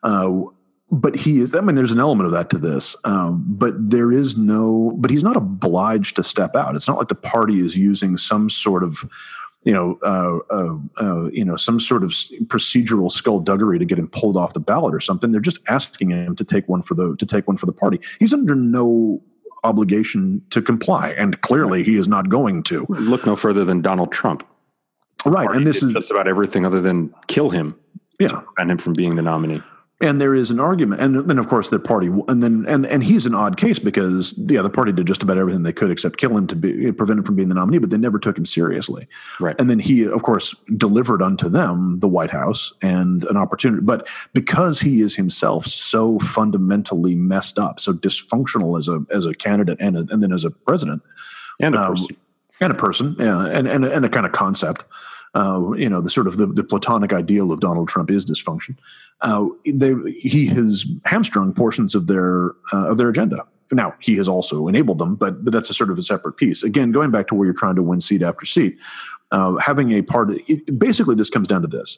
Uh, 0.03 0.43
but 0.89 1.15
he 1.15 1.39
is. 1.39 1.53
I 1.53 1.59
mean, 1.59 1.75
there's 1.75 1.91
an 1.91 1.99
element 1.99 2.27
of 2.27 2.31
that 2.31 2.49
to 2.51 2.57
this. 2.57 2.95
Um, 3.03 3.43
but 3.45 3.73
there 3.89 4.11
is 4.11 4.37
no. 4.37 4.93
But 4.95 5.11
he's 5.11 5.23
not 5.23 5.35
obliged 5.35 6.15
to 6.15 6.23
step 6.23 6.55
out. 6.55 6.75
It's 6.75 6.87
not 6.87 6.97
like 6.97 7.09
the 7.09 7.15
party 7.15 7.59
is 7.59 7.75
using 7.75 8.15
some 8.15 8.49
sort 8.49 8.83
of 8.83 9.03
you 9.63 9.73
know, 9.73 9.97
uh, 10.03 10.39
uh, 10.53 10.77
uh, 11.01 11.29
you 11.31 11.45
know, 11.45 11.55
some 11.55 11.79
sort 11.79 12.03
of 12.03 12.11
procedural 12.47 13.11
skullduggery 13.11 13.79
to 13.79 13.85
get 13.85 13.97
him 13.97 14.09
pulled 14.09 14.37
off 14.37 14.53
the 14.53 14.59
ballot 14.59 14.93
or 14.93 14.99
something. 14.99 15.31
They're 15.31 15.41
just 15.41 15.59
asking 15.67 16.09
him 16.09 16.35
to 16.35 16.43
take 16.43 16.67
one 16.67 16.81
for 16.81 16.93
the 16.93 17.15
to 17.17 17.25
take 17.25 17.47
one 17.47 17.57
for 17.57 17.65
the 17.65 17.73
party. 17.73 17.99
He's 18.19 18.33
under 18.33 18.55
no 18.55 19.21
obligation 19.63 20.41
to 20.49 20.61
comply, 20.61 21.09
and 21.11 21.39
clearly 21.41 21.83
he 21.83 21.97
is 21.97 22.07
not 22.07 22.29
going 22.29 22.63
to. 22.63 22.85
Look 22.89 23.25
no 23.25 23.35
further 23.35 23.63
than 23.63 23.81
Donald 23.81 24.11
Trump. 24.11 24.47
Right, 25.25 25.49
and 25.49 25.65
this 25.65 25.81
is 25.81 25.93
just 25.93 26.11
about 26.11 26.27
everything 26.27 26.65
other 26.65 26.81
than 26.81 27.13
kill 27.27 27.49
him. 27.49 27.75
Yeah, 28.19 28.41
and 28.57 28.69
him 28.69 28.77
from 28.77 28.93
being 28.93 29.15
the 29.15 29.21
nominee 29.21 29.61
and 30.01 30.19
there 30.19 30.35
is 30.35 30.51
an 30.51 30.59
argument 30.59 31.01
and 31.01 31.15
then 31.29 31.37
of 31.37 31.47
course 31.47 31.69
the 31.69 31.79
party 31.79 32.07
and 32.27 32.43
then 32.43 32.65
and 32.67 32.85
and 32.85 33.03
he's 33.03 33.25
an 33.25 33.33
odd 33.33 33.57
case 33.57 33.79
because 33.79 34.33
yeah 34.49 34.61
the 34.61 34.69
party 34.69 34.91
did 34.91 35.05
just 35.05 35.23
about 35.23 35.37
everything 35.37 35.63
they 35.63 35.73
could 35.73 35.91
except 35.91 36.17
kill 36.17 36.35
him 36.35 36.47
to 36.47 36.55
be 36.55 36.91
prevent 36.91 37.19
him 37.19 37.23
from 37.23 37.35
being 37.35 37.49
the 37.49 37.55
nominee 37.55 37.77
but 37.77 37.89
they 37.89 37.97
never 37.97 38.19
took 38.19 38.37
him 38.37 38.45
seriously. 38.45 39.07
Right. 39.39 39.55
And 39.59 39.69
then 39.69 39.79
he 39.79 40.03
of 40.05 40.23
course 40.23 40.55
delivered 40.75 41.21
unto 41.21 41.47
them 41.47 41.99
the 41.99 42.07
white 42.07 42.31
house 42.31 42.73
and 42.81 43.23
an 43.25 43.37
opportunity 43.37 43.81
but 43.81 44.07
because 44.33 44.79
he 44.79 45.01
is 45.01 45.15
himself 45.15 45.65
so 45.65 46.19
fundamentally 46.19 47.15
messed 47.15 47.59
up 47.59 47.79
so 47.79 47.93
dysfunctional 47.93 48.77
as 48.77 48.89
a 48.89 49.03
as 49.11 49.25
a 49.25 49.33
candidate 49.33 49.77
and 49.79 49.95
a, 49.95 49.99
and 50.09 50.21
then 50.21 50.33
as 50.33 50.43
a 50.43 50.51
president 50.51 51.01
and 51.59 51.75
a 51.75 51.81
um, 51.81 51.91
person. 51.91 52.17
and 52.61 52.71
a 52.71 52.75
person 52.75 53.15
yeah 53.19 53.45
and 53.45 53.67
and, 53.67 53.85
and 53.85 54.05
a 54.05 54.09
kind 54.09 54.25
of 54.25 54.31
concept 54.31 54.85
uh, 55.35 55.71
you 55.75 55.89
know, 55.89 56.01
the 56.01 56.09
sort 56.09 56.27
of 56.27 56.37
the, 56.37 56.45
the, 56.45 56.63
platonic 56.63 57.11
ideal 57.11 57.51
of 57.51 57.59
Donald 57.59 57.87
Trump 57.87 58.11
is 58.11 58.25
dysfunction. 58.25 58.77
Uh, 59.21 59.47
they, 59.65 59.93
he 60.11 60.45
has 60.45 60.85
hamstrung 61.05 61.53
portions 61.53 61.95
of 61.95 62.07
their 62.07 62.51
uh, 62.71 62.91
of 62.91 62.97
their 62.97 63.09
agenda. 63.09 63.43
Now 63.71 63.95
he 63.99 64.15
has 64.17 64.27
also 64.27 64.67
enabled 64.67 64.99
them, 64.99 65.15
but 65.15 65.43
but 65.43 65.51
that's 65.51 65.69
a 65.69 65.73
sort 65.73 65.89
of 65.89 65.97
a 65.97 66.03
separate 66.03 66.33
piece. 66.33 66.61
Again, 66.61 66.91
going 66.91 67.09
back 67.09 67.27
to 67.27 67.35
where 67.35 67.45
you're 67.45 67.55
trying 67.55 67.75
to 67.75 67.81
win 67.83 67.99
seat 67.99 68.21
after 68.21 68.45
seat, 68.45 68.77
uh, 69.31 69.55
having 69.55 69.91
a 69.91 70.03
part. 70.03 70.29
It, 70.47 70.77
basically, 70.77 71.15
this 71.15 71.31
comes 71.31 71.47
down 71.47 71.61
to 71.63 71.67
this: 71.67 71.97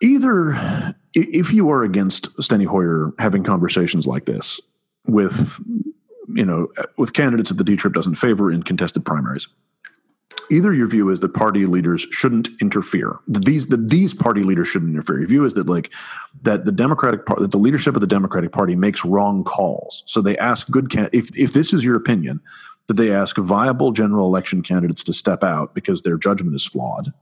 either 0.00 0.94
if 1.12 1.52
you 1.52 1.68
are 1.68 1.82
against 1.82 2.34
Steny 2.36 2.66
Hoyer 2.66 3.12
having 3.18 3.44
conversations 3.44 4.06
like 4.06 4.24
this 4.24 4.60
with 5.06 5.60
you 6.34 6.44
know 6.46 6.68
with 6.96 7.12
candidates 7.12 7.50
that 7.50 7.58
the 7.58 7.64
D 7.64 7.76
trip 7.76 7.92
doesn't 7.92 8.14
favor 8.14 8.50
in 8.50 8.62
contested 8.62 9.04
primaries 9.04 9.48
either 10.50 10.72
your 10.72 10.86
view 10.86 11.08
is 11.10 11.20
that 11.20 11.34
party 11.34 11.66
leaders 11.66 12.06
shouldn't 12.10 12.48
interfere. 12.60 13.18
These 13.26 13.68
that 13.68 13.88
these 13.88 14.14
party 14.14 14.42
leaders 14.42 14.68
shouldn't 14.68 14.92
interfere. 14.92 15.18
Your 15.18 15.28
view 15.28 15.44
is 15.44 15.54
that 15.54 15.68
like 15.68 15.92
that 16.42 16.64
the 16.64 16.72
Democratic 16.72 17.26
Party, 17.26 17.42
that 17.42 17.50
the 17.50 17.58
leadership 17.58 17.94
of 17.94 18.00
the 18.00 18.06
Democratic 18.06 18.52
Party 18.52 18.74
makes 18.74 19.04
wrong 19.04 19.44
calls. 19.44 20.02
So 20.06 20.20
they 20.20 20.36
ask 20.38 20.70
good 20.70 20.90
can 20.90 21.08
if 21.12 21.36
if 21.38 21.52
this 21.52 21.72
is 21.72 21.84
your 21.84 21.96
opinion 21.96 22.40
that 22.86 22.94
they 22.94 23.10
ask 23.10 23.36
viable 23.36 23.92
general 23.92 24.26
election 24.26 24.62
candidates 24.62 25.02
to 25.04 25.12
step 25.12 25.42
out 25.42 25.74
because 25.74 26.02
their 26.02 26.16
judgment 26.16 26.54
is 26.54 26.64
flawed. 26.64 27.12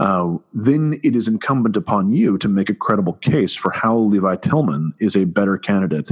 Uh, 0.00 0.38
then 0.52 0.98
it 1.04 1.14
is 1.14 1.28
incumbent 1.28 1.76
upon 1.76 2.12
you 2.12 2.36
to 2.38 2.48
make 2.48 2.68
a 2.68 2.74
credible 2.74 3.12
case 3.14 3.54
for 3.54 3.70
how 3.70 3.96
Levi 3.96 4.36
Tillemann 4.36 4.92
is 4.98 5.14
a 5.14 5.24
better 5.24 5.56
candidate 5.56 6.10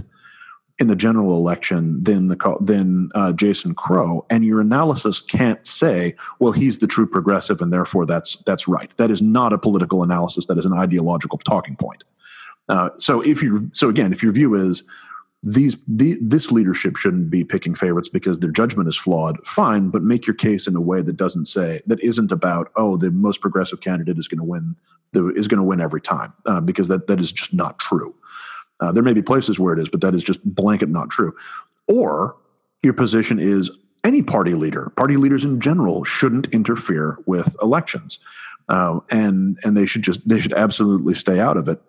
in 0.79 0.87
the 0.87 0.97
general 0.97 1.37
election 1.37 2.03
than 2.03 2.29
the 2.29 2.57
than 2.61 3.11
uh, 3.15 3.33
Jason 3.33 3.75
Crow, 3.75 4.25
and 4.31 4.45
your 4.45 4.61
analysis 4.61 5.21
can't 5.21 5.67
say, 5.67 6.15
"Well, 6.39 6.53
he's 6.53 6.79
the 6.79 6.87
true 6.87 7.07
progressive, 7.07 7.61
and 7.61 7.73
therefore 7.73 8.07
that's 8.07 8.37
that's 8.39 8.67
right." 8.67 8.95
That 8.97 9.11
is 9.11 9.23
not 9.23 9.53
a 9.53 9.59
political 9.59 10.03
analysis. 10.03 10.47
That 10.47 10.59
is 10.59 10.67
an 10.67 10.73
ideological 10.73 11.39
talking 11.39 11.77
point. 11.77 12.05
Uh, 12.69 12.91
so 12.99 13.21
if 13.21 13.43
you 13.43 13.71
so 13.73 13.89
again, 13.89 14.13
if 14.13 14.23
your 14.23 14.33
view 14.33 14.55
is 14.55 14.85
these 15.43 15.77
the, 15.89 16.17
this 16.21 16.53
leadership 16.53 16.97
shouldn't 16.97 17.29
be 17.29 17.43
picking 17.43 17.75
favorites 17.75 18.09
because 18.09 18.39
their 18.39 18.51
judgment 18.51 18.89
is 18.89 18.97
flawed 18.97 19.45
fine 19.45 19.89
but 19.89 20.03
make 20.03 20.25
your 20.25 20.35
case 20.35 20.69
in 20.69 20.77
a 20.77 20.81
way 20.81 21.03
that 21.03 21.17
doesn't 21.17 21.47
say 21.47 21.83
that 21.87 22.01
isn't 22.01 22.31
about 22.31 22.71
oh 22.77 22.97
the 22.97 23.11
most 23.11 23.41
progressive 23.41 23.81
candidate 23.81 24.19
is 24.19 24.29
going 24.29 24.39
to 24.39 24.45
win 24.45 24.77
the, 25.13 25.29
is 25.31 25.49
going 25.49 25.59
to 25.59 25.65
win 25.65 25.81
every 25.81 26.01
time 26.01 26.33
uh, 26.47 26.61
because 26.61 26.87
that 26.87 27.09
that 27.09 27.19
is 27.19 27.33
just 27.33 27.53
not 27.53 27.79
true 27.81 28.15
uh, 28.81 28.93
there 28.93 29.03
may 29.03 29.13
be 29.13 29.23
places 29.23 29.59
where 29.59 29.73
it 29.73 29.79
is 29.79 29.89
but 29.89 30.01
that 30.01 30.15
is 30.15 30.25
just 30.25 30.43
blanket 30.45 30.89
not 30.89 31.11
true. 31.11 31.35
Or 31.89 32.37
your 32.83 32.95
position 32.95 33.39
is 33.39 33.71
any 34.05 34.23
party 34.23 34.55
leader 34.55 34.91
party 34.97 35.17
leaders 35.17 35.45
in 35.45 35.61
general 35.61 36.05
shouldn't 36.05 36.49
interfere 36.49 37.19
with 37.27 37.57
elections. 37.63 38.19
Uh, 38.69 39.01
and 39.11 39.59
and 39.65 39.77
they 39.77 39.87
should 39.87 40.03
just 40.03 40.27
they 40.29 40.39
should 40.39 40.55
absolutely 40.55 41.15
stay 41.15 41.41
out 41.41 41.57
of 41.57 41.69
it. 41.69 41.81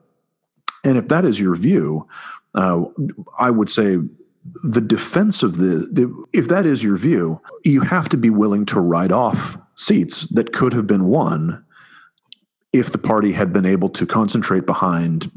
And 0.83 0.97
if 0.97 1.07
that 1.07 1.23
is 1.23 1.39
your 1.39 1.55
view 1.55 2.07
uh, 2.55 2.85
I 3.37 3.49
would 3.49 3.69
say 3.69 3.97
the 4.63 4.81
defense 4.81 5.41
of 5.43 5.57
the, 5.57 5.87
the, 5.91 6.25
if 6.33 6.47
that 6.49 6.65
is 6.65 6.83
your 6.83 6.97
view, 6.97 7.41
you 7.63 7.81
have 7.81 8.09
to 8.09 8.17
be 8.17 8.29
willing 8.29 8.65
to 8.67 8.79
write 8.79 9.11
off 9.11 9.57
seats 9.75 10.27
that 10.27 10.53
could 10.53 10.73
have 10.73 10.85
been 10.85 11.05
won 11.05 11.63
if 12.73 12.91
the 12.91 12.97
party 12.97 13.31
had 13.31 13.53
been 13.53 13.65
able 13.65 13.89
to 13.89 14.05
concentrate 14.05 14.65
behind 14.65 15.31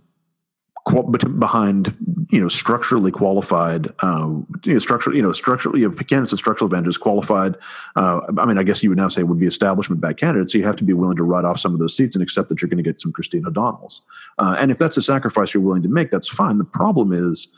behind 1.38 1.94
you 2.30 2.40
know 2.40 2.48
structurally 2.48 3.10
qualified 3.10 3.88
um, 4.02 4.46
you 4.64 4.74
know 4.74 4.78
structural 4.78 5.16
you 5.16 5.22
know 5.22 5.32
structurally 5.32 5.80
you 5.80 5.88
know, 5.88 5.94
candidates 5.94 6.30
with 6.30 6.38
structural 6.38 6.66
advantages 6.66 6.96
qualified 6.96 7.56
uh, 7.96 8.20
I 8.38 8.44
mean 8.44 8.56
I 8.56 8.62
guess 8.62 8.82
you 8.82 8.90
would 8.90 8.98
now 8.98 9.08
say 9.08 9.22
would 9.24 9.40
be 9.40 9.46
establishment 9.46 10.00
back 10.00 10.16
candidates. 10.16 10.52
So 10.52 10.58
you 10.58 10.64
have 10.64 10.76
to 10.76 10.84
be 10.84 10.92
willing 10.92 11.16
to 11.16 11.24
write 11.24 11.44
off 11.44 11.58
some 11.58 11.72
of 11.72 11.80
those 11.80 11.96
seats 11.96 12.14
and 12.14 12.22
accept 12.22 12.48
that 12.50 12.62
you're 12.62 12.68
going 12.68 12.82
to 12.82 12.88
get 12.88 13.00
some 13.00 13.12
Christine 13.12 13.46
O'Donnells. 13.46 14.02
Uh, 14.38 14.56
and 14.58 14.70
if 14.70 14.78
that's 14.78 14.96
a 14.96 15.02
sacrifice 15.02 15.52
you're 15.52 15.62
willing 15.62 15.82
to 15.82 15.88
make 15.88 16.10
that's 16.10 16.28
fine. 16.28 16.58
The 16.58 16.64
problem 16.64 17.12
is 17.12 17.48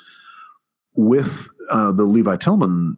with 0.95 1.49
uh, 1.71 1.93
the 1.93 2.05
Levi 2.05 2.37
Tillemann 2.37 2.97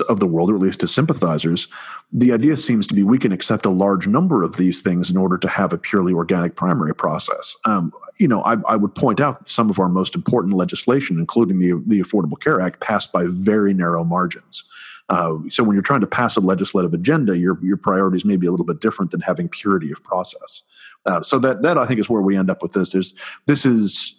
of 0.00 0.20
the 0.20 0.26
world, 0.26 0.50
or 0.50 0.54
at 0.54 0.60
least 0.60 0.80
to 0.80 0.88
sympathizers, 0.88 1.68
the 2.12 2.32
idea 2.32 2.56
seems 2.56 2.86
to 2.86 2.94
be 2.94 3.02
we 3.02 3.18
can 3.18 3.32
accept 3.32 3.66
a 3.66 3.70
large 3.70 4.06
number 4.06 4.42
of 4.42 4.56
these 4.56 4.80
things 4.80 5.10
in 5.10 5.16
order 5.16 5.36
to 5.38 5.48
have 5.48 5.72
a 5.72 5.78
purely 5.78 6.12
organic 6.12 6.56
primary 6.56 6.94
process. 6.94 7.56
Um, 7.64 7.92
you 8.18 8.28
know, 8.28 8.42
I, 8.42 8.56
I, 8.68 8.76
would 8.76 8.94
point 8.94 9.20
out 9.20 9.38
that 9.38 9.48
some 9.48 9.70
of 9.70 9.78
our 9.78 9.88
most 9.88 10.14
important 10.14 10.54
legislation, 10.54 11.18
including 11.18 11.58
the 11.58 11.82
the 11.86 12.00
Affordable 12.00 12.40
Care 12.40 12.60
Act, 12.60 12.80
passed 12.80 13.12
by 13.12 13.24
very 13.26 13.74
narrow 13.74 14.04
margins. 14.04 14.64
Uh, 15.08 15.38
so 15.50 15.62
when 15.62 15.74
you're 15.74 15.82
trying 15.82 16.00
to 16.00 16.06
pass 16.06 16.36
a 16.36 16.40
legislative 16.40 16.94
agenda, 16.94 17.36
your 17.36 17.58
your 17.62 17.76
priorities 17.76 18.24
may 18.24 18.36
be 18.36 18.46
a 18.46 18.50
little 18.50 18.66
bit 18.66 18.80
different 18.80 19.10
than 19.10 19.20
having 19.20 19.48
purity 19.48 19.90
of 19.90 20.02
process. 20.02 20.62
Uh, 21.04 21.22
so 21.22 21.38
that 21.38 21.62
that 21.62 21.76
I 21.76 21.86
think 21.86 22.00
is 22.00 22.08
where 22.08 22.22
we 22.22 22.36
end 22.36 22.50
up 22.50 22.62
with 22.62 22.72
this. 22.72 22.94
Is 22.94 23.14
this 23.46 23.66
is 23.66 24.14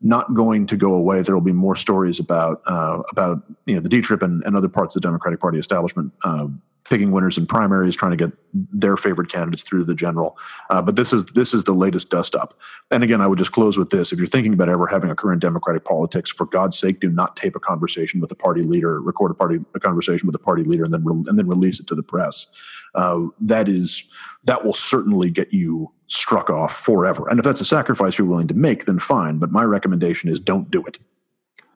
not 0.00 0.34
going 0.34 0.66
to 0.66 0.76
go 0.76 0.92
away. 0.94 1.22
There 1.22 1.34
will 1.34 1.42
be 1.42 1.52
more 1.52 1.76
stories 1.76 2.20
about 2.20 2.62
uh, 2.66 3.02
about 3.10 3.42
you 3.66 3.74
know 3.74 3.80
the 3.80 3.88
D 3.88 4.00
trip 4.00 4.22
and, 4.22 4.42
and 4.44 4.56
other 4.56 4.68
parts 4.68 4.94
of 4.94 5.02
the 5.02 5.08
Democratic 5.08 5.40
Party 5.40 5.58
establishment 5.58 6.12
uh, 6.24 6.46
picking 6.88 7.10
winners 7.10 7.36
in 7.36 7.46
primaries, 7.46 7.96
trying 7.96 8.10
to 8.10 8.16
get 8.16 8.32
their 8.52 8.96
favorite 8.96 9.28
candidates 9.30 9.62
through 9.62 9.84
the 9.84 9.94
general. 9.94 10.38
Uh, 10.70 10.80
but 10.80 10.96
this 10.96 11.12
is 11.12 11.24
this 11.26 11.54
is 11.54 11.64
the 11.64 11.72
latest 11.72 12.10
dust 12.10 12.34
up. 12.34 12.58
And 12.90 13.02
again, 13.02 13.20
I 13.20 13.26
would 13.26 13.38
just 13.38 13.52
close 13.52 13.76
with 13.76 13.90
this: 13.90 14.12
if 14.12 14.18
you're 14.18 14.28
thinking 14.28 14.54
about 14.54 14.68
ever 14.68 14.86
having 14.86 15.10
a 15.10 15.14
career 15.14 15.34
in 15.34 15.38
Democratic 15.38 15.84
politics, 15.84 16.30
for 16.30 16.46
God's 16.46 16.78
sake, 16.78 17.00
do 17.00 17.10
not 17.10 17.36
tape 17.36 17.54
a 17.56 17.60
conversation 17.60 18.20
with 18.20 18.30
a 18.30 18.34
party 18.34 18.62
leader, 18.62 19.00
record 19.00 19.30
a 19.30 19.34
party 19.34 19.60
a 19.74 19.80
conversation 19.80 20.26
with 20.26 20.34
a 20.34 20.40
party 20.40 20.64
leader, 20.64 20.84
and 20.84 20.92
then 20.92 21.04
re- 21.04 21.24
and 21.26 21.38
then 21.38 21.46
release 21.46 21.80
it 21.80 21.86
to 21.88 21.94
the 21.94 22.02
press. 22.02 22.46
Uh, 22.94 23.26
that 23.40 23.68
is 23.68 24.04
that 24.44 24.64
will 24.64 24.74
certainly 24.74 25.30
get 25.30 25.52
you 25.52 25.92
struck 26.06 26.48
off 26.48 26.74
forever. 26.74 27.28
And 27.28 27.38
if 27.38 27.44
that's 27.44 27.60
a 27.60 27.66
sacrifice 27.66 28.16
you're 28.16 28.26
willing 28.26 28.48
to 28.48 28.54
make, 28.54 28.86
then 28.86 28.98
fine. 28.98 29.38
But 29.38 29.52
my 29.52 29.62
recommendation 29.62 30.30
is 30.30 30.40
don't 30.40 30.70
do 30.70 30.84
it. 30.86 30.98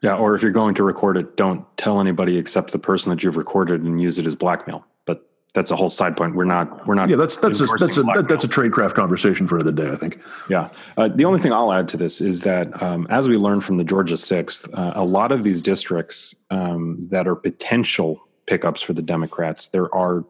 Yeah, 0.03 0.17
or 0.17 0.35
if 0.35 0.43
you're 0.43 0.51
going 0.51 0.75
to 0.75 0.83
record 0.83 1.17
it, 1.17 1.37
don't 1.37 1.65
tell 1.77 2.01
anybody 2.01 2.37
except 2.37 2.73
the 2.73 2.79
person 2.79 3.11
that 3.11 3.23
you've 3.23 3.37
recorded 3.37 3.83
and 3.83 4.03
use 4.03 4.19
it 4.19 4.27
as 4.27 4.35
blackmail. 4.35 4.85
But 5.07 5.25
that's 5.55 5.71
a 5.71 5.77
whole 5.77 5.89
side 5.89 6.17
point. 6.17 6.35
We're 6.35 6.45
not. 6.45 6.87
We're 6.89 6.97
not. 6.97 7.09
Yeah, 7.09 7.17
that's 7.17 7.37
that's 7.37 7.61
a, 7.61 7.67
that's 7.67 7.97
a 7.97 8.03
that, 8.03 8.27
that's 8.29 8.43
a 8.43 8.49
tradecraft 8.49 8.95
conversation 8.95 9.47
for 9.47 9.63
the 9.63 9.71
day. 9.71 9.89
I 9.91 9.97
think. 9.97 10.21
Yeah. 10.51 10.71
Uh, 10.97 11.07
the 11.09 11.25
only 11.25 11.39
thing 11.39 11.53
I'll 11.53 11.73
add 11.73 11.87
to 11.89 11.97
this 11.97 12.21
is 12.21 12.43
that 12.43 12.83
um, 12.83 13.07
as 13.11 13.29
we 13.29 13.37
learned 13.37 13.63
from 13.65 13.77
the 13.77 13.85
Georgia 13.85 14.17
Sixth, 14.17 14.69
uh, 14.75 14.93
a 14.97 15.05
lot 15.05 15.31
of 15.31 15.45
these 15.45 15.63
districts 15.63 16.35
um, 16.51 17.07
that 17.11 17.29
are 17.29 17.37
potential 17.37 18.21
pickups 18.47 18.83
for 18.83 18.93
the 18.93 19.03
Democrats, 19.03 19.69
there 19.69 19.95
are, 19.95 20.25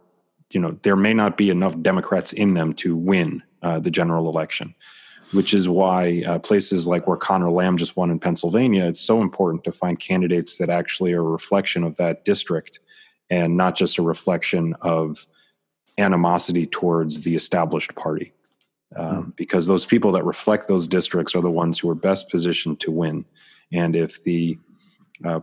you 0.51 0.61
know, 0.61 0.79
there 0.83 0.97
may 0.97 1.15
not 1.15 1.39
be 1.39 1.49
enough 1.49 1.81
Democrats 1.81 2.35
in 2.35 2.53
them 2.53 2.75
to 2.75 2.95
win 2.95 3.43
uh, 3.63 3.79
the 3.79 3.91
general 3.91 4.29
election, 4.29 4.75
which 5.33 5.55
is 5.55 5.69
why 5.69 6.23
uh, 6.27 6.39
places 6.39 6.87
like 6.87 7.07
where 7.07 7.17
Conor 7.17 7.51
Lamb 7.51 7.77
just 7.77 7.97
won 7.97 8.11
in 8.11 8.19
Pennsylvania, 8.19 8.85
it's 8.85 9.01
so 9.01 9.21
important 9.21 9.65
to 9.65 9.73
find 9.73 9.99
candidates 9.99 10.59
that 10.59 10.69
actually 10.69 11.13
are 11.13 11.21
a 11.21 11.25
reflection 11.25 11.85
of 11.85 11.97
that 11.97 12.25
district 12.25 12.81
and 13.31 13.57
not 13.57 13.75
just 13.75 13.99
a 13.99 14.03
reflection 14.03 14.75
of 14.83 15.27
animosity 15.99 16.67
towards 16.67 17.23
the 17.23 17.35
established 17.35 17.95
party. 17.95 18.33
Um, 18.95 19.27
mm. 19.27 19.37
Because 19.37 19.67
those 19.67 19.87
people 19.87 20.13
that 20.13 20.25
reflect 20.25 20.69
those 20.69 20.87
districts 20.87 21.35
are 21.35 21.41
the 21.41 21.51
ones 21.51 21.79
who 21.79 21.89
are 21.89 21.95
best 21.95 22.29
positioned 22.29 22.81
to 22.81 22.91
win. 22.91 23.25
And 23.73 23.97
if 23.97 24.23
the 24.23 24.59
uh, 25.25 25.41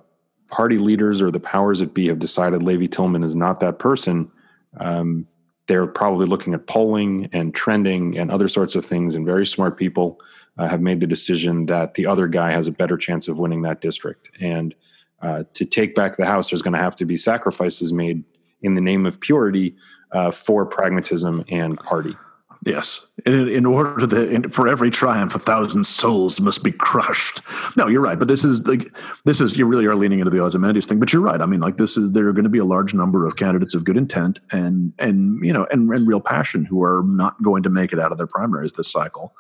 party 0.50 0.78
leaders 0.78 1.20
or 1.22 1.32
the 1.32 1.40
powers 1.40 1.80
that 1.80 1.96
be 1.96 2.08
have 2.08 2.20
decided 2.20 2.62
Levi 2.62 2.86
Tillemann 2.86 3.26
is 3.26 3.36
not 3.36 3.60
that 3.62 3.80
person, 3.80 4.32
um, 4.80 5.28
they're 5.70 5.86
probably 5.86 6.26
looking 6.26 6.56
at 6.56 6.66
polling 6.66 7.30
and 7.32 7.54
trending 7.54 8.18
and 8.18 8.32
other 8.32 8.50
sorts 8.50 8.74
of 8.74 8.84
things, 8.84 9.14
and 9.14 9.24
very 9.24 9.46
smart 9.46 9.78
people 9.78 10.20
uh, 10.58 10.68
have 10.68 10.82
made 10.82 11.00
the 11.00 11.06
decision 11.06 11.68
that 11.68 11.94
the 11.94 12.08
other 12.08 12.28
guy 12.28 12.52
has 12.52 12.68
a 12.68 12.72
better 12.72 12.98
chance 12.98 13.28
of 13.28 13.38
winning 13.38 13.62
that 13.62 13.80
district. 13.80 14.32
And 14.42 14.74
uh, 15.22 15.44
to 15.54 15.66
take 15.66 15.94
back 15.94 16.18
the 16.18 16.26
House, 16.26 16.50
there's 16.50 16.64
going 16.64 16.74
to 16.74 16.80
have 16.80 16.96
to 16.96 17.06
be 17.06 17.16
sacrifices 17.16 17.94
made 17.94 18.24
in 18.64 18.74
the 18.74 18.82
name 18.82 19.06
of 19.06 19.20
purity 19.20 19.76
uh, 20.12 20.32
for 20.32 20.66
pragmatism 20.66 21.46
and 21.50 21.78
party. 21.78 22.18
Yes, 22.66 23.06
in, 23.26 23.48
in 23.48 23.66
order 23.66 24.06
to 24.06 24.30
in, 24.30 24.50
for 24.50 24.68
every 24.68 24.90
triumph, 24.90 25.34
a 25.34 25.40
thousand 25.40 25.86
souls 25.86 26.42
must 26.42 26.62
be 26.62 26.74
crushed. 26.74 27.42
No, 27.78 27.88
you're 27.88 28.02
right, 28.02 28.20
but 28.20 28.28
this 28.28 28.44
is 28.44 28.66
like 28.68 28.94
this 29.24 29.40
is 29.40 29.58
you 29.58 29.66
really 29.66 29.86
are 29.86 29.96
leaning 29.96 30.20
into 30.20 30.30
the 30.30 30.42
Ozymandias 30.42 30.86
thing. 30.86 31.00
But 31.00 31.14
you're 31.14 31.22
right. 31.22 31.40
I 31.40 31.46
mean, 31.46 31.62
like 31.62 31.78
this 31.78 31.96
is 31.96 32.12
there 32.12 32.28
are 32.28 32.34
going 32.34 32.44
to 32.44 32.50
be 32.50 32.60
a 32.60 32.66
large 32.66 32.94
number 32.94 33.26
of 33.26 33.38
candidates 33.38 33.76
of 33.76 33.86
good 33.86 33.96
intent 33.96 34.42
and 34.52 34.92
and 35.00 35.44
you 35.44 35.54
know 35.54 35.68
and, 35.72 35.90
and 35.90 36.06
real 36.06 36.20
passion 36.20 36.66
who 36.66 36.84
are 36.84 37.02
not 37.06 37.42
going 37.42 37.64
to 37.64 37.70
make 37.70 37.94
it 37.94 38.00
out 38.00 38.12
of 38.12 38.18
their 38.18 38.28
primaries 38.28 38.74
this 38.74 38.92
cycle, 38.92 39.34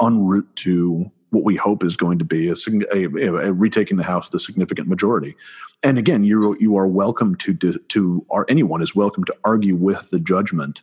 en 0.00 0.22
route 0.22 0.48
to 0.56 1.10
what 1.30 1.44
we 1.44 1.56
hope 1.56 1.82
is 1.82 1.96
going 1.96 2.18
to 2.18 2.24
be 2.24 2.48
a, 2.48 2.54
a, 2.92 3.48
a, 3.48 3.52
retaking 3.52 3.96
the 3.96 4.02
House, 4.04 4.28
the 4.28 4.38
significant 4.38 4.86
majority. 4.86 5.34
And 5.82 5.98
again, 5.98 6.22
you 6.22 6.56
you 6.60 6.76
are 6.76 6.86
welcome 6.86 7.34
to 7.36 7.54
to 7.54 8.24
or 8.28 8.46
anyone 8.48 8.82
is 8.82 8.94
welcome 8.94 9.24
to 9.24 9.36
argue 9.42 9.74
with 9.74 10.10
the 10.10 10.20
judgment 10.20 10.82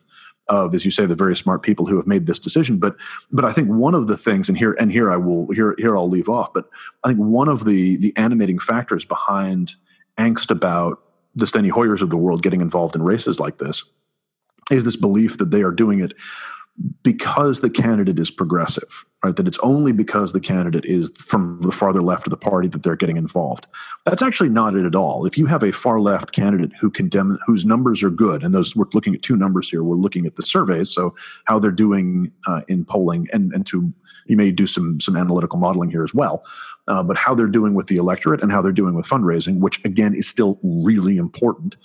of, 0.49 0.75
as 0.75 0.83
you 0.83 0.91
say, 0.91 1.05
the 1.05 1.15
very 1.15 1.35
smart 1.35 1.63
people 1.63 1.85
who 1.85 1.95
have 1.95 2.07
made 2.07 2.25
this 2.25 2.39
decision. 2.39 2.77
But 2.77 2.95
but 3.31 3.45
I 3.45 3.51
think 3.51 3.69
one 3.69 3.95
of 3.95 4.07
the 4.07 4.17
things, 4.17 4.49
and 4.49 4.57
here 4.57 4.75
and 4.79 4.91
here 4.91 5.09
I 5.11 5.17
will 5.17 5.51
here 5.51 5.75
here 5.77 5.95
I'll 5.95 6.09
leave 6.09 6.27
off. 6.27 6.53
But 6.53 6.69
I 7.03 7.09
think 7.09 7.19
one 7.19 7.47
of 7.47 7.65
the 7.65 7.97
the 7.97 8.13
animating 8.17 8.59
factors 8.59 9.05
behind 9.05 9.75
angst 10.17 10.51
about 10.51 11.01
the 11.35 11.45
Steny 11.45 11.69
Hoyers 11.69 12.01
of 12.01 12.09
the 12.09 12.17
world 12.17 12.43
getting 12.43 12.61
involved 12.61 12.95
in 12.95 13.03
races 13.03 13.39
like 13.39 13.59
this 13.59 13.83
is 14.71 14.83
this 14.83 14.95
belief 14.95 15.37
that 15.37 15.51
they 15.51 15.63
are 15.63 15.71
doing 15.71 15.99
it 15.99 16.13
because 17.03 17.61
the 17.61 17.69
candidate 17.69 18.19
is 18.19 18.31
progressive, 18.31 19.03
right? 19.23 19.35
That 19.35 19.47
it's 19.47 19.59
only 19.59 19.91
because 19.91 20.31
the 20.31 20.39
candidate 20.39 20.85
is 20.85 21.11
from 21.17 21.59
the 21.61 21.71
farther 21.71 22.01
left 22.01 22.27
of 22.27 22.31
the 22.31 22.37
party 22.37 22.67
that 22.69 22.83
they're 22.83 22.95
getting 22.95 23.17
involved. 23.17 23.67
That's 24.05 24.21
actually 24.21 24.49
not 24.49 24.75
it 24.75 24.85
at 24.85 24.95
all. 24.95 25.25
If 25.25 25.37
you 25.37 25.45
have 25.47 25.63
a 25.63 25.71
far 25.71 25.99
left 25.99 26.31
candidate 26.31 26.71
who 26.79 26.89
can 26.89 27.09
dem- 27.09 27.37
whose 27.45 27.65
numbers 27.65 28.01
are 28.03 28.09
good, 28.09 28.43
and 28.43 28.53
those 28.53 28.75
we're 28.75 28.85
looking 28.93 29.13
at 29.13 29.21
two 29.21 29.35
numbers 29.35 29.69
here. 29.69 29.83
We're 29.83 29.95
looking 29.95 30.25
at 30.25 30.35
the 30.35 30.41
surveys, 30.41 30.89
so 30.89 31.15
how 31.45 31.59
they're 31.59 31.71
doing 31.71 32.31
uh, 32.47 32.61
in 32.67 32.85
polling, 32.85 33.27
and 33.33 33.51
and 33.53 33.65
to 33.67 33.91
you 34.27 34.37
may 34.37 34.51
do 34.51 34.67
some 34.67 34.99
some 34.99 35.17
analytical 35.17 35.59
modeling 35.59 35.89
here 35.89 36.03
as 36.03 36.13
well, 36.13 36.43
uh, 36.87 37.03
but 37.03 37.17
how 37.17 37.35
they're 37.35 37.47
doing 37.47 37.73
with 37.73 37.87
the 37.87 37.97
electorate 37.97 38.41
and 38.41 38.51
how 38.51 38.61
they're 38.61 38.71
doing 38.71 38.93
with 38.93 39.07
fundraising, 39.07 39.59
which 39.59 39.83
again 39.83 40.13
is 40.13 40.27
still 40.27 40.59
really 40.63 41.17
important. 41.17 41.75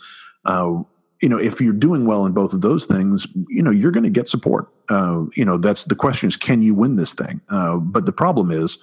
Uh, 0.44 0.82
you 1.20 1.28
know 1.28 1.38
if 1.38 1.60
you're 1.60 1.72
doing 1.72 2.06
well 2.06 2.26
in 2.26 2.32
both 2.32 2.52
of 2.52 2.60
those 2.60 2.86
things 2.86 3.26
you 3.48 3.62
know 3.62 3.70
you're 3.70 3.92
going 3.92 4.04
to 4.04 4.10
get 4.10 4.28
support. 4.28 4.68
Uh, 4.88 5.24
you 5.34 5.44
know 5.44 5.56
that's 5.56 5.84
the 5.84 5.94
question 5.94 6.26
is 6.26 6.36
can 6.36 6.62
you 6.62 6.74
win 6.74 6.96
this 6.96 7.14
thing? 7.14 7.40
Uh, 7.48 7.76
but 7.76 8.06
the 8.06 8.12
problem 8.12 8.50
is 8.50 8.78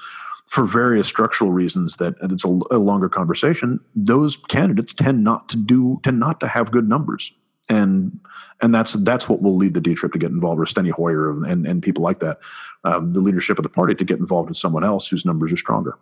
for 0.48 0.66
various 0.66 1.08
structural 1.08 1.52
reasons 1.52 1.96
that 1.98 2.16
it's 2.22 2.44
a, 2.44 2.60
a, 2.72 2.78
longer 2.78 3.08
conversation 3.08 3.80
those 3.96 4.36
candidates 4.50 4.94
tend 4.94 5.24
not 5.24 5.48
to 5.48 5.56
do 5.56 6.00
tend 6.04 6.20
not 6.20 6.40
to 6.42 6.48
have 6.48 6.72
good 6.72 6.90
numbers. 6.90 7.32
And 7.70 8.20
and 8.62 8.76
that's 8.76 8.94
that's 8.94 9.30
what 9.30 9.42
will 9.42 9.56
lead 9.56 9.76
the 9.76 9.82
D 9.82 9.94
trip 9.94 10.12
to 10.14 10.20
get 10.20 10.32
involved, 10.32 10.60
or 10.60 10.66
Steny 10.66 10.92
Hoyer 10.92 11.32
and 11.46 11.66
and 11.66 11.82
people 11.82 12.04
like 12.04 12.20
that, 12.20 12.40
um, 12.84 13.12
the 13.12 13.22
leadership 13.22 13.60
of 13.60 13.64
the 13.64 13.70
party 13.70 13.96
to 13.96 14.04
get 14.04 14.20
involved 14.20 14.50
with 14.50 14.58
someone 14.58 14.84
else 14.84 15.08
whose 15.08 15.26
numbers 15.26 15.54
are 15.54 15.58
stronger. 15.58 15.98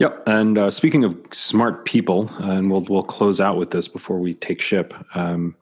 Yep. 0.00 0.24
And 0.26 0.58
uh, 0.58 0.70
speaking 0.70 1.04
of 1.04 1.18
smart 1.32 1.84
people, 1.84 2.28
and 2.38 2.70
we'll 2.70 2.84
we'll 2.88 3.04
close 3.04 3.40
out 3.40 3.56
with 3.56 3.70
this 3.70 3.88
before 3.88 4.18
we 4.18 4.34
take 4.34 4.60
ship. 4.60 4.92
Um, 5.14 5.54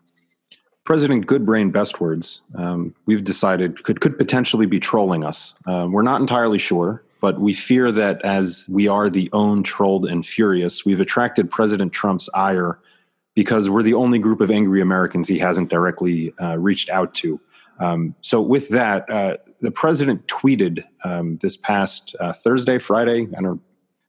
President 0.85 1.27
Goodbrain 1.27 1.71
Bestwords, 1.71 2.41
um, 2.57 2.95
we've 3.07 3.23
decided 3.23 3.85
could 3.85 4.01
could 4.01 4.19
potentially 4.19 4.67
be 4.67 4.81
trolling 4.81 5.23
us. 5.23 5.55
Uh, 5.67 5.87
we're 5.91 6.03
not 6.03 6.21
entirely 6.21 6.59
sure. 6.59 7.05
but 7.23 7.41
we 7.41 7.53
fear 7.53 7.93
that 7.93 8.21
as 8.25 8.67
we 8.69 8.89
are 8.89 9.09
the 9.09 9.31
own 9.33 9.63
trolled 9.63 10.07
and 10.07 10.27
furious, 10.27 10.85
we've 10.85 11.01
attracted 11.01 11.49
President 11.51 11.93
Trump's 11.93 12.29
ire 12.35 12.81
because 13.37 13.71
we're 13.71 13.85
the 13.85 13.95
only 13.95 14.19
group 14.19 14.41
of 14.41 14.51
angry 14.51 14.81
Americans 14.83 15.29
he 15.29 15.39
hasn't 15.39 15.71
directly 15.71 16.35
uh, 16.43 16.59
reached 16.59 16.91
out 16.91 17.15
to. 17.15 17.41
Um, 17.79 18.15
so, 18.23 18.41
with 18.43 18.69
that, 18.71 19.09
uh, 19.09 19.37
the 19.61 19.71
president 19.71 20.27
tweeted 20.27 20.85
um, 21.05 21.39
this 21.39 21.57
past 21.57 22.17
uh, 22.19 22.33
Thursday, 22.33 22.79
Friday. 22.79 23.29
I 23.37 23.41
don't. 23.41 23.61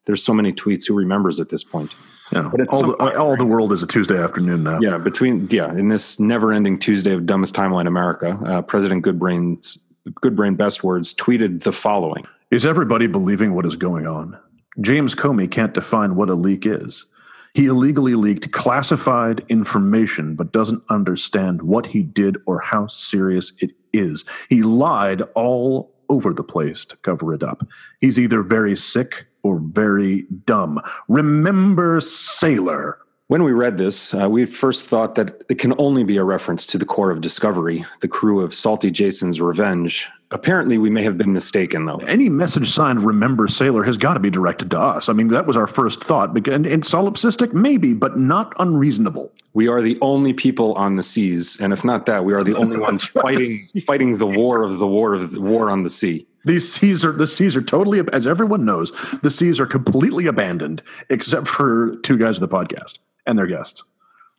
There's 0.06 0.24
so 0.24 0.34
many 0.34 0.52
tweets. 0.52 0.88
Who 0.88 0.96
remembers 0.96 1.40
at 1.40 1.50
this 1.50 1.64
point? 1.64 1.96
Yeah, 2.32 2.50
but 2.50 2.68
all, 2.74 2.82
the, 2.82 2.98
point, 2.98 3.16
all 3.16 3.30
right? 3.30 3.40
the 3.40 3.46
world 3.46 3.72
is 3.74 3.84
a 3.84 3.88
Tuesday 3.88 4.18
afternoon 4.18 4.64
now. 4.64 4.80
Yeah, 4.80 4.98
between 4.98 5.48
yeah, 5.50 5.72
in 5.74 5.90
this 5.90 6.20
never-ending 6.20 6.80
Tuesday 6.80 7.14
of 7.14 7.26
dumbest 7.26 7.54
timeline 7.54 7.88
America, 7.88 8.40
uh, 8.46 8.62
President 8.62 9.06
Goodbrain's 9.06 9.80
Goodbrain 10.22 10.58
Best 10.58 10.84
Words 10.84 11.14
tweeted 11.14 11.64
the 11.64 11.72
following: 11.72 12.26
Is 12.52 12.66
everybody 12.66 13.08
believing 13.08 13.54
what 13.54 13.66
is 13.66 13.76
going 13.76 14.08
on? 14.08 14.38
James 14.82 15.14
Comey 15.14 15.50
can't 15.50 15.74
define 15.74 16.16
what 16.16 16.30
a 16.30 16.36
leak 16.36 16.66
is. 16.66 17.06
He 17.54 17.68
illegally 17.68 18.16
leaked 18.16 18.52
classified 18.52 19.46
information, 19.48 20.36
but 20.36 20.52
doesn't 20.52 20.84
understand 20.90 21.62
what 21.62 21.86
he 21.86 22.02
did 22.02 22.38
or 22.48 22.60
how 22.60 22.88
serious 22.88 23.54
it 23.60 23.72
is. 23.94 24.26
He 24.50 24.64
lied 24.64 25.22
all 25.36 25.94
over 26.10 26.34
the 26.34 26.44
place 26.44 26.84
to 26.86 26.98
cover 26.98 27.34
it 27.34 27.44
up. 27.44 27.68
He's 28.02 28.20
either 28.20 28.42
very 28.42 28.76
sick 28.76 29.28
or 29.44 29.60
very 29.60 30.24
dumb. 30.46 30.82
Remember 31.08 32.00
Sailor. 32.02 32.98
When 33.28 33.44
we 33.44 33.52
read 33.52 33.78
this, 33.78 34.14
uh, 34.14 34.30
we 34.30 34.46
first 34.46 34.88
thought 34.88 35.16
that 35.16 35.42
it 35.50 35.56
can 35.56 35.74
only 35.78 36.04
be 36.04 36.18
a 36.18 36.24
reference 36.24 36.66
to 36.68 36.78
the 36.78 36.86
Corps 36.86 37.10
of 37.10 37.22
Discovery, 37.22 37.86
the 38.02 38.08
crew 38.08 38.42
of 38.42 38.54
Salty 38.54 38.92
Jason's 38.92 39.40
Revenge, 39.40 40.10
Apparently, 40.34 40.80
we 40.80 40.90
may 40.90 41.04
have 41.04 41.16
been 41.16 41.32
mistaken, 41.32 41.86
though. 41.86 41.98
Any 41.98 42.28
message 42.28 42.72
signed 42.72 43.04
"Remember 43.04 43.48
Sailor" 43.48 43.84
has 43.84 43.98
got 43.98 44.16
to 44.16 44.20
be 44.20 44.32
directed 44.32 44.72
to 44.72 44.80
us. 44.80 45.08
I 45.08 45.14
mean, 45.14 45.28
that 45.28 45.46
was 45.46 45.56
our 45.56 45.68
first 45.68 46.04
thought. 46.04 46.36
And, 46.48 46.66
and 46.66 46.84
solipsistic, 46.84 47.54
maybe, 47.54 47.94
but 47.94 48.18
not 48.18 48.52
unreasonable. 48.58 49.32
We 49.54 49.68
are 49.68 49.80
the 49.80 49.96
only 50.02 50.34
people 50.34 50.74
on 50.74 50.96
the 50.96 51.04
seas, 51.04 51.56
and 51.62 51.72
if 51.72 51.84
not 51.84 52.08
that, 52.08 52.26
we 52.26 52.34
are 52.34 52.44
the 52.44 52.56
only 52.56 52.80
ones 52.90 53.08
fighting 53.08 53.60
fighting 53.86 54.18
the 54.18 54.26
war 54.40 54.64
of 54.64 54.80
the 54.80 54.88
war 54.88 55.14
of 55.14 55.32
the 55.32 55.40
war 55.40 55.70
on 55.70 55.84
the 55.84 55.90
sea. 55.92 56.26
These 56.46 56.74
seas 56.74 57.06
are 57.06 57.12
the 57.12 57.28
seas 57.28 57.56
are 57.56 57.62
totally, 57.62 58.02
as 58.12 58.28
everyone 58.28 58.66
knows, 58.66 58.92
the 59.22 59.32
seas 59.32 59.60
are 59.60 59.66
completely 59.66 60.28
abandoned, 60.28 60.84
except 61.10 61.48
for 61.48 61.96
two 62.04 62.18
guys 62.18 62.38
of 62.38 62.42
the 62.42 62.48
podcast 62.48 63.00
and 63.26 63.38
their 63.38 63.48
guests. 63.48 63.84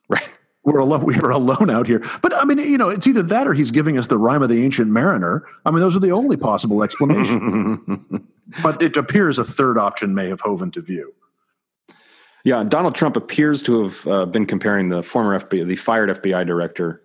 Right 0.09 0.29
we're 0.65 0.79
alone. 0.79 1.05
We 1.05 1.17
are 1.17 1.31
alone 1.31 1.71
out 1.71 1.87
here. 1.87 2.03
But 2.23 2.35
I 2.35 2.45
mean, 2.45 2.59
you 2.59 2.79
know, 2.79 2.89
it's 2.89 3.07
either 3.07 3.23
that 3.25 3.47
or 3.47 3.55
he's 3.55 3.71
giving 3.71 3.99
us 3.99 4.07
the 4.07 4.19
rhyme 4.19 4.43
of 4.43 4.49
the 4.49 4.65
ancient 4.65 4.91
mariner. 4.91 5.47
I 5.65 5.71
mean, 5.71 5.81
those 5.81 5.95
are 5.95 6.01
the 6.01 6.11
only 6.11 6.37
possible 6.37 6.83
explanation. 6.83 8.27
but 8.63 8.83
it 8.83 8.97
appears 8.97 9.39
a 9.39 9.45
third 9.45 9.79
option 9.79 10.15
may 10.15 10.29
have 10.29 10.41
hove 10.41 10.63
into 10.63 10.81
view. 10.81 11.15
Yeah, 12.45 12.63
Donald 12.65 12.95
Trump 12.95 13.17
appears 13.17 13.63
to 13.65 13.85
have 13.85 14.07
uh, 14.07 14.27
been 14.27 14.47
comparing 14.47 14.89
the 14.89 15.03
former 15.03 15.39
FBI, 15.39 15.67
the 15.67 15.77
fired 15.77 16.11
FBI 16.11 16.47
director, 16.47 17.03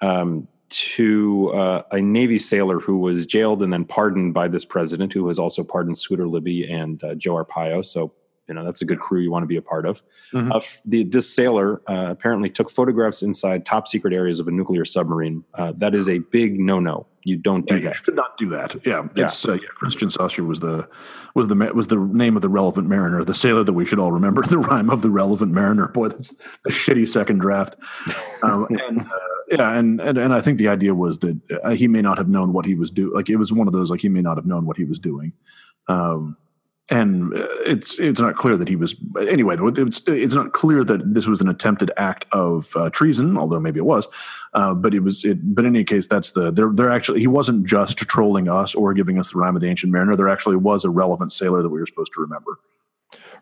um, 0.00 0.48
to 0.70 1.50
uh, 1.52 1.82
a 1.90 2.00
Navy 2.00 2.38
sailor 2.38 2.80
who 2.80 2.98
was 2.98 3.26
jailed 3.26 3.62
and 3.62 3.72
then 3.72 3.84
pardoned 3.84 4.34
by 4.34 4.48
this 4.48 4.64
president, 4.64 5.12
who 5.12 5.26
has 5.26 5.38
also 5.38 5.62
pardoned 5.62 5.98
Scooter 5.98 6.26
Libby 6.26 6.70
and 6.70 7.02
uh, 7.04 7.14
Joe 7.14 7.34
Arpaio. 7.34 7.84
So 7.84 8.12
you 8.50 8.54
know 8.54 8.64
that's 8.64 8.82
a 8.82 8.84
good 8.84 8.98
crew 8.98 9.20
you 9.20 9.30
want 9.30 9.44
to 9.44 9.46
be 9.46 9.56
a 9.56 9.62
part 9.62 9.86
of. 9.86 10.02
Mm-hmm. 10.32 10.50
Uh, 10.50 10.60
the, 10.84 11.04
this 11.04 11.32
sailor 11.32 11.82
uh, 11.86 12.06
apparently 12.10 12.50
took 12.50 12.68
photographs 12.68 13.22
inside 13.22 13.64
top 13.64 13.86
secret 13.86 14.12
areas 14.12 14.40
of 14.40 14.48
a 14.48 14.50
nuclear 14.50 14.84
submarine. 14.84 15.44
Uh, 15.54 15.72
that 15.76 15.94
is 15.94 16.08
a 16.08 16.18
big 16.18 16.58
no 16.58 16.80
no. 16.80 17.06
You 17.22 17.36
don't 17.36 17.66
do 17.66 17.76
yeah, 17.76 17.82
that. 17.82 17.88
You 17.88 18.04
should 18.04 18.16
not 18.16 18.36
do 18.38 18.48
that. 18.48 18.74
Yeah, 18.84 19.06
it's 19.14 19.44
yeah. 19.44 19.52
Uh, 19.52 19.54
yeah, 19.54 19.68
Kristian 19.80 20.10
Saucier 20.10 20.42
was 20.42 20.58
the 20.58 20.88
was 21.34 21.46
the 21.46 21.54
was 21.74 21.86
the 21.86 21.96
name 21.96 22.34
of 22.34 22.42
the 22.42 22.48
relevant 22.48 22.88
mariner, 22.88 23.22
the 23.22 23.34
sailor 23.34 23.62
that 23.62 23.72
we 23.72 23.86
should 23.86 24.00
all 24.00 24.12
remember. 24.12 24.42
The 24.50 24.58
rhyme 24.58 24.90
of 24.90 25.02
the 25.02 25.10
relevant 25.10 25.52
mariner. 25.52 25.86
Boy, 25.86 26.08
that's 26.08 26.32
a 26.66 26.70
shitty 26.70 27.06
second 27.06 27.38
draft. 27.38 27.76
Um, 28.42 28.66
and, 28.68 29.02
uh, 29.02 29.06
yeah, 29.50 29.76
and, 29.76 30.00
and 30.00 30.16
and 30.16 30.32
I 30.32 30.40
think 30.40 30.58
the 30.58 30.68
idea 30.68 30.94
was 30.94 31.18
that 31.20 31.38
uh, 31.62 31.70
he 31.70 31.88
may 31.88 32.02
not 32.02 32.18
have 32.18 32.28
known 32.28 32.52
what 32.52 32.64
he 32.64 32.74
was 32.74 32.90
doing. 32.90 33.12
Like 33.12 33.28
it 33.28 33.36
was 33.36 33.52
one 33.52 33.66
of 33.66 33.72
those 33.72 33.90
like 33.90 34.00
he 34.00 34.08
may 34.08 34.22
not 34.22 34.36
have 34.36 34.46
known 34.46 34.64
what 34.64 34.76
he 34.76 34.84
was 34.84 34.98
doing. 34.98 35.32
Um, 35.88 36.36
and 36.90 37.38
uh, 37.38 37.46
it's 37.64 37.98
it's 37.98 38.20
not 38.20 38.36
clear 38.36 38.56
that 38.56 38.68
he 38.68 38.76
was 38.76 38.94
anyway. 39.28 39.56
It's 39.58 40.02
it's 40.06 40.34
not 40.34 40.52
clear 40.52 40.82
that 40.84 41.14
this 41.14 41.26
was 41.26 41.40
an 41.40 41.48
attempted 41.48 41.90
act 41.96 42.26
of 42.32 42.76
uh, 42.76 42.90
treason, 42.90 43.38
although 43.38 43.60
maybe 43.60 43.78
it 43.78 43.84
was. 43.84 44.08
Uh, 44.54 44.74
but 44.74 44.92
it 44.92 45.00
was. 45.00 45.24
It, 45.24 45.38
but 45.54 45.64
in 45.64 45.74
any 45.74 45.84
case, 45.84 46.06
that's 46.06 46.32
the 46.32 46.50
they're 46.50 46.70
they're 46.72 46.90
actually 46.90 47.20
he 47.20 47.28
wasn't 47.28 47.66
just 47.66 47.98
trolling 47.98 48.48
us 48.48 48.74
or 48.74 48.92
giving 48.92 49.18
us 49.18 49.30
the 49.30 49.38
rhyme 49.38 49.54
of 49.54 49.62
the 49.62 49.68
ancient 49.68 49.92
mariner. 49.92 50.16
There 50.16 50.28
actually 50.28 50.56
was 50.56 50.84
a 50.84 50.90
relevant 50.90 51.32
sailor 51.32 51.62
that 51.62 51.70
we 51.70 51.78
were 51.78 51.86
supposed 51.86 52.12
to 52.14 52.20
remember. 52.20 52.58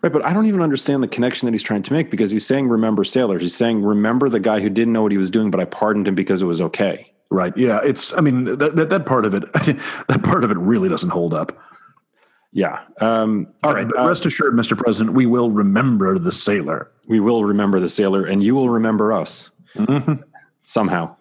Right, 0.01 0.13
but 0.13 0.25
I 0.25 0.33
don't 0.33 0.47
even 0.47 0.63
understand 0.63 1.03
the 1.03 1.09
connection 1.09 1.47
that 1.47 1.53
he's 1.53 1.63
trying 1.63 1.83
to 1.83 1.93
make 1.93 2.11
because 2.11 2.31
he's 2.31 2.47
saying 2.47 2.69
remember 2.69 3.03
sailors. 3.05 3.43
He's 3.43 3.57
saying 3.57 3.83
remember 3.83 4.29
the 4.29 4.41
guy 4.41 4.61
who 4.61 4.71
didn't 4.71 4.93
know 4.93 5.03
what 5.03 5.13
he 5.13 5.19
was 5.19 5.31
doing, 5.31 5.51
but 5.51 5.61
I 5.61 5.65
pardoned 5.65 6.07
him 6.07 6.15
because 6.15 6.41
it 6.41 6.47
was 6.47 6.61
okay. 6.61 7.13
Right. 7.31 7.55
Yeah. 7.57 7.81
It's. 7.85 8.17
I 8.17 8.21
mean 8.21 8.45
that 8.45 8.77
that, 8.77 8.89
that 8.89 9.07
part 9.07 9.25
of 9.25 9.35
it. 9.35 9.53
that 9.53 10.21
part 10.23 10.45
of 10.45 10.51
it 10.51 10.57
really 10.57 10.89
doesn't 10.89 11.11
hold 11.11 11.35
up. 11.35 11.59
Yeah. 12.53 12.81
Um, 13.01 13.49
all 13.63 13.75
right. 13.75 13.87
Uh, 13.97 14.09
rest 14.09 14.25
assured, 14.25 14.55
Mr. 14.55 14.77
President, 14.77 15.15
we 15.15 15.27
will 15.27 15.51
remember 15.51 16.19
the 16.19 16.33
sailor. 16.33 16.91
We 17.07 17.21
will 17.21 17.45
remember 17.45 17.79
the 17.81 17.91
sailor, 17.91 18.25
and 18.25 18.43
you 18.43 18.55
will 18.55 18.71
remember 18.71 19.13
us 19.13 19.51
mm-hmm. 19.75 20.23
somehow. 20.63 21.17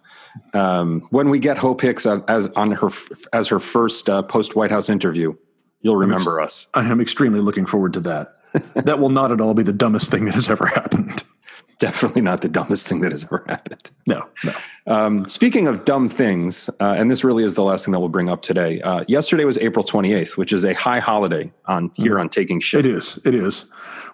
Um, 0.54 1.08
when 1.10 1.30
we 1.30 1.40
get 1.40 1.58
Hope 1.58 1.82
Hicks 1.82 2.06
as 2.06 2.48
on 2.50 2.72
her 2.72 2.90
as 3.34 3.48
her 3.50 3.60
first 3.60 4.10
uh, 4.10 4.22
post 4.24 4.56
White 4.56 4.72
House 4.72 4.88
interview, 4.90 5.36
you'll 5.82 5.98
remember 5.98 6.40
ex- 6.40 6.66
us. 6.66 6.68
I 6.74 6.90
am 6.90 7.02
extremely 7.02 7.40
looking 7.40 7.66
forward 7.66 7.94
to 7.94 8.00
that. 8.02 8.34
that 8.76 9.00
will 9.00 9.10
not 9.10 9.32
at 9.32 9.42
all 9.42 9.54
be 9.54 9.64
the 9.64 9.74
dumbest 9.74 10.12
thing 10.12 10.26
that 10.26 10.36
has 10.36 10.50
ever 10.50 10.66
happened 10.66 11.24
definitely 11.80 12.22
not 12.22 12.42
the 12.42 12.50
dumbest 12.50 12.88
thing 12.88 13.02
that 13.02 13.12
has 13.12 13.24
ever 13.24 13.44
happened. 13.48 13.92
No, 14.08 14.28
no. 14.44 14.54
Um, 14.88 15.28
speaking 15.28 15.68
of 15.68 15.86
dumb 15.86 16.10
things, 16.10 16.70
uh, 16.80 16.96
and 16.98 17.12
this 17.12 17.24
really 17.24 17.44
is 17.44 17.54
the 17.56 17.64
last 17.64 17.86
thing 17.86 17.92
that 17.92 18.00
we'll 18.00 18.10
bring 18.10 18.30
up 18.30 18.42
today. 18.42 18.82
Uh, 18.82 19.04
yesterday 19.08 19.46
was 19.46 19.58
April 19.60 19.86
28th, 19.86 20.38
which 20.38 20.54
is 20.54 20.64
a 20.66 20.74
high 20.74 21.00
holiday 21.00 21.52
on 21.66 21.92
here 21.94 22.16
mm. 22.16 22.22
on 22.22 22.30
Taking 22.30 22.60
Shit. 22.60 22.86
It 22.86 22.96
is. 22.96 23.20
It 23.26 23.36
is. 23.36 23.66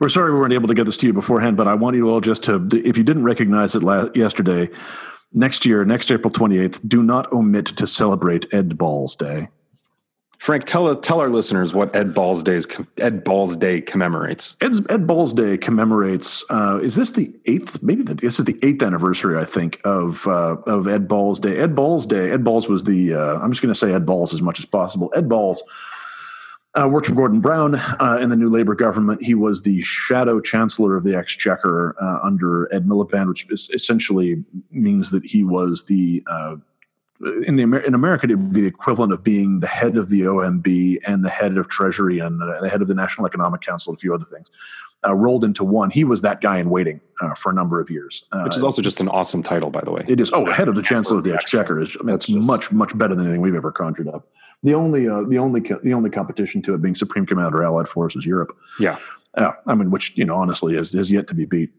We're 0.02 0.10
sorry 0.10 0.34
we 0.34 0.40
weren't 0.40 0.54
able 0.54 0.68
to 0.68 0.74
get 0.74 0.86
this 0.86 0.98
to 0.98 1.08
you 1.08 1.14
beforehand, 1.14 1.56
but 1.56 1.68
I 1.68 1.74
want 1.74 1.96
you 1.96 2.10
all 2.10 2.22
just 2.22 2.44
to, 2.44 2.68
if 2.74 2.98
you 2.98 3.04
didn't 3.04 3.24
recognize 3.24 3.76
it 3.76 3.84
la- 3.84 4.10
yesterday, 4.14 4.70
next 5.32 5.66
year, 5.66 5.86
next 5.86 6.12
April 6.12 6.34
28th, 6.34 6.88
do 6.88 7.02
not 7.02 7.32
omit 7.32 7.68
to 7.68 7.88
celebrate 7.88 8.54
Ed 8.54 8.78
Balls 8.78 9.16
Day. 9.16 9.48
Frank, 10.44 10.66
tell 10.66 10.94
tell 10.98 11.22
our 11.22 11.30
listeners 11.30 11.74
what 11.74 11.96
Ed 11.96 12.14
Balls 12.14 12.44
Days 12.44 12.68
Ed 12.98 13.24
Balls 13.24 13.56
Day 13.56 13.80
commemorates. 13.80 14.58
Ed's, 14.60 14.82
Ed 14.90 15.08
Balls 15.08 15.32
Day 15.32 15.58
commemorates. 15.58 16.44
Uh, 16.50 16.82
is 16.84 16.98
this 16.98 17.12
the 17.12 17.34
eighth? 17.46 17.82
Maybe 17.82 18.04
the, 18.04 18.14
this 18.14 18.40
is 18.40 18.44
the 18.44 18.60
eighth 18.62 18.84
anniversary, 18.84 19.40
I 19.40 19.46
think, 19.46 19.80
of 19.86 20.28
uh, 20.28 20.58
of 20.68 20.86
Ed 20.90 21.08
Balls 21.08 21.40
Day. 21.40 21.56
Ed 21.56 21.78
Balls 21.78 22.06
Day. 22.06 22.30
Ed 22.30 22.44
Balls 22.44 22.68
was 22.68 22.84
the. 22.84 23.14
Uh, 23.14 23.40
I'm 23.40 23.54
just 23.54 23.62
going 23.62 23.74
to 23.74 23.80
say 23.80 23.94
Ed 23.94 24.06
Balls 24.06 24.34
as 24.34 24.42
much 24.42 24.60
as 24.60 24.66
possible. 24.66 25.14
Ed 25.16 25.30
Balls 25.30 25.64
uh, 26.74 26.90
worked 26.92 27.08
for 27.08 27.16
Gordon 27.16 27.40
Brown 27.40 27.76
uh, 27.76 28.18
in 28.20 28.28
the 28.28 28.36
new 28.36 28.50
Labor 28.50 28.76
government. 28.76 29.24
He 29.24 29.36
was 29.36 29.62
the 29.62 29.82
shadow 29.84 30.42
chancellor 30.42 30.98
of 30.98 31.06
the 31.06 31.16
Exchequer 31.16 31.96
uh, 32.02 32.20
under 32.22 32.68
Ed 32.76 32.86
Miliband, 32.86 33.30
which 33.30 33.48
essentially 33.72 34.44
means 34.72 35.10
that 35.12 35.24
he 35.24 35.46
was 35.46 35.86
the 35.86 36.22
in 37.46 37.56
the 37.56 37.64
in 37.86 37.94
America, 37.94 38.28
it 38.28 38.36
would 38.36 38.54
be 38.54 38.62
the 38.62 38.68
equivalent 38.68 39.14
of 39.14 39.24
being 39.24 39.60
the 39.60 39.68
head 39.68 39.98
of 39.98 40.10
the 40.10 40.22
OMB 40.22 41.00
and 41.06 41.24
the 41.24 41.30
head 41.30 41.58
of 41.58 41.68
Treasury 41.68 42.20
and 42.20 42.40
the 42.40 42.70
head 42.70 42.82
of 42.82 42.88
the 42.88 42.96
National 42.96 43.26
Economic 43.28 43.62
Council, 43.62 43.92
and 43.92 43.98
a 43.98 44.00
few 44.00 44.14
other 44.14 44.26
things, 44.26 44.50
uh, 45.06 45.14
rolled 45.14 45.44
into 45.44 45.64
one. 45.64 45.90
He 45.90 46.04
was 46.04 46.22
that 46.22 46.42
guy 46.42 46.58
in 46.58 46.70
waiting 46.70 47.02
uh, 47.22 47.34
for 47.36 47.52
a 47.52 47.56
number 47.56 47.80
of 47.80 47.90
years, 47.90 48.24
uh, 48.32 48.44
which 48.44 48.56
is 48.56 48.64
also 48.64 48.82
just 48.82 49.00
an 49.02 49.10
awesome 49.10 49.44
title, 49.44 49.70
by 49.70 49.82
the 49.82 49.92
way. 49.92 50.04
It 50.08 50.20
is. 50.20 50.32
Oh, 50.34 50.46
head 50.52 50.68
of 50.68 50.76
the 50.76 50.82
Chancellor 50.82 51.18
of 51.18 51.24
the 51.24 51.34
Exchequer 51.34 51.80
is. 51.80 51.96
I 52.00 52.04
mean, 52.04 52.16
it's 52.16 52.28
just, 52.28 52.48
much 52.48 52.72
much 52.72 52.98
better 52.98 53.16
than 53.16 53.26
anything 53.26 53.42
we've 53.42 53.56
ever 53.56 53.72
conjured 53.72 54.08
up. 54.08 54.28
The 54.64 54.74
only 54.74 55.08
uh, 55.08 55.24
the 55.24 55.38
only 55.38 55.62
the 55.62 55.94
only 55.94 56.10
competition 56.10 56.62
to 56.64 56.74
it 56.74 56.82
being 56.82 56.96
Supreme 56.96 57.26
Commander 57.26 57.64
Allied 57.64 57.88
Forces 57.88 58.26
Europe. 58.26 58.56
Yeah. 58.80 58.98
Yeah, 59.36 59.54
I 59.66 59.74
mean, 59.74 59.90
which 59.90 60.16
you 60.16 60.26
know, 60.26 60.36
honestly, 60.36 60.76
has, 60.76 60.92
has 60.94 61.10
yet 61.10 61.26
to 61.26 61.34
be 61.34 61.46
beat 61.46 61.72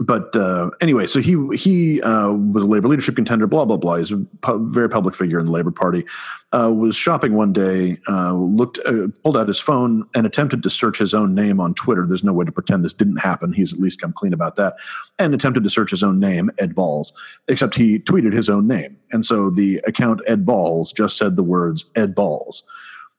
but 0.00 0.34
uh, 0.36 0.70
anyway, 0.80 1.06
so 1.06 1.20
he 1.20 1.36
he 1.56 2.00
uh, 2.02 2.30
was 2.30 2.62
a 2.62 2.66
labor 2.66 2.88
leadership 2.88 3.16
contender. 3.16 3.46
Blah 3.46 3.64
blah 3.64 3.76
blah. 3.76 3.96
He's 3.96 4.12
a 4.12 4.18
pu- 4.42 4.68
very 4.68 4.88
public 4.88 5.16
figure 5.16 5.38
in 5.38 5.46
the 5.46 5.52
Labor 5.52 5.72
Party. 5.72 6.04
Uh, 6.52 6.72
was 6.74 6.96
shopping 6.96 7.34
one 7.34 7.52
day, 7.52 7.98
uh, 8.08 8.32
looked, 8.32 8.78
uh, 8.86 9.08
pulled 9.22 9.36
out 9.36 9.48
his 9.48 9.58
phone, 9.58 10.08
and 10.14 10.24
attempted 10.24 10.62
to 10.62 10.70
search 10.70 10.98
his 10.98 11.14
own 11.14 11.34
name 11.34 11.60
on 11.60 11.74
Twitter. 11.74 12.06
There's 12.06 12.24
no 12.24 12.32
way 12.32 12.44
to 12.44 12.52
pretend 12.52 12.84
this 12.84 12.94
didn't 12.94 13.18
happen. 13.18 13.52
He's 13.52 13.72
at 13.72 13.80
least 13.80 14.00
come 14.00 14.12
clean 14.12 14.32
about 14.32 14.56
that, 14.56 14.76
and 15.18 15.34
attempted 15.34 15.64
to 15.64 15.70
search 15.70 15.90
his 15.90 16.02
own 16.02 16.20
name, 16.20 16.50
Ed 16.58 16.74
Balls. 16.74 17.12
Except 17.48 17.74
he 17.74 17.98
tweeted 17.98 18.32
his 18.32 18.48
own 18.48 18.68
name, 18.68 18.96
and 19.10 19.24
so 19.24 19.50
the 19.50 19.80
account 19.86 20.20
Ed 20.26 20.46
Balls 20.46 20.92
just 20.92 21.16
said 21.16 21.36
the 21.36 21.42
words 21.42 21.84
Ed 21.96 22.14
Balls 22.14 22.62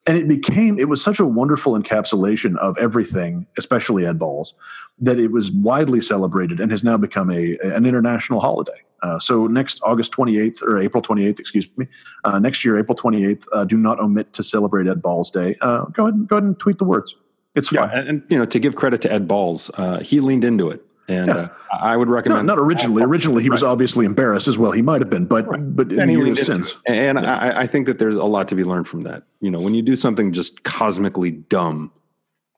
and 0.08 0.18
it 0.18 0.28
became 0.28 0.80
it 0.80 0.88
was 0.89 1.02
such 1.04 1.20
a 1.20 1.26
wonderful 1.26 1.78
encapsulation 1.78 2.58
of 2.58 2.78
everything 2.78 3.45
especially 3.58 4.06
ed 4.06 4.18
balls 4.18 4.54
that 5.00 5.20
it 5.20 5.32
was 5.32 5.52
widely 5.52 6.02
celebrated 6.02 6.60
and 6.60 6.72
has 6.72 6.84
now 6.84 6.97
become 6.97 7.30
a 7.32 7.58
an 7.64 7.86
international 7.86 8.39
holiday 8.39 8.80
Uh, 9.02 9.18
so 9.18 9.47
next 9.47 9.80
August 9.84 10.12
28th 10.12 10.62
or 10.62 10.78
April 10.78 11.02
28th, 11.02 11.39
excuse 11.39 11.70
me, 11.78 11.86
uh, 12.26 12.38
next 12.38 12.66
year 12.66 12.78
April 12.78 12.97
28th, 13.04 13.45
uh, 13.54 13.64
do 13.64 13.78
not 13.78 13.97
omit 14.06 14.34
to 14.34 14.43
celebrate 14.43 14.88
Ed 14.88 15.02
Balls 15.02 15.32
Day. 15.32 15.56
Uh, 15.62 15.86
go 15.95 16.04
ahead, 16.04 16.16
and, 16.16 16.28
go 16.28 16.36
ahead 16.36 16.43
and 16.50 16.60
tweet 16.60 16.80
the 16.80 16.84
words. 16.93 17.16
It's 17.56 17.72
Yeah, 17.72 17.88
fun. 17.88 17.97
and, 17.97 18.10
and, 18.10 18.18
you 18.32 18.38
know, 18.38 18.43
to 18.56 18.60
give 18.60 18.76
credit 18.76 19.00
to 19.04 19.10
Ed 19.18 19.26
Balls, 19.26 19.72
uh, 19.78 20.00
he 20.02 20.20
leaned 20.20 20.43
into 20.43 20.70
it, 20.70 20.82
and 21.10 21.28
Yeah. 21.28 21.36
uh, 21.36 21.47
I 21.82 21.97
would 21.97 22.07
No, 22.07 22.14
recommend 22.14 22.47
not 22.47 22.60
originally. 22.60 23.03
Originally, 23.03 23.43
he 23.43 23.49
was 23.49 23.64
obviously 23.64 24.05
embarrassed 24.05 24.47
as 24.47 24.57
well. 24.57 24.72
He 24.72 24.82
might 24.82 25.01
have 25.01 25.10
been, 25.10 25.26
but 25.26 25.45
but 25.76 25.91
in 25.91 25.99
And 25.99 26.10
the 26.10 26.14
he 26.14 26.18
leaned 26.18 26.38
years 26.38 26.45
since. 26.45 26.78
And 26.86 27.20
I, 27.20 27.62
I 27.62 27.68
think 27.68 27.86
that 27.88 27.99
there's 27.99 28.16
a 28.16 28.24
lot 28.26 28.47
to 28.49 28.55
be 28.55 28.64
learned 28.64 28.88
from 28.88 29.01
that. 29.01 29.24
You 29.41 29.51
know, 29.51 29.60
when 29.60 29.74
you 29.74 29.82
do 29.82 29.95
something 29.95 30.32
just 30.32 30.64
cosmically 30.64 31.32
dumb, 31.32 31.91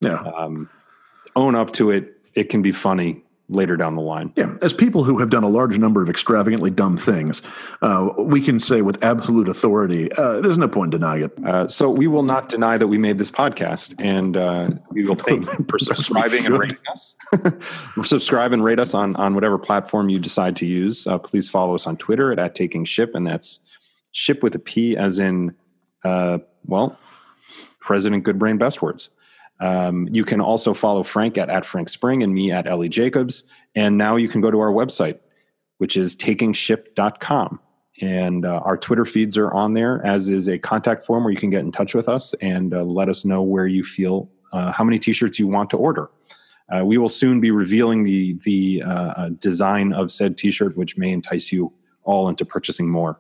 yeah, 0.02 0.16
um, 0.36 0.70
own 1.36 1.56
up 1.56 1.74
to 1.74 1.92
it. 1.92 2.18
It 2.34 2.46
can 2.50 2.62
be 2.62 2.72
funny 2.72 3.24
later 3.52 3.78
down 3.78 3.96
the 3.96 4.02
line. 4.02 4.32
yeah. 4.36 4.56
As 4.62 4.74
people 4.74 5.04
who 5.04 5.20
have 5.20 5.30
done 5.30 5.44
a 5.44 5.50
large 5.50 5.78
number 5.78 6.02
of 6.02 6.10
extravagantly 6.10 6.72
dumb 6.72 6.98
things, 6.98 7.42
uh, 7.82 8.10
we 8.18 8.42
can 8.42 8.60
say 8.60 8.82
with 8.82 9.04
absolute 9.04 9.50
authority, 9.50 10.12
uh, 10.14 10.42
there's 10.42 10.58
no 10.58 10.68
point 10.68 10.94
in 10.94 11.00
denying 11.00 11.24
it. 11.24 11.46
Uh, 11.46 11.68
so 11.68 11.90
we 11.90 12.08
will 12.08 12.24
not 12.24 12.50
deny 12.50 12.78
that 12.78 12.88
we 12.88 12.98
made 12.98 13.18
this 13.18 13.30
podcast, 13.32 13.94
and 14.00 14.38
uh, 14.38 14.70
we 14.92 15.04
will 15.04 15.16
thank 15.16 15.46
you 15.60 15.66
for 15.70 15.78
subscribing 15.78 16.46
and 16.46 16.58
rating 16.58 16.78
us. 16.90 17.16
Subscribe 18.04 18.54
and 18.54 18.64
rate 18.64 18.80
us 18.80 18.94
on 18.94 19.16
on 19.18 19.36
whatever 19.36 19.58
platform 19.58 20.10
you 20.10 20.20
decide 20.20 20.56
to 20.56 20.66
use. 20.66 21.06
Uh, 21.06 21.18
please 21.18 21.50
follow 21.50 21.76
us 21.76 21.86
on 21.86 21.98
Twitter 21.98 22.32
at, 22.32 22.40
at 22.40 22.56
Taking 22.56 22.86
Ship, 22.86 23.14
and 23.14 23.28
that's 23.28 23.60
ship 24.12 24.44
with 24.44 24.56
a 24.56 24.60
P, 24.60 24.96
as 24.98 25.20
in, 25.20 25.56
uh, 26.04 26.40
well, 26.66 26.98
President 27.80 28.24
Goodbrain 28.24 28.60
Best 28.60 28.82
Words. 28.82 29.10
Um, 29.62 30.10
you 30.12 30.26
can 30.26 30.42
also 30.42 30.74
follow 30.74 31.04
Frank 31.04 31.38
at, 31.38 31.50
at 31.50 31.66
Frank 31.66 31.88
Spring 31.88 32.24
and 32.24 32.34
me 32.34 32.52
at 32.52 32.68
Ellie 32.68 32.90
Jacobs. 32.90 33.46
And 33.76 33.98
now 33.98 34.16
you 34.16 34.28
can 34.28 34.42
go 34.42 34.52
to 34.52 34.60
our 34.60 34.72
website, 34.72 35.20
which 35.78 35.96
is 35.96 36.16
takingship.com. 36.16 37.60
And 38.02 38.46
uh, 38.46 38.62
our 38.66 38.76
Twitter 38.76 39.06
feeds 39.06 39.38
are 39.38 39.52
on 39.54 39.76
there, 39.76 40.04
as 40.04 40.30
is 40.30 40.50
a 40.50 40.58
contact 40.58 41.04
form 41.04 41.24
where 41.24 41.32
you 41.32 41.38
can 41.38 41.52
get 41.52 41.60
in 41.60 41.72
touch 41.72 41.94
with 41.94 42.10
us 42.10 42.34
and 42.42 42.74
uh, 42.74 42.84
let 42.84 43.08
us 43.08 43.24
know 43.24 43.44
where 43.44 43.68
you 43.68 43.84
feel, 43.84 44.30
uh, 44.52 44.72
how 44.72 44.84
many 44.84 44.98
t 44.98 45.14
shirts 45.14 45.38
you 45.38 45.48
want 45.48 45.70
to 45.70 45.78
order. 45.78 46.10
Uh, 46.74 46.84
we 46.84 46.98
will 46.98 47.10
soon 47.10 47.40
be 47.40 47.52
revealing 47.52 48.02
the, 48.04 48.34
the 48.44 48.82
uh, 48.84 49.14
uh, 49.18 49.30
design 49.38 49.94
of 49.94 50.10
said 50.10 50.38
t 50.38 50.50
shirt, 50.50 50.76
which 50.76 50.98
may 50.98 51.12
entice 51.12 51.52
you 51.52 51.72
all 52.04 52.30
into 52.30 52.46
purchasing 52.46 52.90
more. 52.90 53.20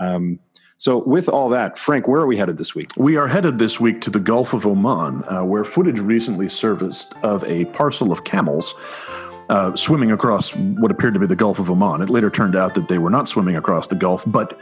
Um, 0.00 0.38
so, 0.78 0.98
with 0.98 1.28
all 1.28 1.48
that, 1.50 1.78
Frank, 1.78 2.08
where 2.08 2.20
are 2.20 2.26
we 2.26 2.36
headed 2.36 2.58
this 2.58 2.74
week? 2.74 2.90
We 2.96 3.16
are 3.16 3.28
headed 3.28 3.58
this 3.58 3.78
week 3.78 4.00
to 4.02 4.10
the 4.10 4.18
Gulf 4.18 4.52
of 4.54 4.66
Oman, 4.66 5.24
uh, 5.24 5.44
where 5.44 5.64
footage 5.64 6.00
recently 6.00 6.48
surfaced 6.48 7.14
of 7.22 7.44
a 7.44 7.66
parcel 7.66 8.10
of 8.10 8.24
camels 8.24 8.74
uh, 9.48 9.74
swimming 9.76 10.10
across 10.10 10.54
what 10.54 10.90
appeared 10.90 11.14
to 11.14 11.20
be 11.20 11.26
the 11.26 11.36
Gulf 11.36 11.58
of 11.58 11.70
Oman. 11.70 12.02
It 12.02 12.10
later 12.10 12.28
turned 12.28 12.56
out 12.56 12.74
that 12.74 12.88
they 12.88 12.98
were 12.98 13.10
not 13.10 13.28
swimming 13.28 13.56
across 13.56 13.86
the 13.86 13.94
Gulf, 13.94 14.24
but 14.26 14.60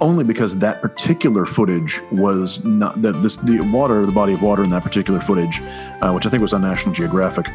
only 0.00 0.22
because 0.22 0.58
that 0.58 0.82
particular 0.82 1.46
footage 1.46 2.02
was 2.12 2.62
not 2.64 3.00
that 3.00 3.22
this 3.22 3.36
the 3.36 3.60
water, 3.60 4.04
the 4.04 4.12
body 4.12 4.34
of 4.34 4.42
water 4.42 4.64
in 4.64 4.70
that 4.70 4.82
particular 4.82 5.20
footage, 5.20 5.62
uh, 6.02 6.12
which 6.12 6.26
I 6.26 6.30
think 6.30 6.42
was 6.42 6.52
on 6.52 6.60
National 6.60 6.94
Geographic, 6.94 7.46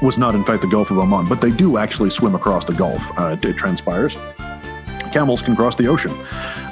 was 0.00 0.16
not 0.16 0.34
in 0.34 0.44
fact 0.44 0.62
the 0.62 0.68
Gulf 0.68 0.92
of 0.92 0.98
Oman. 0.98 1.28
But 1.28 1.40
they 1.40 1.50
do 1.50 1.76
actually 1.76 2.10
swim 2.10 2.36
across 2.36 2.66
the 2.66 2.74
Gulf. 2.74 3.02
Uh, 3.18 3.36
it 3.42 3.56
transpires. 3.56 4.16
Camels 5.16 5.40
can 5.40 5.56
cross 5.56 5.76
the 5.76 5.86
ocean. 5.86 6.12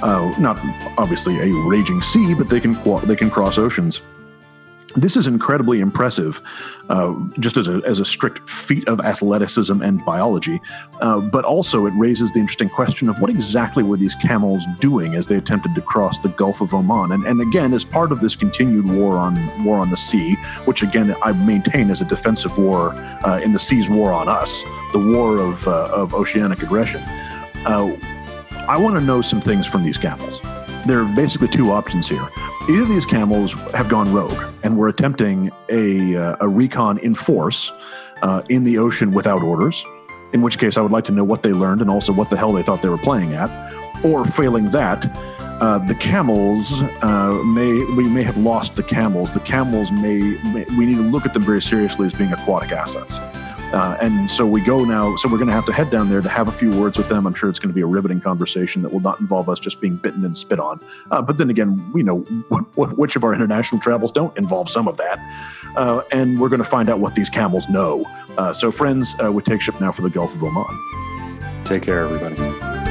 Uh, 0.03 0.31
not 0.39 0.59
obviously 0.99 1.35
a 1.41 1.51
raging 1.67 2.03
sea, 2.03 2.35
but 2.35 2.51
they 2.51 2.61
can 2.61 2.75
they 3.07 3.17
can 3.17 3.31
cross 3.31 3.57
oceans. 3.57 4.03
This 4.97 5.17
is 5.17 5.27
incredibly 5.27 5.81
impressive, 5.81 6.43
uh, 6.91 7.15
just 7.41 7.57
as 7.57 7.69
a, 7.69 7.81
as 7.87 8.01
a 8.01 8.05
strict 8.05 8.47
feat 8.47 8.87
of 8.87 9.01
athleticism 9.01 9.81
and 9.81 10.05
biology. 10.05 10.61
Uh, 11.01 11.21
but 11.21 11.47
also, 11.47 11.87
it 11.87 11.95
raises 11.97 12.33
the 12.33 12.39
interesting 12.39 12.69
question 12.69 13.09
of 13.09 13.19
what 13.19 13.31
exactly 13.31 13.83
were 13.83 13.97
these 13.97 14.15
camels 14.15 14.67
doing 14.79 15.15
as 15.15 15.27
they 15.27 15.37
attempted 15.37 15.75
to 15.75 15.81
cross 15.81 16.21
the 16.21 16.29
Gulf 16.29 16.61
of 16.61 16.75
Oman? 16.75 17.13
And, 17.13 17.25
and 17.25 17.41
again, 17.41 17.73
as 17.73 17.83
part 17.83 18.13
of 18.13 18.21
this 18.21 18.37
continued 18.37 18.91
war 18.91 19.17
on 19.17 19.65
war 19.65 19.79
on 19.79 19.89
the 19.89 19.97
sea, 19.97 20.35
which 20.67 20.83
again 20.83 21.17
I 21.23 21.33
maintain 21.33 21.89
is 21.89 22.03
a 22.03 22.05
defensive 22.05 22.59
war 22.59 22.93
uh, 23.25 23.41
in 23.43 23.53
the 23.53 23.59
sea's 23.59 23.89
war 23.89 24.13
on 24.13 24.29
us, 24.29 24.63
the 24.93 24.99
war 24.99 25.39
of 25.39 25.67
uh, 25.67 25.89
of 25.95 26.13
oceanic 26.13 26.63
aggression. 26.63 27.03
I 28.67 28.79
want 28.79 28.97
to 28.97 29.03
know 29.03 29.21
some 29.21 29.43
things 29.43 29.67
from 29.67 29.83
these 29.83 29.99
camels. 29.99 30.41
There 30.87 30.99
are 30.99 31.15
basically 31.15 31.49
two 31.49 31.71
options 31.71 32.09
here. 32.09 32.27
Either 32.71 32.87
these 32.87 33.05
camels 33.05 33.53
have 33.73 33.91
gone 33.91 34.11
rogue 34.11 34.43
and 34.63 34.79
were 34.79 34.89
attempting 34.89 35.51
a, 35.69 36.17
uh, 36.17 36.37
a 36.41 36.49
recon 36.49 36.97
in 36.99 37.15
force 37.15 37.71
uh, 38.23 38.43
in 38.49 38.65
the 38.65 38.79
ocean 38.79 39.13
without 39.13 39.43
orders, 39.43 39.85
in 40.33 40.41
which 40.41 40.59
case 40.59 40.79
I 40.79 40.81
would 40.81 40.93
like 40.93 41.05
to 41.05 41.13
know 41.13 41.25
what 41.25 41.43
they 41.43 41.53
learned 41.53 41.83
and 41.83 41.91
also 41.91 42.11
what 42.11 42.31
the 42.31 42.39
hell 42.39 42.53
they 42.53 42.63
thought 42.63 42.81
they 42.81 42.89
were 42.89 42.97
playing 42.97 43.35
at. 43.35 43.51
Or 44.03 44.25
failing 44.25 44.71
that, 44.71 45.15
uh, 45.61 45.79
the 45.87 45.95
camels 45.95 46.83
uh, 47.03 47.33
may 47.45 47.73
we 47.95 48.09
may 48.09 48.23
have 48.23 48.39
lost 48.39 48.77
the 48.77 48.83
camels. 48.83 49.33
The 49.33 49.41
camels 49.41 49.91
may, 49.93 50.19
may 50.53 50.65
we 50.77 50.87
need 50.87 50.97
to 50.97 51.03
look 51.03 51.27
at 51.27 51.35
them 51.35 51.43
very 51.43 51.63
seriously 51.63 52.07
as 52.07 52.15
being 52.15 52.33
aquatic 52.33 52.73
assets. 52.73 53.19
Uh, 53.75 53.97
and 54.01 54.31
so 54.31 54.47
we 54.47 54.61
go 54.61 54.85
now. 54.85 55.17
So 55.17 55.29
we're 55.29 55.37
going 55.37 55.49
to 55.49 55.55
have 55.55 55.67
to 55.67 55.73
head 55.73 55.91
down 55.91 56.09
there 56.09 56.21
to 56.21 56.29
have 56.29 56.47
a 56.47 56.53
few 56.53 56.71
words 56.71 56.97
with 56.97 57.09
them. 57.09 57.27
I'm 57.27 57.35
sure 57.35 57.51
it's 57.51 57.59
going 57.59 57.71
to 57.71 57.75
be 57.75 57.81
a 57.81 57.87
riveting 57.87 58.21
conversation 58.21 58.83
that 58.83 58.93
will 58.93 59.01
not 59.01 59.19
involve 59.19 59.49
us 59.49 59.59
just 59.59 59.81
being 59.81 59.97
bitten 59.97 60.25
and 60.25 60.37
spit 60.37 60.61
on. 60.61 60.79
Uh, 61.11 61.21
but 61.21 61.39
then 61.39 61.51
again, 61.51 61.93
we 61.93 62.05
know 62.05 62.21
what, 62.49 62.65
what, 62.77 62.97
which 62.97 63.17
of 63.17 63.25
our 63.25 63.35
international 63.35 63.81
travels 63.81 64.13
don't 64.13 64.37
involve 64.39 64.69
some 64.69 64.87
of 64.87 64.97
that. 64.99 65.19
Uh, 65.77 66.03
and 66.13 66.41
we're 66.41 66.49
going 66.49 66.63
to 66.63 66.69
find 66.69 66.89
out 66.89 67.01
what 67.01 67.17
these 67.17 67.29
camels 67.29 67.69
know. 67.69 68.05
Uh, 68.39 68.53
so, 68.53 68.71
friends, 68.71 69.17
uh, 69.23 69.33
we 69.33 69.43
take 69.43 69.61
ship 69.61 69.81
now 69.81 69.91
for 69.91 70.03
the 70.03 70.11
Gulf 70.11 70.33
of 70.33 70.45
Oman. 70.45 71.65
Take 71.65 71.83
care, 71.83 72.05
everybody. 72.05 72.84